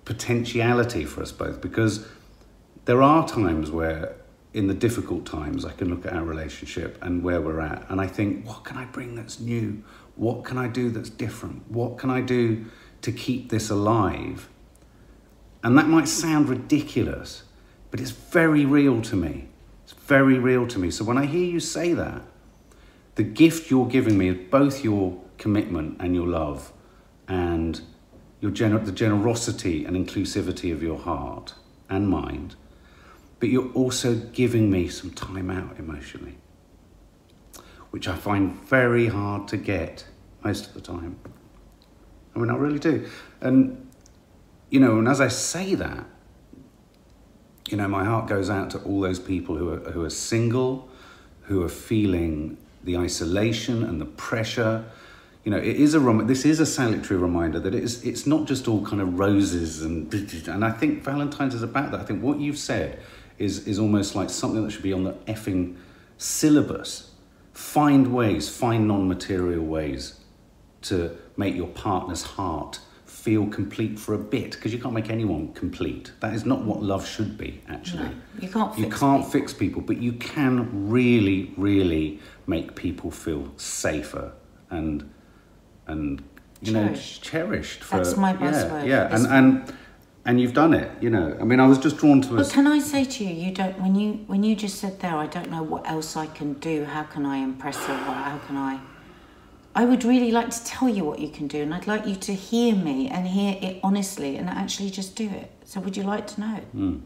potentiality 0.05 1.03
for 1.03 1.21
us 1.21 1.31
both. 1.31 1.59
Because 1.59 2.07
there 2.85 3.01
are 3.01 3.27
times 3.27 3.71
where 3.71 4.15
in 4.53 4.67
the 4.67 4.73
difficult 4.73 5.25
times 5.25 5.65
I 5.65 5.71
can 5.71 5.89
look 5.89 6.05
at 6.05 6.13
our 6.13 6.23
relationship 6.23 6.97
and 7.01 7.23
where 7.23 7.41
we're 7.41 7.59
at 7.59 7.85
and 7.89 7.99
I 7.99 8.07
think 8.07 8.45
what 8.45 8.63
can 8.63 8.77
I 8.77 8.85
bring 8.85 9.15
that's 9.15 9.39
new? 9.39 9.83
What 10.15 10.45
can 10.45 10.57
I 10.57 10.67
do 10.67 10.89
that's 10.89 11.09
different? 11.09 11.69
What 11.69 11.97
can 11.97 12.09
I 12.09 12.21
do 12.21 12.65
to 13.01 13.11
keep 13.11 13.49
this 13.49 13.69
alive? 13.69 14.47
And 15.63 15.77
that 15.77 15.87
might 15.87 16.07
sound 16.07 16.49
ridiculous 16.49 17.43
but 17.91 17.99
it's 17.99 18.11
very 18.11 18.65
real 18.65 19.01
to 19.01 19.15
me. 19.15 19.47
It's 19.83 19.93
very 19.93 20.37
real 20.37 20.67
to 20.67 20.79
me. 20.79 20.91
So 20.91 21.03
when 21.03 21.17
I 21.17 21.25
hear 21.25 21.45
you 21.45 21.59
say 21.59 21.93
that 21.93 22.21
the 23.17 23.23
gift 23.23 23.71
you're 23.71 23.87
giving 23.87 24.15
me 24.15 24.29
is 24.29 24.37
both 24.51 24.83
your 24.83 25.19
commitment 25.39 25.97
and 25.99 26.13
your 26.13 26.27
love 26.27 26.71
and 27.27 27.81
your 28.39 28.51
gener- 28.51 28.85
the 28.85 28.91
generosity 28.91 29.83
and 29.83 29.97
inclusivity 29.97 30.71
of 30.71 30.83
your 30.83 30.99
heart 30.99 31.55
and 31.89 32.07
mind, 32.07 32.55
but 33.39 33.49
you're 33.49 33.71
also 33.73 34.13
giving 34.13 34.69
me 34.69 34.87
some 34.87 35.09
time 35.09 35.49
out 35.49 35.79
emotionally, 35.79 36.37
which 37.89 38.07
I 38.07 38.15
find 38.15 38.53
very 38.61 39.07
hard 39.07 39.47
to 39.47 39.57
get 39.57 40.05
most 40.43 40.67
of 40.67 40.73
the 40.75 40.81
time. 40.81 41.17
I 42.35 42.39
mean, 42.39 42.51
I 42.51 42.55
really 42.55 42.77
do. 42.77 43.09
And, 43.41 43.89
you 44.69 44.79
know, 44.79 44.99
and 44.99 45.07
as 45.07 45.19
I 45.19 45.27
say 45.27 45.73
that, 45.73 46.05
you 47.67 47.77
know, 47.77 47.87
my 47.87 48.05
heart 48.05 48.27
goes 48.27 48.51
out 48.51 48.69
to 48.71 48.79
all 48.83 49.01
those 49.01 49.19
people 49.19 49.57
who 49.57 49.73
are, 49.73 49.91
who 49.91 50.05
are 50.05 50.11
single, 50.11 50.87
who 51.41 51.63
are 51.63 51.69
feeling 51.69 52.59
the 52.83 52.97
isolation 52.97 53.83
and 53.83 53.99
the 53.99 54.05
pressure. 54.05 54.85
You 55.43 55.51
know, 55.51 55.57
it 55.57 55.77
is 55.77 55.95
a 55.95 55.99
this 56.25 56.45
is 56.45 56.59
a 56.59 56.65
salutary 56.65 57.19
reminder 57.19 57.59
that 57.59 57.73
it's 57.73 58.03
it's 58.03 58.25
not 58.25 58.47
just 58.47 58.67
all 58.67 58.85
kind 58.85 59.01
of 59.01 59.17
roses 59.17 59.81
and 59.81 60.13
and 60.47 60.65
I 60.65 60.71
think 60.71 61.03
Valentine's 61.03 61.53
is 61.53 61.63
about 61.63 61.91
that. 61.91 61.99
I 61.99 62.03
think 62.03 62.21
what 62.21 62.39
you've 62.39 62.57
said 62.57 62.99
is 63.37 63.67
is 63.67 63.79
almost 63.79 64.15
like 64.15 64.29
something 64.29 64.63
that 64.63 64.71
should 64.71 64.83
be 64.83 64.93
on 64.93 65.03
the 65.03 65.13
effing 65.27 65.75
syllabus. 66.17 67.11
Find 67.53 68.13
ways, 68.13 68.49
find 68.49 68.87
non-material 68.87 69.63
ways 69.63 70.19
to 70.83 71.17
make 71.37 71.55
your 71.55 71.67
partner's 71.67 72.23
heart 72.23 72.79
feel 73.27 73.45
complete 73.47 73.99
for 73.99 74.13
a 74.13 74.17
bit 74.17 74.51
because 74.51 74.71
you 74.71 74.79
can't 74.79 74.93
make 74.93 75.09
anyone 75.09 75.51
complete. 75.51 76.13
That 76.21 76.33
is 76.33 76.45
not 76.45 76.61
what 76.63 76.81
love 76.81 77.05
should 77.05 77.37
be, 77.37 77.59
actually. 77.67 78.03
No, 78.05 78.11
you 78.39 78.47
can't 78.47 78.77
You 78.77 78.85
fix 78.85 78.99
can't 78.99 79.19
people. 79.23 79.31
fix 79.31 79.53
people, 79.53 79.81
but 79.81 79.97
you 79.97 80.13
can 80.13 80.53
really, 80.97 81.53
really 81.57 82.21
make 82.53 82.67
people 82.75 83.11
feel 83.11 83.43
safer 83.57 84.31
and 84.69 84.93
and 85.87 86.23
you 86.61 86.71
know 86.71 86.85
Cherished. 86.87 87.21
cherished. 87.29 87.83
For, 87.83 87.97
That's 87.97 88.15
my 88.15 88.33
buzzword 88.33 88.87
Yeah, 88.87 89.09
for 89.09 89.15
and 89.15 89.25
and 89.37 89.73
and 90.27 90.39
you've 90.41 90.53
done 90.63 90.73
it. 90.73 90.89
You 91.03 91.09
know, 91.09 91.27
I 91.41 91.43
mean, 91.43 91.59
I 91.59 91.67
was 91.67 91.79
just 91.79 91.97
drawn 91.97 92.21
to. 92.21 92.29
But 92.37 92.49
can 92.49 92.65
I 92.65 92.79
say 92.79 93.03
to 93.15 93.19
you, 93.25 93.33
you 93.45 93.51
don't 93.59 93.77
when 93.83 93.93
you 94.01 94.09
when 94.31 94.41
you 94.47 94.55
just 94.55 94.75
said 94.79 94.93
there, 95.01 95.17
I 95.25 95.27
don't 95.35 95.51
know 95.55 95.63
what 95.73 95.83
else 95.95 96.15
I 96.15 96.27
can 96.27 96.53
do. 96.71 96.85
How 96.85 97.03
can 97.03 97.25
I 97.25 97.37
impress 97.49 97.75
her? 97.87 97.97
How 98.31 98.37
can 98.47 98.55
I? 98.55 98.79
I 99.77 99.85
would 99.85 100.03
really 100.03 100.31
like 100.31 100.49
to 100.49 100.63
tell 100.65 100.89
you 100.89 101.03
what 101.05 101.19
you 101.19 101.29
can 101.29 101.47
do, 101.47 101.61
and 101.61 101.71
I'd 101.71 101.85
like 101.85 102.07
you 102.07 102.15
to 102.15 102.33
hear 102.33 102.73
me 102.75 103.09
and 103.09 103.27
hear 103.27 103.55
it 103.61 103.79
honestly, 103.83 104.35
and 104.37 104.49
actually 104.49 104.89
just 104.89 105.15
do 105.15 105.29
it. 105.29 105.51
So, 105.65 105.79
would 105.81 105.95
you 105.95 106.01
like 106.03 106.25
to 106.33 106.41
know? 106.41 106.59
Mm. 106.75 107.01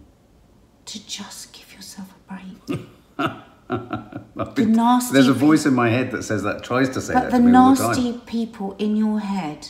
to 0.85 0.97
just 1.07 1.53
give 1.53 1.69
yourself 1.75 2.07
a 2.17 2.33
break. 2.33 2.79
The 3.69 4.65
nasty 4.65 5.13
There's 5.13 5.27
a 5.27 5.33
voice 5.33 5.65
in 5.65 5.73
my 5.73 5.89
head 5.89 6.11
that 6.11 6.23
says 6.23 6.41
that, 6.43 6.63
tries 6.63 6.89
to 6.89 6.99
say 7.01 7.13
But 7.13 7.29
that 7.29 7.31
the 7.31 7.37
all 7.57 7.75
the 7.75 7.83
nasty 7.87 8.11
time. 8.13 8.21
people 8.21 8.75
in 8.79 8.95
your 8.97 9.19
head 9.19 9.69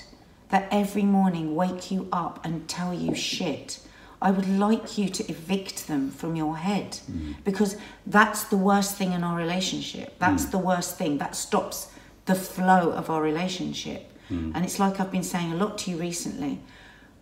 that 0.50 0.68
every 0.72 1.04
morning 1.04 1.56
wake 1.56 1.92
you 1.92 2.08
up 2.12 2.44
and 2.46 2.68
tell 2.68 2.94
you 2.94 3.14
shit, 3.14 3.80
I 4.22 4.32
would 4.32 4.48
like 4.68 4.98
you 4.98 5.08
to 5.10 5.22
evict 5.30 5.88
them 5.88 6.04
from 6.20 6.36
your 6.36 6.56
head 6.58 6.90
Mm. 7.12 7.36
because 7.44 7.72
that's 8.18 8.42
the 8.54 8.58
worst 8.70 8.96
thing 8.98 9.12
in 9.18 9.22
our 9.24 9.38
relationship. 9.46 10.08
That's 10.26 10.46
Mm. 10.46 10.52
the 10.56 10.62
worst 10.72 10.92
thing. 11.00 11.18
That 11.24 11.36
stops 11.36 11.78
the 12.26 12.36
flow 12.36 12.92
of 12.92 13.10
our 13.10 13.22
relationship. 13.22 14.12
Mm. 14.30 14.56
And 14.56 14.66
it's 14.66 14.80
like 14.80 15.00
I've 15.00 15.12
been 15.12 15.24
saying 15.24 15.52
a 15.52 15.56
lot 15.56 15.78
to 15.80 15.92
you 15.92 15.98
recently. 15.98 16.60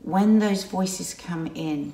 When 0.02 0.40
those 0.40 0.64
voices 0.64 1.14
come 1.14 1.48
in, 1.56 1.94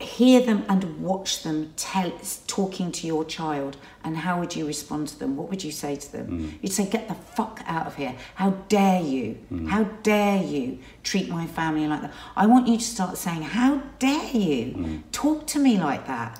hear 0.00 0.40
them 0.40 0.64
and 0.68 1.00
watch 1.02 1.42
them 1.42 1.72
tell 1.76 2.12
talking 2.46 2.92
to 2.92 3.06
your 3.06 3.24
child 3.24 3.76
and 4.04 4.16
how 4.18 4.38
would 4.38 4.54
you 4.54 4.64
respond 4.66 5.08
to 5.08 5.18
them? 5.18 5.36
What 5.36 5.48
would 5.50 5.64
you 5.64 5.72
say 5.72 5.96
to 5.96 6.12
them? 6.12 6.26
Mm. 6.26 6.52
You'd 6.62 6.72
say 6.72 6.86
get 6.86 7.08
the 7.08 7.14
fuck 7.14 7.62
out 7.66 7.86
of 7.86 7.96
here. 7.96 8.14
How 8.36 8.50
dare 8.68 9.00
you? 9.00 9.38
Mm. 9.52 9.68
How 9.68 9.84
dare 10.02 10.42
you 10.42 10.78
treat 11.02 11.28
my 11.28 11.46
family 11.46 11.88
like 11.88 12.02
that? 12.02 12.12
I 12.36 12.46
want 12.46 12.68
you 12.68 12.78
to 12.78 12.84
start 12.84 13.16
saying 13.16 13.42
how 13.42 13.82
dare 13.98 14.30
you 14.32 14.72
mm. 14.72 15.02
talk 15.10 15.46
to 15.48 15.58
me 15.58 15.78
like 15.78 16.06
that? 16.06 16.38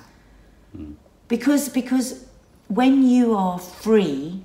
Because 1.27 1.69
because 1.69 2.25
when 2.67 3.03
you 3.03 3.35
are 3.35 3.59
free 3.59 4.43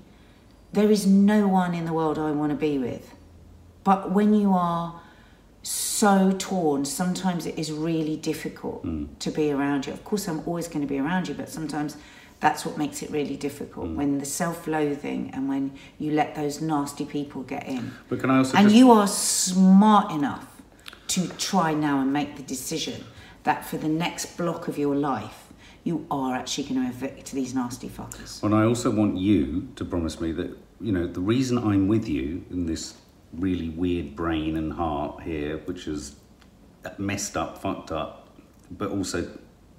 there 0.74 0.90
is 0.90 1.06
no 1.06 1.48
one 1.48 1.74
in 1.74 1.84
the 1.84 1.92
world 1.92 2.18
i 2.18 2.30
want 2.30 2.50
to 2.50 2.56
be 2.56 2.78
with 2.78 3.14
but 3.84 4.10
when 4.10 4.34
you 4.34 4.52
are 4.52 5.00
so 5.64 6.32
torn, 6.32 6.84
sometimes 6.84 7.46
it 7.46 7.58
is 7.58 7.72
really 7.72 8.16
difficult 8.16 8.84
mm. 8.84 9.08
to 9.18 9.30
be 9.30 9.50
around 9.50 9.86
you. 9.86 9.92
Of 9.92 10.04
course, 10.04 10.28
I'm 10.28 10.40
always 10.46 10.68
going 10.68 10.82
to 10.82 10.86
be 10.86 10.98
around 10.98 11.28
you, 11.28 11.34
but 11.34 11.48
sometimes 11.48 11.96
that's 12.40 12.66
what 12.66 12.76
makes 12.76 13.02
it 13.02 13.10
really 13.10 13.36
difficult 13.36 13.88
mm. 13.88 13.94
when 13.94 14.18
the 14.18 14.26
self 14.26 14.66
loathing 14.66 15.30
and 15.32 15.48
when 15.48 15.72
you 15.98 16.12
let 16.12 16.34
those 16.34 16.60
nasty 16.60 17.06
people 17.06 17.42
get 17.42 17.66
in. 17.66 17.92
But 18.08 18.20
can 18.20 18.30
I 18.30 18.38
also 18.38 18.56
And 18.56 18.66
just- 18.68 18.76
you 18.76 18.90
are 18.90 19.06
smart 19.06 20.12
enough 20.12 20.46
to 21.08 21.28
try 21.28 21.72
now 21.72 22.00
and 22.00 22.12
make 22.12 22.36
the 22.36 22.42
decision 22.42 23.04
that 23.44 23.64
for 23.64 23.78
the 23.78 23.88
next 23.88 24.36
block 24.36 24.68
of 24.68 24.76
your 24.76 24.94
life, 24.94 25.48
you 25.84 26.06
are 26.10 26.34
actually 26.34 26.64
going 26.64 26.82
to 26.82 26.88
evict 26.88 27.32
these 27.32 27.54
nasty 27.54 27.88
fuckers. 27.88 28.42
And 28.42 28.54
I 28.54 28.64
also 28.64 28.90
want 28.90 29.18
you 29.18 29.68
to 29.76 29.84
promise 29.84 30.18
me 30.18 30.32
that, 30.32 30.56
you 30.84 30.92
know, 30.92 31.06
the 31.06 31.20
reason 31.20 31.56
I'm 31.56 31.88
with 31.88 32.06
you 32.08 32.44
in 32.50 32.66
this 32.66 32.94
really 33.32 33.70
weird 33.70 34.14
brain 34.14 34.58
and 34.58 34.70
heart 34.70 35.22
here, 35.22 35.56
which 35.64 35.88
is 35.88 36.16
messed 36.98 37.38
up, 37.38 37.56
fucked 37.56 37.90
up, 37.90 38.28
but 38.70 38.90
also 38.90 39.26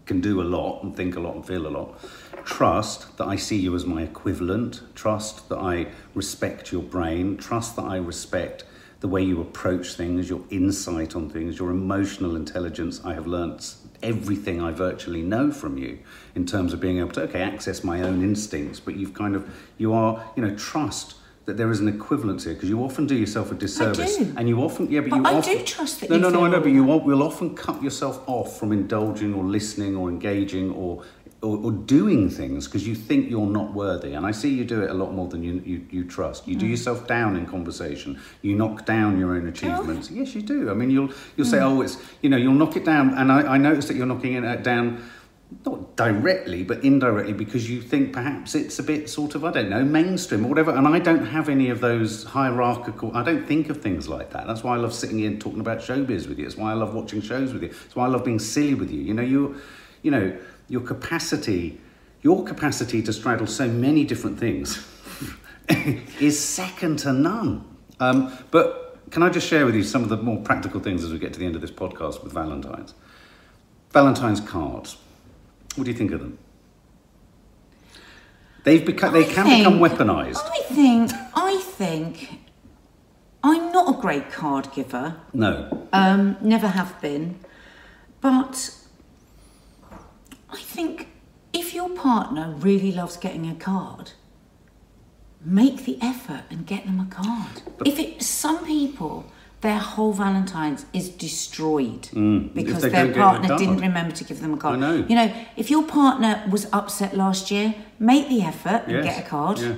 can 0.08 0.20
do 0.20 0.41
a 0.41 0.44
lot 0.44 0.82
and 0.82 0.96
think 0.96 1.15
a 1.15 1.20
lot 1.20 1.36
and 1.36 1.46
feel 1.46 1.68
a 1.68 1.70
lot. 1.70 2.00
Trust 2.44 3.18
that 3.18 3.26
I 3.26 3.36
see 3.36 3.58
you 3.58 3.76
as 3.76 3.86
my 3.86 4.02
equivalent. 4.02 4.82
Trust 4.96 5.48
that 5.50 5.60
I 5.60 5.88
respect 6.15 6.72
your 6.72 6.82
brain. 6.82 7.38
Trust 7.38 7.76
that 7.76 7.86
I 7.86 7.98
respect 7.98 8.63
the 9.00 9.08
way 9.08 9.22
you 9.22 9.41
approach 9.41 9.94
things, 9.94 10.28
your 10.28 10.41
insight 10.50 11.15
on 11.15 11.30
things, 11.30 11.60
your 11.60 11.70
emotional 11.70 12.36
intelligence. 12.36 13.00
I 13.06 13.13
have 13.13 13.28
learnt 13.28 13.76
everything 14.06 14.62
I 14.62 14.72
virtually 14.72 15.22
know 15.22 15.52
from 15.52 15.78
you 15.78 16.00
in 16.36 16.46
terms 16.46 16.72
of 16.74 16.80
being 16.80 17.00
able 17.00 17.12
to, 17.12 17.24
okay, 17.24 17.41
access 17.41 17.84
my 17.84 18.02
own 18.02 18.24
instincts, 18.24 18.80
but 18.80 18.96
you've 18.96 19.13
kind 19.13 19.36
of, 19.36 19.50
you 19.78 19.94
are, 19.94 20.24
you 20.36 20.44
know, 20.44 20.56
trust 20.56 21.15
that 21.46 21.58
there 21.58 21.70
is 21.70 21.80
an 21.80 21.88
equivalence 21.88 22.44
here 22.44 22.54
because 22.54 22.70
you 22.70 22.84
often 22.84 23.06
do 23.06 23.16
yourself 23.16 23.52
a 23.52 23.56
disservice. 23.56 24.18
and 24.18 24.50
you 24.50 24.60
often 24.62 24.90
yeah 24.92 25.02
but, 25.02 25.12
But 25.12 25.16
you 25.18 25.26
I 25.26 25.34
often 25.36 25.58
do 25.58 25.64
trust 25.64 26.02
that 26.02 26.10
no 26.10 26.18
no 26.18 26.30
no 26.30 26.46
I 26.46 26.50
know 26.50 26.60
but 26.60 26.72
you 26.72 26.84
will 26.84 27.24
often 27.24 27.56
cut 27.56 27.82
yourself 27.84 28.22
off 28.28 28.60
from 28.60 28.72
indulging 28.72 29.34
or 29.34 29.44
listening 29.44 29.96
or 29.96 30.10
engaging 30.10 30.72
or 30.74 31.04
or, 31.46 31.58
or 31.58 31.72
doing 31.72 32.30
things 32.30 32.66
because 32.66 32.88
you 32.88 32.96
think 32.96 33.30
you're 33.30 33.46
not 33.46 33.74
worthy. 33.74 34.14
And 34.14 34.26
I 34.26 34.32
see 34.32 34.50
you 34.50 34.66
do 34.66 34.82
it 34.82 34.90
a 34.90 34.94
lot 34.94 35.14
more 35.14 35.28
than 35.28 35.44
you 35.44 35.62
you, 35.66 35.86
you 35.92 36.04
trust. 36.04 36.48
You 36.48 36.56
do 36.56 36.66
mm. 36.66 36.72
yourself 36.72 37.08
down 37.08 37.36
in 37.36 37.46
conversation. 37.46 38.20
You 38.42 38.56
knock 38.56 38.86
down 38.86 39.20
your 39.20 39.36
own 39.36 39.48
achievements. 39.48 40.10
Oh. 40.12 40.16
Yes 40.16 40.34
you 40.34 40.42
do. 40.42 40.72
I 40.72 40.74
mean 40.74 40.90
you'll 40.90 41.12
you'll 41.36 41.48
say 41.48 41.58
mm. 41.58 41.70
oh 41.70 41.82
it's 41.82 41.98
you 42.22 42.30
know 42.30 42.38
you'll 42.38 42.54
knock 42.54 42.76
it 42.76 42.86
down. 42.86 43.14
And 43.14 43.32
I, 43.32 43.42
I 43.42 43.58
notice 43.58 43.88
that 43.88 43.96
you're 43.96 44.08
knocking 44.08 44.34
it 44.34 44.46
uh, 44.46 44.56
down 44.58 45.04
not 45.63 45.96
directly, 45.96 46.63
but 46.63 46.84
indirectly, 46.84 47.34
because 47.34 47.70
you 47.70 47.82
think 47.82 48.13
perhaps 48.13 48.56
it's 48.56 48.80
a 48.80 48.84
bit 48.84 49.10
sort 49.10 49.36
of, 49.36 49.46
I 49.46 49.52
don't 49.52 49.70
know, 49.70 49.84
mainstream 49.84 50.46
or 50.46 50.50
whatever. 50.50 50.72
And 50.72 50.88
I 50.88 51.00
don't 51.00 51.26
have 51.26 51.50
any 51.50 51.70
of 51.70 51.82
those 51.82 52.24
hierarchical, 52.24 53.15
I 53.15 53.24
don't 53.24 53.46
think 53.46 53.70
of 53.70 53.82
things 53.82 54.08
like 54.08 54.32
that. 54.32 54.48
That's 54.48 54.63
why 54.63 54.76
I 54.76 54.78
love 54.78 54.94
sitting 54.94 55.20
here 55.20 55.28
and 55.28 55.39
talking 55.39 55.60
about 55.60 55.80
showbiz 55.80 56.28
with 56.28 56.39
you. 56.39 56.46
It's 56.46 56.58
why 56.58 56.72
I 56.72 56.74
love 56.74 56.94
watching 56.94 57.22
shows 57.22 57.54
with 57.54 57.63
you. 57.63 57.70
It's 57.70 57.96
why 57.96 58.06
I 58.06 58.08
love 58.08 58.26
being 58.26 58.39
silly 58.39 58.74
with 58.74 58.91
you. 58.91 59.02
You 59.02 59.13
know, 59.13 59.24
you, 59.24 59.62
you 60.02 60.12
know, 60.12 60.38
your 60.68 60.82
capacity, 60.82 61.80
your 62.22 62.44
capacity 62.44 63.02
to 63.04 63.13
straddle 63.13 63.48
so 63.48 63.68
many 63.68 64.04
different 64.04 64.39
things 64.39 64.86
is 66.20 66.39
second 66.39 67.00
to 67.00 67.13
none. 67.13 67.63
Um, 68.00 68.38
but 68.52 69.00
can 69.12 69.24
I 69.24 69.30
just 69.30 69.48
share 69.48 69.65
with 69.65 69.76
you 69.76 69.84
some 69.84 70.04
of 70.04 70.10
the 70.10 70.18
more 70.18 70.41
practical 70.41 70.80
things 70.80 71.04
as 71.04 71.12
we 71.12 71.20
get 71.20 71.34
to 71.34 71.39
the 71.39 71.46
end 71.46 71.56
of 71.56 71.62
this 71.62 71.72
podcast 71.72 72.24
with 72.24 72.34
Valentine's? 72.34 72.94
Valentine's 73.91 74.41
cards. 74.41 74.98
What 75.76 75.84
do 75.86 75.92
you 75.92 75.98
think 75.98 76.12
of 76.12 76.20
them? 76.22 76.38
They've 78.64 78.86
become 78.86 79.14
they 79.14 79.26
I 79.30 79.34
can 79.34 79.46
think- 79.46 79.64
become 79.66 79.80
weaponized. 79.80 80.38
I 80.44 80.62
think, 80.74 81.12
I 81.36 81.58
think, 81.62 82.40
I'm 83.44 83.72
not 83.72 83.98
a 83.98 84.02
great 84.02 84.32
card 84.32 84.72
giver. 84.74 85.18
No. 85.34 85.88
Um, 85.94 86.38
never 86.42 86.68
have 86.68 87.00
been. 87.02 87.40
But 88.22 88.72
I 90.50 90.58
think 90.58 91.10
if 91.54 91.74
your 91.76 91.90
partner 91.90 92.56
really 92.58 92.92
loves 92.92 93.18
getting 93.18 93.48
a 93.50 93.54
card, 93.56 94.14
make 95.44 95.86
the 95.86 96.00
effort 96.02 96.44
and 96.50 96.66
get 96.66 96.86
them 96.86 97.00
a 97.00 97.06
card. 97.06 97.62
if 97.86 98.00
it, 98.00 98.24
some 98.24 98.66
people, 98.66 99.32
their 99.65 99.80
whole 99.80 100.13
Valentine's 100.13 100.86
is 100.93 101.10
destroyed 101.10 102.04
Mm. 102.13 102.54
because 102.54 102.82
their 102.84 103.12
a 103.12 103.13
partner 103.13 103.58
didn't 103.58 103.82
remember 103.89 104.13
to 104.15 104.23
give 104.23 104.39
them 104.41 104.54
a 104.54 104.58
card. 104.58 104.75
I 104.78 104.80
know. 104.80 104.95
You 105.10 105.15
know, 105.19 105.30
if 105.58 105.67
your 105.73 105.84
partner 105.84 106.32
was 106.56 106.63
upset 106.80 107.12
last 107.17 107.51
year, 107.51 107.67
make 107.99 108.30
the 108.30 108.41
effort 108.51 108.82
and 108.88 109.04
get 109.04 109.17
a 109.25 109.28
card. 109.28 109.58
Yeah. 109.60 109.75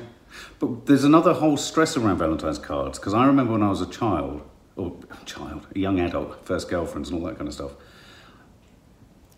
But 0.59 0.85
there's 0.87 1.03
another 1.05 1.33
whole 1.33 1.57
stress 1.57 1.95
around 1.97 2.17
Valentine's 2.17 2.59
cards 2.59 2.99
because 2.99 3.13
I 3.13 3.25
remember 3.25 3.53
when 3.53 3.63
I 3.63 3.69
was 3.69 3.81
a 3.81 3.91
child, 4.01 4.41
or 4.75 4.87
child, 5.25 5.61
a 5.75 5.79
young 5.79 5.99
adult, 5.99 6.45
first 6.45 6.69
girlfriends 6.69 7.09
and 7.09 7.17
all 7.19 7.25
that 7.29 7.37
kind 7.37 7.47
of 7.47 7.53
stuff. 7.53 7.71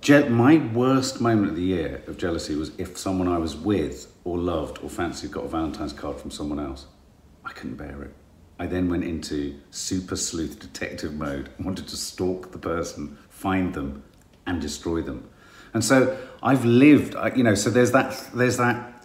Je- 0.02 0.30
my 0.30 0.54
worst 0.82 1.22
moment 1.22 1.50
of 1.52 1.56
the 1.58 1.64
year 1.78 2.02
of 2.08 2.18
jealousy 2.18 2.56
was 2.56 2.72
if 2.78 2.98
someone 2.98 3.28
I 3.28 3.38
was 3.38 3.56
with 3.56 4.08
or 4.24 4.38
loved 4.38 4.80
or 4.84 4.90
fancied 4.90 5.32
got 5.32 5.44
a 5.46 5.48
Valentine's 5.48 5.94
card 5.94 6.18
from 6.22 6.32
someone 6.32 6.60
else. 6.60 6.82
I 7.46 7.52
couldn't 7.52 7.76
bear 7.76 8.02
it. 8.04 8.14
I 8.60 8.68
then 8.68 8.90
went 8.90 9.06
into 9.06 9.58
super 9.72 10.18
sleuth 10.18 10.60
detective 10.60 11.14
mode 11.14 11.50
and 11.58 11.66
wanted 11.66 11.88
to 11.88 11.98
stalk 11.98 12.52
the 12.52 12.58
person, 12.58 13.18
find 13.30 13.74
them, 13.74 14.04
and 14.46 14.62
destroy 14.62 15.02
them. 15.02 15.30
And 15.74 15.84
so 15.84 16.18
I've 16.44 16.66
lived, 16.66 17.16
you 17.36 17.44
know. 17.44 17.56
So 17.56 17.70
there's 17.70 17.92
that, 17.92 18.30
there's 18.34 18.58
that, 18.58 18.99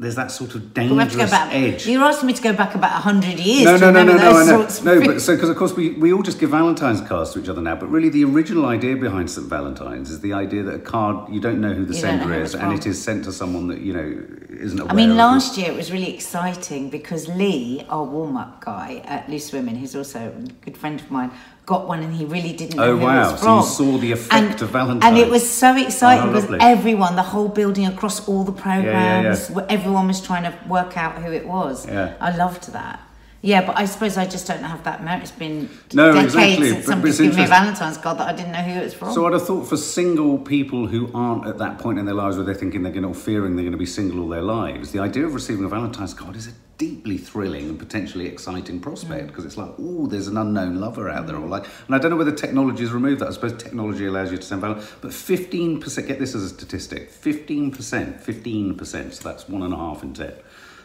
there's 0.00 0.14
that 0.14 0.30
sort 0.30 0.54
of 0.54 0.72
But 0.74 0.84
we 0.84 0.96
have 0.98 1.10
to 1.10 1.16
go 1.16 1.22
dangerous 1.24 1.30
back. 1.30 1.52
edge. 1.52 1.86
You're 1.88 2.04
asking 2.04 2.28
me 2.28 2.32
to 2.32 2.42
go 2.42 2.52
back 2.52 2.74
about 2.76 2.92
hundred 2.92 3.38
years. 3.40 3.64
No, 3.64 3.78
to 3.78 3.80
no, 3.80 3.90
no, 3.90 4.04
no, 4.04 4.12
remember 4.12 4.22
no, 4.22 4.34
those 4.34 4.48
sorts 4.48 4.82
No, 4.84 5.00
but 5.04 5.20
so 5.20 5.34
because 5.34 5.48
of 5.48 5.56
course 5.56 5.74
we, 5.74 5.90
we 5.94 6.12
all 6.12 6.22
just 6.22 6.38
give 6.38 6.50
Valentine's 6.50 7.00
cards 7.00 7.32
to 7.32 7.40
each 7.40 7.48
other 7.48 7.60
now, 7.60 7.74
but 7.74 7.88
really 7.88 8.08
the 8.08 8.24
original 8.24 8.66
idea 8.66 8.96
behind 8.96 9.28
St 9.30 9.48
Valentine's 9.48 10.10
is 10.10 10.20
the 10.20 10.32
idea 10.32 10.62
that 10.62 10.74
a 10.74 10.78
card 10.78 11.32
you 11.32 11.40
don't 11.40 11.60
know 11.60 11.74
who 11.74 11.84
the 11.84 11.94
You 11.94 12.00
sender 12.00 12.24
who 12.26 12.32
is, 12.42 12.54
and 12.54 12.72
it 12.72 12.86
is 12.86 13.02
sent 13.02 13.24
to 13.24 13.32
someone 13.32 13.66
that 13.68 13.80
you 13.80 13.92
know 13.92 14.24
isn't 14.50 14.78
aware. 14.78 14.92
I 14.92 14.94
mean, 14.94 15.16
last 15.16 15.56
year 15.58 15.70
it 15.72 15.76
was 15.76 15.90
really 15.90 16.14
exciting 16.14 16.90
because 16.90 17.26
Lee, 17.28 17.84
our 17.88 18.04
warm 18.04 18.36
up 18.36 18.64
guy 18.64 19.02
at 19.04 19.28
Loose 19.28 19.52
Women, 19.52 19.74
who's 19.76 19.96
also 19.96 20.20
a 20.28 20.64
good 20.64 20.76
friend 20.76 21.00
of 21.00 21.10
mine, 21.10 21.32
got 21.68 21.86
one 21.86 22.00
and 22.02 22.14
he 22.14 22.24
really 22.24 22.52
didn't 22.54 22.76
know 22.76 22.84
Oh, 22.92 22.96
who 22.96 23.04
wow. 23.04 23.28
it 23.28 23.32
was 23.32 23.40
So 23.42 23.56
you 23.58 23.62
saw 23.62 23.98
the 23.98 24.12
effect 24.12 24.32
and, 24.32 24.62
of 24.62 24.70
Valentine's. 24.70 25.04
And 25.04 25.18
it 25.18 25.28
was 25.36 25.44
so 25.64 25.76
exciting 25.76 26.24
Oh, 26.24 26.32
because 26.32 26.44
lovely. 26.50 26.60
everyone, 26.74 27.14
the 27.14 27.22
whole 27.34 27.48
building 27.60 27.86
across 27.86 28.26
all 28.26 28.42
the 28.42 28.52
yeah, 28.52 28.80
yeah. 28.80 29.34
programs, 29.36 29.50
everyone 29.68 30.06
was 30.08 30.20
trying 30.28 30.44
to 30.50 30.54
work 30.66 30.96
out 30.96 31.12
who 31.22 31.30
it 31.30 31.46
was. 31.46 31.86
Yeah. 31.86 32.14
I 32.20 32.34
loved 32.34 32.72
that. 32.72 33.00
Yeah, 33.40 33.64
but 33.64 33.78
I 33.78 33.84
suppose 33.84 34.16
I 34.16 34.26
just 34.26 34.48
don't 34.48 34.64
have 34.64 34.82
that 34.84 35.04
merit. 35.04 35.22
It's 35.22 35.30
been 35.30 35.68
No, 35.92 36.12
decades 36.12 36.34
exactly, 36.34 36.70
since 36.70 36.86
somebody's 36.86 37.18
given 37.18 37.36
me 37.36 37.44
a. 37.44 37.46
Valentine's 37.46 37.96
card 37.96 38.18
that 38.18 38.28
I 38.28 38.32
didn't 38.32 38.50
know 38.50 38.62
who 38.62 38.80
it 38.80 38.84
was 38.84 38.94
from. 38.94 39.12
So 39.12 39.26
I'd 39.26 39.32
have 39.32 39.46
thought 39.46 39.68
for 39.68 39.76
single 39.76 40.38
people 40.38 40.88
who 40.88 41.08
aren't 41.14 41.46
at 41.46 41.58
that 41.58 41.78
point 41.78 42.00
in 42.00 42.04
their 42.04 42.16
lives 42.16 42.36
where 42.36 42.44
they're 42.44 42.54
thinking 42.54 42.82
they're 42.82 42.92
going 42.92 43.04
to, 43.04 43.10
or 43.10 43.14
fearing 43.14 43.54
they're 43.54 43.62
going 43.62 43.72
to 43.72 43.78
be 43.78 43.86
single 43.86 44.20
all 44.20 44.28
their 44.28 44.42
lives, 44.42 44.90
the 44.90 44.98
idea 44.98 45.24
of 45.24 45.34
receiving 45.34 45.64
a 45.64 45.68
Valentine's 45.68 46.14
card 46.14 46.34
is 46.34 46.48
a 46.48 46.52
deeply 46.78 47.16
thrilling 47.16 47.68
and 47.68 47.78
potentially 47.78 48.26
exciting 48.26 48.80
prospect 48.80 49.24
mm. 49.24 49.26
because 49.28 49.44
it's 49.44 49.56
like, 49.56 49.70
oh, 49.78 50.06
there's 50.08 50.26
an 50.26 50.36
unknown 50.36 50.80
lover 50.80 51.08
out 51.08 51.28
there, 51.28 51.36
or 51.36 51.46
like, 51.46 51.64
and 51.86 51.94
I 51.94 51.98
don't 51.98 52.10
know 52.10 52.16
whether 52.16 52.32
technology 52.32 52.82
has 52.82 52.92
removed 52.92 53.20
that. 53.20 53.28
I 53.28 53.32
suppose 53.32 53.52
technology 53.52 54.06
allows 54.06 54.32
you 54.32 54.38
to 54.38 54.42
send 54.42 54.62
Valentine's, 54.62 54.90
but 55.00 55.12
15%. 55.12 56.08
Get 56.08 56.18
this 56.18 56.34
as 56.34 56.42
a 56.42 56.48
statistic: 56.48 57.12
15%, 57.12 57.72
15%. 58.20 59.12
So 59.12 59.28
that's 59.28 59.48
one 59.48 59.62
and 59.62 59.72
a 59.72 59.76
half 59.76 60.02
in 60.02 60.12
ten 60.12 60.32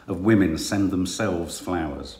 of 0.08 0.22
women 0.22 0.58
send 0.58 0.92
themselves 0.92 1.60
flowers. 1.60 2.18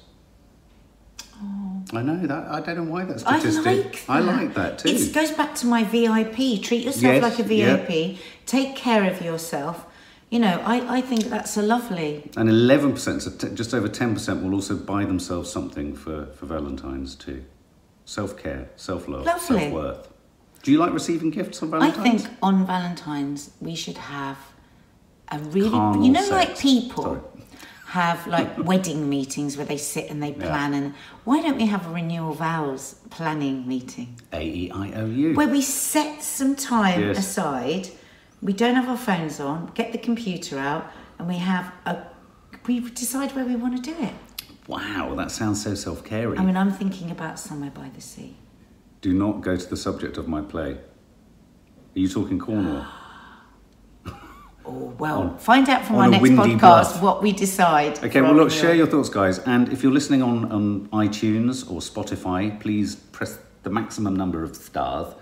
Oh. 1.44 1.98
I 1.98 2.02
know 2.02 2.26
that. 2.26 2.48
I 2.50 2.60
don't 2.62 2.78
know 2.78 2.92
why 2.92 3.06
that's 3.06 3.24
I 3.24 3.40
statistic. 3.40 3.66
like 3.66 4.06
that. 4.06 4.10
I 4.10 4.20
like 4.20 4.54
that 4.56 4.80
too. 4.80 4.90
It 4.90 5.14
goes 5.14 5.32
back 5.32 5.54
to 5.56 5.68
my 5.68 5.84
VIP. 5.84 6.62
Treat 6.64 6.84
yourself 6.86 7.04
Yes, 7.16 7.24
like 7.24 7.40
a 7.40 7.44
VIP. 7.44 8.18
Take 8.46 8.76
care 8.76 9.04
of 9.10 9.22
yourself. 9.22 9.86
You 10.30 10.40
know, 10.40 10.62
I, 10.66 10.98
I 10.98 11.02
think 11.02 11.26
that's 11.26 11.58
a 11.58 11.62
lovely. 11.62 12.32
And 12.36 12.50
11%, 12.50 13.22
so 13.22 13.30
t- 13.30 13.54
just 13.54 13.72
over 13.74 13.88
10%, 13.88 14.42
will 14.42 14.56
also 14.56 14.76
buy 14.76 15.06
themselves 15.06 15.52
something 15.52 15.96
for, 15.96 16.26
for 16.28 16.48
Valentine's 16.48 17.14
too. 17.14 17.44
Self 18.06 18.36
care, 18.42 18.70
self 18.76 19.08
love, 19.08 19.26
self 19.40 19.72
worth. 19.72 20.10
Do 20.64 20.72
you 20.72 20.80
like 20.80 20.92
receiving 20.92 21.30
gifts 21.30 21.62
on 21.62 21.70
Valentine's? 21.70 22.00
I 22.26 22.28
think 22.28 22.38
on 22.42 22.66
Valentine's 22.66 23.52
we 23.62 23.76
should 23.76 23.98
have 23.98 24.38
a 25.32 25.38
really, 25.40 25.70
Carnal 25.70 26.04
you 26.04 26.12
know, 26.12 26.22
sex. 26.24 26.32
like 26.32 26.58
people 26.60 27.04
Sorry. 27.04 27.20
Have 27.94 28.26
like 28.28 28.50
wedding 28.72 29.08
meetings 29.08 29.56
where 29.58 29.66
they 29.68 29.78
sit 29.78 30.10
and 30.12 30.22
they 30.24 30.32
Yeah. 30.34 30.48
plan. 30.48 30.74
And 30.74 30.94
why 31.28 31.42
don't 31.44 31.58
we 31.64 31.68
have 31.68 31.84
a 31.90 31.92
renewal 31.94 32.34
vows 32.34 32.96
planning 33.16 33.68
meeting 33.68 34.10
A 34.32 34.42
E 34.62 34.72
I 34.72 34.88
O 35.02 35.06
U. 35.06 35.34
where 35.40 35.48
we 35.58 35.62
set 35.62 36.24
some 36.24 36.56
time 36.56 37.00
Yes. 37.02 37.18
aside? 37.20 37.86
We 38.42 38.54
don't 38.62 38.76
have 38.76 38.90
our 38.90 38.98
phones 39.10 39.40
on. 39.40 39.58
Get 39.80 39.92
the 39.92 40.00
computer 40.10 40.58
out, 40.58 40.84
and 41.18 41.28
we 41.34 41.38
have 41.52 41.66
a. 41.86 41.94
We 42.68 42.80
decide 43.04 43.30
where 43.36 43.46
we 43.46 43.56
want 43.64 43.74
to 43.78 43.84
do 43.92 43.96
it. 44.10 44.14
Wow, 44.68 45.14
that 45.20 45.30
sounds 45.32 45.64
so 45.64 45.76
self 45.76 46.04
caring. 46.04 46.40
I 46.40 46.44
mean, 46.44 46.58
I'm 46.58 46.72
thinking 46.72 47.10
about 47.12 47.38
somewhere 47.48 47.72
by 47.82 47.88
the 47.98 48.02
sea. 48.02 48.32
Do 49.02 49.14
not 49.14 49.42
go 49.42 49.54
to 49.56 49.68
the 49.74 49.78
subject 49.78 50.18
of 50.18 50.26
my 50.28 50.42
play. 50.42 50.72
Are 51.96 52.00
you 52.04 52.10
talking 52.10 52.40
Cornwall? 52.40 52.86
Oh 54.66 54.94
well, 54.98 55.22
On- 55.22 55.38
find 55.38 55.68
out 55.70 55.86
from 55.86 55.98
our 55.98 56.08
next 56.10 56.24
podcast 56.30 57.02
what 57.02 57.22
we 57.22 57.34
decide. 57.34 58.02
Okay, 58.04 58.22
well, 58.22 58.34
look, 58.34 58.50
share 58.52 58.74
your 58.74 58.88
thoughts, 58.88 59.10
guys. 59.10 59.40
And 59.40 59.68
if 59.74 59.84
you're 59.84 59.92
listening 59.92 60.22
on, 60.24 60.52
on 60.52 60.88
iTunes 60.90 61.70
or 61.70 61.80
Spotify, 61.82 62.60
please 62.60 62.96
press 62.96 63.38
the 63.64 63.70
maximum 63.70 64.16
number 64.16 64.42
of 64.44 64.56
stars. 64.56 65.14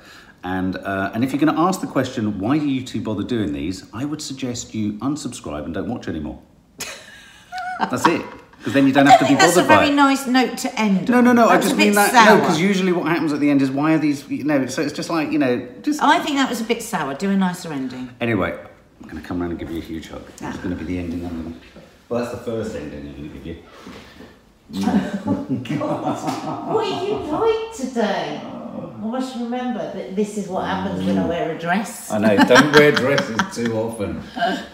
And, 0.44 0.76
uh, 0.76 1.12
and 1.14 1.24
if 1.24 1.32
you're 1.34 1.40
going 1.40 1.54
to 1.56 1.60
ask 1.62 1.82
the 1.82 1.88
question, 1.88 2.40
why 2.40 2.58
do 2.58 2.68
you 2.68 2.84
two 2.84 3.02
bother 3.02 3.24
doing 3.24 3.54
these? 3.54 3.86
I 3.94 4.06
would 4.06 4.22
suggest 4.22 4.74
you 4.74 4.94
unsubscribe 4.94 5.66
and 5.66 5.74
don't 5.74 5.88
watch 5.90 6.08
anymore. 6.08 6.40
That's 7.80 8.08
it. 8.08 8.26
Because 8.58 8.74
then 8.74 8.86
you 8.88 8.94
don't 8.94 9.08
have 9.08 9.18
to 9.20 9.26
be 9.26 9.30
think 9.30 9.40
that's 9.40 9.58
a 9.58 9.64
very 9.64 9.88
it. 9.90 9.94
nice 9.96 10.28
note 10.28 10.56
to 10.60 10.80
end 10.80 11.10
No, 11.10 11.18
on. 11.18 11.24
no, 11.24 11.34
no. 11.34 11.48
I 11.50 11.60
just 11.60 11.76
mean 11.76 11.94
that. 11.94 12.12
Sour. 12.12 12.36
No, 12.38 12.42
because 12.42 12.62
usually 12.62 12.92
what 12.92 13.08
happens 13.08 13.34
at 13.34 13.40
the 13.40 13.50
end 13.50 13.60
is 13.64 13.72
why 13.72 13.94
are 13.94 13.98
these? 13.98 14.30
You 14.30 14.44
know, 14.44 14.68
so 14.68 14.84
it's 14.84 14.94
just 14.94 15.10
like 15.10 15.32
you 15.32 15.40
know, 15.40 15.68
just. 15.82 16.00
I 16.00 16.20
think 16.20 16.36
that 16.38 16.48
was 16.48 16.62
a 16.62 16.64
bit 16.64 16.84
sour. 16.84 17.16
Do 17.16 17.32
a 17.32 17.36
nicer 17.36 17.74
ending. 17.74 18.12
Anyway, 18.22 18.56
I'm 19.02 19.10
going 19.10 19.22
to 19.22 19.28
come 19.28 19.42
around 19.42 19.52
and 19.52 19.60
give 19.60 19.72
you 19.72 19.80
a 19.80 19.82
huge 19.82 20.10
hug. 20.10 20.24
It's 20.28 20.42
ah. 20.44 20.58
going 20.58 20.70
to 20.70 20.76
be 20.76 20.86
the 20.86 21.00
ending 21.00 21.26
I'm 21.26 21.42
going 21.42 21.54
to. 21.54 21.60
Well, 22.08 22.24
that's 22.24 22.38
the 22.38 22.44
first 22.44 22.76
ending 22.76 23.08
I'm 23.08 23.16
going 23.16 23.30
to 23.32 23.38
give 23.38 23.46
you. 23.48 23.64
What 26.72 26.88
are 26.88 27.06
you 27.06 27.16
like 27.16 27.76
today? 27.76 28.42
I 28.42 29.06
must 29.06 29.36
remember 29.36 29.92
that 29.94 30.16
this 30.16 30.38
is 30.38 30.48
what 30.48 30.66
happens 30.66 31.04
when 31.06 31.18
I 31.18 31.26
wear 31.26 31.56
a 31.56 31.60
dress. 31.60 32.12
I 32.12 32.20
know. 32.20 32.38
Don't 32.38 32.72
wear 32.74 32.92
dresses 32.92 33.38
too 33.54 33.74
often. 33.76 34.24